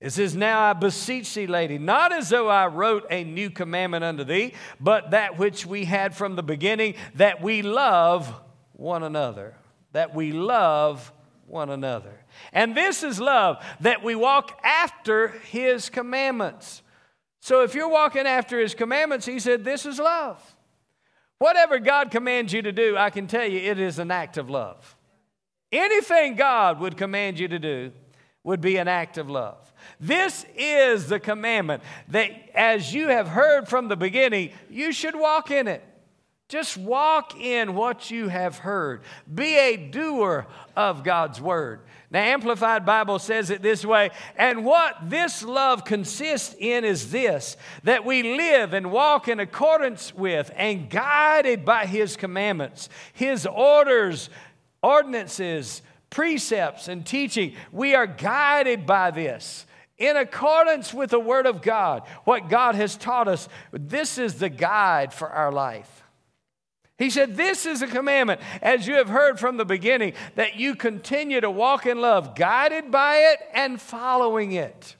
It 0.00 0.10
says, 0.10 0.36
Now 0.36 0.60
I 0.60 0.74
beseech 0.74 1.32
thee, 1.34 1.46
lady, 1.46 1.78
not 1.78 2.12
as 2.12 2.28
though 2.28 2.48
I 2.48 2.66
wrote 2.66 3.06
a 3.10 3.24
new 3.24 3.48
commandment 3.48 4.04
unto 4.04 4.22
thee, 4.22 4.52
but 4.78 5.12
that 5.12 5.38
which 5.38 5.64
we 5.64 5.86
had 5.86 6.14
from 6.14 6.36
the 6.36 6.42
beginning, 6.42 6.94
that 7.14 7.40
we 7.42 7.62
love 7.62 8.32
one 8.74 9.02
another. 9.02 9.54
That 9.92 10.14
we 10.14 10.30
love 10.32 11.10
one 11.46 11.70
another. 11.70 12.20
And 12.52 12.76
this 12.76 13.02
is 13.02 13.18
love, 13.18 13.64
that 13.80 14.04
we 14.04 14.14
walk 14.14 14.60
after 14.62 15.28
his 15.28 15.88
commandments. 15.88 16.82
So 17.40 17.62
if 17.62 17.74
you're 17.74 17.88
walking 17.88 18.26
after 18.26 18.58
his 18.58 18.74
commandments, 18.74 19.26
he 19.26 19.38
said, 19.38 19.64
This 19.64 19.86
is 19.86 19.98
love. 19.98 20.56
Whatever 21.38 21.78
God 21.78 22.10
commands 22.10 22.52
you 22.52 22.62
to 22.62 22.72
do, 22.72 22.96
I 22.96 23.10
can 23.10 23.26
tell 23.26 23.46
you 23.46 23.58
it 23.58 23.78
is 23.78 23.98
an 23.98 24.10
act 24.10 24.36
of 24.38 24.50
love. 24.50 24.96
Anything 25.70 26.34
God 26.34 26.80
would 26.80 26.96
command 26.96 27.38
you 27.38 27.46
to 27.48 27.58
do 27.58 27.92
would 28.42 28.60
be 28.60 28.76
an 28.76 28.88
act 28.88 29.18
of 29.18 29.28
love. 29.30 29.72
This 30.00 30.44
is 30.56 31.06
the 31.06 31.20
commandment 31.20 31.82
that, 32.08 32.30
as 32.54 32.92
you 32.92 33.08
have 33.08 33.28
heard 33.28 33.68
from 33.68 33.88
the 33.88 33.96
beginning, 33.96 34.50
you 34.70 34.92
should 34.92 35.14
walk 35.14 35.50
in 35.50 35.68
it. 35.68 35.84
Just 36.48 36.78
walk 36.78 37.38
in 37.38 37.74
what 37.74 38.10
you 38.10 38.28
have 38.28 38.58
heard. 38.58 39.02
Be 39.32 39.58
a 39.58 39.76
doer 39.76 40.46
of 40.74 41.04
God's 41.04 41.40
word. 41.40 41.80
The 42.10 42.18
Amplified 42.18 42.86
Bible 42.86 43.18
says 43.18 43.50
it 43.50 43.60
this 43.60 43.84
way 43.84 44.10
And 44.36 44.64
what 44.64 44.96
this 45.02 45.42
love 45.42 45.84
consists 45.84 46.54
in 46.58 46.84
is 46.84 47.10
this 47.10 47.56
that 47.84 48.04
we 48.04 48.36
live 48.36 48.72
and 48.72 48.90
walk 48.90 49.28
in 49.28 49.40
accordance 49.40 50.14
with 50.14 50.50
and 50.56 50.88
guided 50.88 51.64
by 51.64 51.86
His 51.86 52.16
commandments, 52.16 52.88
His 53.12 53.46
orders, 53.46 54.30
ordinances, 54.82 55.82
precepts, 56.08 56.88
and 56.88 57.04
teaching. 57.04 57.54
We 57.72 57.94
are 57.94 58.06
guided 58.06 58.86
by 58.86 59.10
this 59.10 59.66
in 59.98 60.16
accordance 60.16 60.94
with 60.94 61.10
the 61.10 61.20
Word 61.20 61.46
of 61.46 61.60
God, 61.60 62.04
what 62.24 62.48
God 62.48 62.74
has 62.74 62.96
taught 62.96 63.28
us. 63.28 63.48
This 63.72 64.16
is 64.16 64.36
the 64.36 64.48
guide 64.48 65.12
for 65.12 65.28
our 65.28 65.52
life. 65.52 66.04
He 66.98 67.10
said, 67.10 67.36
This 67.36 67.64
is 67.64 67.80
a 67.80 67.86
commandment, 67.86 68.40
as 68.60 68.86
you 68.86 68.96
have 68.96 69.08
heard 69.08 69.38
from 69.38 69.56
the 69.56 69.64
beginning, 69.64 70.12
that 70.34 70.56
you 70.56 70.74
continue 70.74 71.40
to 71.40 71.50
walk 71.50 71.86
in 71.86 72.00
love, 72.00 72.34
guided 72.34 72.90
by 72.90 73.16
it 73.16 73.40
and 73.54 73.80
following 73.80 74.52
it. 74.52 74.96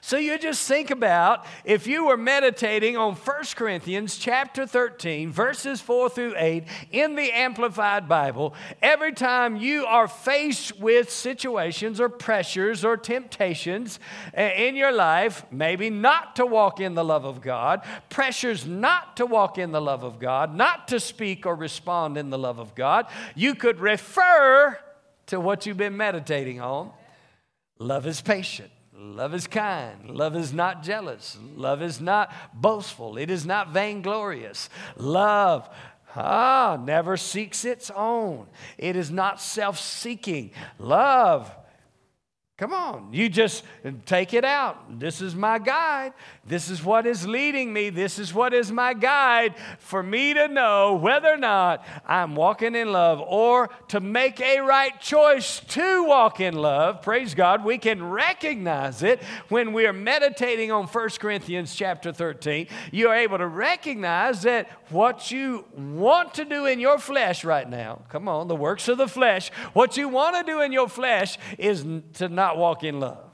So 0.00 0.16
you 0.16 0.38
just 0.38 0.66
think 0.66 0.90
about 0.90 1.46
if 1.64 1.86
you 1.86 2.06
were 2.06 2.16
meditating 2.16 2.96
on 2.96 3.14
1 3.14 3.36
Corinthians 3.54 4.16
chapter 4.16 4.66
13, 4.66 5.30
verses 5.30 5.80
4 5.80 6.10
through 6.10 6.34
8 6.36 6.64
in 6.90 7.14
the 7.14 7.30
Amplified 7.32 8.08
Bible, 8.08 8.54
every 8.82 9.12
time 9.12 9.56
you 9.56 9.86
are 9.86 10.08
faced 10.08 10.78
with 10.78 11.10
situations 11.10 12.00
or 12.00 12.08
pressures 12.08 12.84
or 12.84 12.96
temptations 12.96 14.00
eh, 14.34 14.68
in 14.68 14.76
your 14.76 14.92
life, 14.92 15.44
maybe 15.50 15.90
not 15.90 16.36
to 16.36 16.46
walk 16.46 16.80
in 16.80 16.94
the 16.94 17.04
love 17.04 17.24
of 17.24 17.40
God, 17.40 17.82
pressures 18.10 18.66
not 18.66 19.16
to 19.16 19.26
walk 19.26 19.58
in 19.58 19.72
the 19.72 19.80
love 19.80 20.02
of 20.02 20.18
God, 20.18 20.54
not 20.54 20.88
to 20.88 20.98
speak 20.98 21.46
or 21.46 21.54
respond 21.54 22.16
in 22.16 22.30
the 22.30 22.38
love 22.38 22.58
of 22.58 22.74
God, 22.74 23.06
you 23.34 23.54
could 23.54 23.80
refer 23.80 24.78
to 25.26 25.40
what 25.40 25.64
you've 25.64 25.76
been 25.76 25.96
meditating 25.96 26.60
on. 26.60 26.90
Love 27.78 28.06
is 28.06 28.20
patient. 28.20 28.70
Love 29.02 29.34
is 29.34 29.48
kind. 29.48 30.08
Love 30.10 30.36
is 30.36 30.52
not 30.52 30.84
jealous. 30.84 31.36
Love 31.56 31.82
is 31.82 32.00
not 32.00 32.32
boastful. 32.54 33.16
It 33.16 33.30
is 33.30 33.44
not 33.44 33.72
vainglorious. 33.72 34.68
Love 34.96 35.68
ah, 36.14 36.78
never 36.80 37.16
seeks 37.16 37.64
its 37.64 37.90
own. 37.90 38.46
It 38.78 38.96
is 38.96 39.10
not 39.10 39.40
self 39.40 39.78
seeking. 39.78 40.52
Love 40.78 41.52
Come 42.62 42.74
on, 42.74 43.08
you 43.10 43.28
just 43.28 43.64
take 44.06 44.34
it 44.34 44.44
out. 44.44 45.00
This 45.00 45.20
is 45.20 45.34
my 45.34 45.58
guide. 45.58 46.12
This 46.46 46.70
is 46.70 46.84
what 46.84 47.08
is 47.08 47.26
leading 47.26 47.72
me. 47.72 47.90
This 47.90 48.20
is 48.20 48.32
what 48.32 48.54
is 48.54 48.70
my 48.70 48.94
guide 48.94 49.56
for 49.80 50.00
me 50.00 50.32
to 50.34 50.46
know 50.46 50.94
whether 50.94 51.28
or 51.28 51.36
not 51.36 51.84
I'm 52.06 52.36
walking 52.36 52.76
in 52.76 52.92
love 52.92 53.20
or 53.20 53.68
to 53.88 53.98
make 53.98 54.40
a 54.40 54.60
right 54.60 55.00
choice 55.00 55.58
to 55.70 56.04
walk 56.04 56.38
in 56.38 56.54
love. 56.54 57.02
Praise 57.02 57.34
God. 57.34 57.64
We 57.64 57.78
can 57.78 58.00
recognize 58.00 59.02
it 59.02 59.20
when 59.48 59.72
we 59.72 59.84
are 59.86 59.92
meditating 59.92 60.70
on 60.70 60.86
1 60.86 61.08
Corinthians 61.18 61.74
chapter 61.74 62.12
13. 62.12 62.68
You're 62.92 63.14
able 63.14 63.38
to 63.38 63.48
recognize 63.48 64.42
that 64.42 64.68
what 64.88 65.32
you 65.32 65.64
want 65.76 66.34
to 66.34 66.44
do 66.44 66.66
in 66.66 66.78
your 66.78 66.98
flesh 67.00 67.44
right 67.44 67.68
now, 67.68 68.02
come 68.08 68.28
on, 68.28 68.46
the 68.46 68.54
works 68.54 68.86
of 68.86 68.98
the 68.98 69.08
flesh, 69.08 69.50
what 69.72 69.96
you 69.96 70.08
want 70.08 70.36
to 70.36 70.44
do 70.44 70.60
in 70.60 70.70
your 70.70 70.88
flesh 70.88 71.38
is 71.58 71.84
to 72.14 72.28
not 72.28 72.51
not 72.52 72.58
walk 72.58 72.84
in 72.84 73.00
love. 73.00 73.24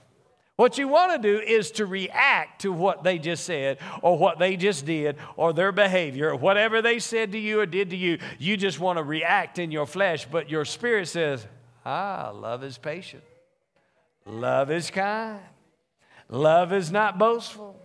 What 0.57 0.77
you 0.77 0.89
want 0.89 1.13
to 1.13 1.19
do 1.19 1.41
is 1.41 1.71
to 1.73 1.87
react 1.87 2.63
to 2.63 2.73
what 2.73 3.05
they 3.05 3.19
just 3.19 3.45
said 3.45 3.79
or 4.03 4.19
what 4.19 4.41
they 4.41 4.57
just 4.57 4.85
did 4.85 5.17
or 5.37 5.53
their 5.53 5.71
behavior 5.71 6.31
or 6.31 6.37
whatever 6.37 6.83
they 6.83 6.99
said 6.99 7.31
to 7.33 7.39
you 7.39 7.61
or 7.61 7.67
did 7.67 7.91
to 7.91 7.97
you. 7.97 8.19
You 8.39 8.57
just 8.57 8.81
want 8.81 8.99
to 8.99 9.05
react 9.05 9.61
in 9.61 9.71
your 9.71 9.87
flesh, 9.87 10.27
but 10.27 10.51
your 10.51 10.65
spirit 10.65 11.07
says, 11.07 11.47
Ah, 11.87 12.33
love 12.35 12.65
is 12.65 12.77
patient, 12.77 13.23
love 14.27 14.71
is 14.71 14.91
kind, 14.91 15.41
love 16.29 16.73
is 16.73 16.91
not 16.91 17.19
boastful, 17.19 17.81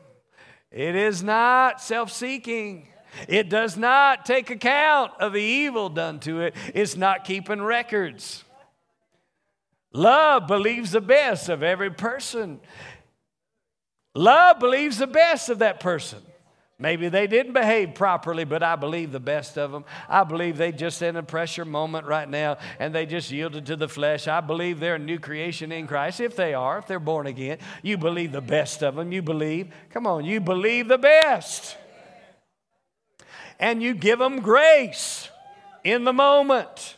it 0.72 0.96
is 0.96 1.22
not 1.24 1.82
self 1.82 2.12
seeking. 2.12 2.88
It 3.28 3.48
does 3.48 3.78
not 3.78 4.26
take 4.26 4.50
account 4.50 5.12
of 5.20 5.34
the 5.34 5.42
evil 5.42 5.88
done 5.88 6.20
to 6.22 6.42
it. 6.42 6.56
It's 6.74 6.98
not 6.98 7.26
keeping 7.26 7.62
records. 7.62 8.44
Love 9.94 10.48
believes 10.48 10.92
the 10.92 11.02
best 11.02 11.50
of 11.50 11.62
every 11.64 11.92
person. 11.92 12.60
Love 14.16 14.60
believes 14.60 14.98
the 14.98 15.08
best 15.08 15.50
of 15.50 15.60
that 15.60 15.80
person. 15.80 16.20
Maybe 16.80 17.08
they 17.08 17.28
didn't 17.28 17.54
behave 17.54 17.94
properly, 17.94 18.44
but 18.44 18.64
I 18.64 18.76
believe 18.76 19.12
the 19.12 19.20
best 19.20 19.58
of 19.58 19.72
them. 19.72 19.86
I 20.10 20.24
believe 20.24 20.58
they 20.58 20.72
just 20.72 21.02
in 21.02 21.16
a 21.16 21.24
pressure 21.24 21.64
moment 21.64 22.08
right 22.08 22.28
now 22.28 22.58
and 22.80 22.94
they 22.94 23.06
just 23.06 23.32
yielded 23.32 23.68
to 23.68 23.76
the 23.76 23.88
flesh. 23.88 24.28
I 24.28 24.42
believe 24.42 24.80
they're 24.80 24.96
a 24.96 25.00
new 25.00 25.20
creation 25.20 25.72
in 25.72 25.88
Christ. 25.88 26.20
If 26.20 26.36
they 26.36 26.54
are, 26.54 26.80
if 26.80 26.88
they're 26.88 27.00
born 27.00 27.28
again, 27.28 27.60
you 27.84 27.98
believe 27.98 28.32
the 28.32 28.42
best 28.42 28.84
of 28.84 28.96
them. 28.96 29.12
You 29.12 29.22
believe, 29.22 29.72
come 29.92 30.08
on, 30.08 30.26
you 30.26 30.42
believe 30.42 30.88
the 30.88 30.98
best. 30.98 31.78
And 33.60 33.82
you 33.82 33.94
give 33.94 34.20
them 34.20 34.42
grace 34.42 35.30
in 35.84 36.04
the 36.04 36.14
moment. 36.14 36.98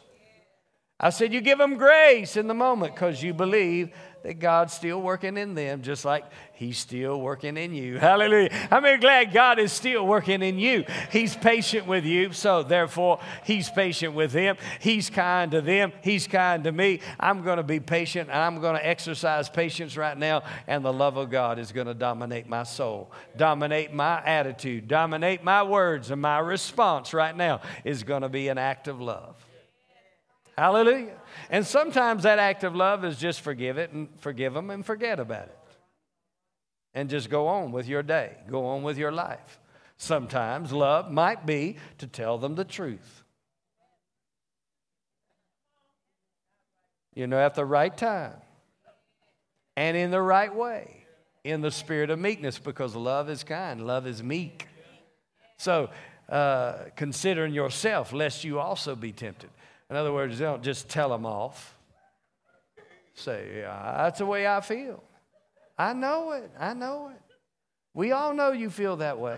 I 1.06 1.12
said, 1.12 1.32
You 1.32 1.40
give 1.40 1.60
them 1.60 1.76
grace 1.76 2.36
in 2.36 2.48
the 2.48 2.56
moment 2.56 2.96
because 2.96 3.22
you 3.22 3.32
believe 3.32 3.92
that 4.24 4.40
God's 4.40 4.74
still 4.74 5.00
working 5.00 5.38
in 5.38 5.54
them, 5.54 5.84
just 5.84 6.04
like 6.04 6.26
He's 6.54 6.80
still 6.80 7.22
working 7.22 7.58
in 7.58 7.76
you. 7.76 8.00
Hallelujah. 8.00 8.50
I'm 8.72 8.82
mean, 8.82 9.00
glad 9.00 9.32
God 9.32 9.60
is 9.60 9.72
still 9.72 10.08
working 10.08 10.42
in 10.42 10.58
you. 10.58 10.84
He's 11.12 11.36
patient 11.36 11.86
with 11.86 12.06
you, 12.06 12.32
so 12.32 12.64
therefore, 12.64 13.20
He's 13.44 13.70
patient 13.70 14.16
with 14.16 14.32
them. 14.32 14.58
He's 14.80 15.12
kind 15.12 15.52
to 15.52 15.62
them. 15.62 15.94
He's 16.02 16.26
kind 16.26 16.64
to 16.64 16.72
me. 16.72 17.02
I'm 17.20 17.44
going 17.44 17.58
to 17.58 17.64
be 17.64 17.80
patient, 17.80 18.32
and 18.32 18.40
I'm 18.40 18.60
going 18.60 18.76
to 18.76 18.84
exercise 18.84 19.48
patience 19.48 19.96
right 19.98 20.18
now, 20.18 20.42
and 20.66 20.84
the 20.84 20.92
love 20.92 21.18
of 21.18 21.30
God 21.30 21.60
is 21.60 21.72
going 21.72 21.86
to 21.86 21.94
dominate 21.94 22.50
my 22.50 22.64
soul, 22.64 23.12
dominate 23.38 23.94
my 23.94 24.24
attitude, 24.26 24.88
dominate 24.88 25.44
my 25.44 25.62
words, 25.62 26.10
and 26.10 26.20
my 26.20 26.40
response 26.40 27.14
right 27.14 27.38
now 27.38 27.62
is 27.84 28.02
going 28.02 28.24
to 28.24 28.30
be 28.30 28.48
an 28.48 28.58
act 28.58 28.88
of 28.88 29.00
love. 29.00 29.45
Hallelujah. 30.58 31.18
And 31.50 31.66
sometimes 31.66 32.24
that 32.24 32.40
act 32.40 32.64
of 32.64 32.76
love 32.76 33.04
is 33.04 33.18
just 33.18 33.42
forgive 33.42 33.78
it 33.78 33.92
and 33.92 34.08
forgive 34.20 34.54
them 34.54 34.70
and 34.70 34.86
forget 34.86 35.20
about 35.20 35.48
it. 35.48 35.58
And 36.94 37.10
just 37.10 37.30
go 37.30 37.48
on 37.48 37.74
with 37.74 37.88
your 37.88 38.04
day, 38.04 38.38
go 38.50 38.66
on 38.66 38.82
with 38.82 38.98
your 38.98 39.12
life. 39.12 39.60
Sometimes 39.98 40.72
love 40.72 41.12
might 41.12 41.46
be 41.46 41.78
to 41.98 42.08
tell 42.08 42.38
them 42.38 42.56
the 42.56 42.64
truth. 42.64 43.24
You 47.14 47.28
know, 47.28 47.38
at 47.38 47.56
the 47.56 47.66
right 47.66 47.96
time 47.96 48.36
and 49.76 49.96
in 49.98 50.12
the 50.12 50.22
right 50.22 50.54
way, 50.54 51.06
in 51.44 51.62
the 51.62 51.72
spirit 51.72 52.10
of 52.10 52.20
meekness, 52.20 52.60
because 52.60 52.96
love 52.96 53.30
is 53.30 53.44
kind, 53.44 53.86
love 53.86 54.08
is 54.08 54.24
meek. 54.24 54.68
So, 55.58 55.90
uh, 56.28 56.86
considering 56.96 57.54
yourself, 57.54 58.12
lest 58.12 58.44
you 58.44 58.60
also 58.60 58.96
be 58.96 59.12
tempted. 59.12 59.50
In 59.90 59.96
other 59.96 60.12
words, 60.12 60.40
don't 60.40 60.64
just 60.64 60.90
tell 60.90 61.10
them 61.10 61.26
off. 61.26 61.76
Say, 63.14 63.60
yeah, 63.60 63.94
that's 63.98 64.20
the 64.20 64.26
way 64.26 64.48
I 64.48 64.62
feel. 64.62 65.04
I 65.78 65.94
know 65.94 66.32
it. 66.32 66.52
I 66.60 66.74
know 66.74 67.10
it. 67.10 67.22
We 67.94 68.12
all 68.12 68.34
know 68.34 68.52
you 68.52 68.70
feel 68.70 68.98
that 68.98 69.20
way. 69.20 69.38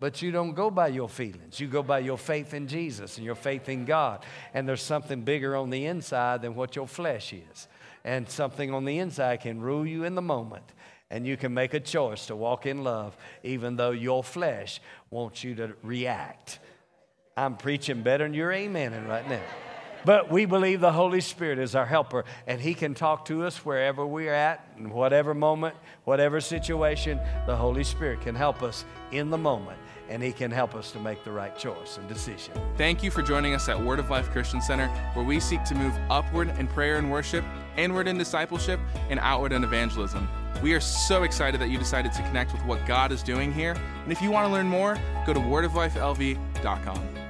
But 0.00 0.20
you 0.20 0.32
don't 0.32 0.54
go 0.54 0.70
by 0.70 0.88
your 0.88 1.08
feelings. 1.08 1.60
You 1.60 1.68
go 1.68 1.82
by 1.82 2.00
your 2.00 2.18
faith 2.18 2.54
in 2.54 2.66
Jesus 2.66 3.16
and 3.16 3.24
your 3.24 3.36
faith 3.36 3.68
in 3.68 3.84
God. 3.84 4.24
And 4.52 4.68
there's 4.68 4.82
something 4.82 5.22
bigger 5.22 5.54
on 5.54 5.70
the 5.70 5.86
inside 5.86 6.42
than 6.42 6.56
what 6.56 6.74
your 6.74 6.88
flesh 6.88 7.32
is. 7.32 7.68
And 8.04 8.28
something 8.28 8.74
on 8.74 8.84
the 8.84 8.98
inside 8.98 9.42
can 9.42 9.60
rule 9.60 9.86
you 9.86 10.02
in 10.04 10.16
the 10.16 10.22
moment. 10.22 10.64
And 11.08 11.26
you 11.26 11.36
can 11.36 11.54
make 11.54 11.72
a 11.72 11.80
choice 11.80 12.26
to 12.26 12.36
walk 12.36 12.66
in 12.66 12.82
love, 12.82 13.16
even 13.44 13.76
though 13.76 13.92
your 13.92 14.24
flesh 14.24 14.80
wants 15.10 15.44
you 15.44 15.54
to 15.54 15.74
react 15.82 16.58
I'm 17.36 17.56
preaching 17.56 18.02
better 18.02 18.24
than 18.24 18.34
you're 18.34 18.50
amening 18.50 19.08
right 19.08 19.28
now. 19.28 19.40
But 20.04 20.30
we 20.30 20.46
believe 20.46 20.80
the 20.80 20.92
Holy 20.92 21.20
Spirit 21.20 21.58
is 21.58 21.74
our 21.74 21.86
helper, 21.86 22.24
and 22.46 22.60
He 22.60 22.74
can 22.74 22.92
talk 22.94 23.24
to 23.26 23.44
us 23.44 23.64
wherever 23.64 24.04
we're 24.04 24.34
at, 24.34 24.66
in 24.76 24.90
whatever 24.90 25.32
moment, 25.32 25.76
whatever 26.04 26.40
situation. 26.40 27.20
The 27.46 27.54
Holy 27.54 27.84
Spirit 27.84 28.20
can 28.20 28.34
help 28.34 28.62
us 28.62 28.84
in 29.12 29.30
the 29.30 29.38
moment, 29.38 29.78
and 30.08 30.22
He 30.22 30.32
can 30.32 30.50
help 30.50 30.74
us 30.74 30.90
to 30.92 30.98
make 30.98 31.24
the 31.24 31.30
right 31.30 31.56
choice 31.56 31.98
and 31.98 32.08
decision. 32.08 32.52
Thank 32.76 33.02
you 33.02 33.12
for 33.12 33.22
joining 33.22 33.54
us 33.54 33.68
at 33.68 33.80
Word 33.80 34.00
of 34.00 34.10
Life 34.10 34.28
Christian 34.30 34.60
Center, 34.60 34.88
where 35.14 35.24
we 35.24 35.38
seek 35.38 35.62
to 35.64 35.74
move 35.74 35.94
upward 36.10 36.48
in 36.58 36.66
prayer 36.66 36.98
and 36.98 37.10
worship, 37.10 37.44
inward 37.76 38.08
in 38.08 38.18
discipleship, 38.18 38.80
and 39.08 39.20
outward 39.20 39.52
in 39.52 39.62
evangelism. 39.62 40.28
We 40.62 40.74
are 40.74 40.80
so 40.80 41.22
excited 41.22 41.60
that 41.60 41.70
you 41.70 41.78
decided 41.78 42.12
to 42.12 42.22
connect 42.22 42.52
with 42.52 42.64
what 42.64 42.84
God 42.86 43.12
is 43.12 43.22
doing 43.22 43.52
here. 43.52 43.76
And 44.02 44.10
if 44.10 44.20
you 44.20 44.32
want 44.32 44.48
to 44.48 44.52
learn 44.52 44.66
more, 44.66 44.98
go 45.26 45.32
to 45.32 45.40
wordoflifelv.com. 45.40 47.21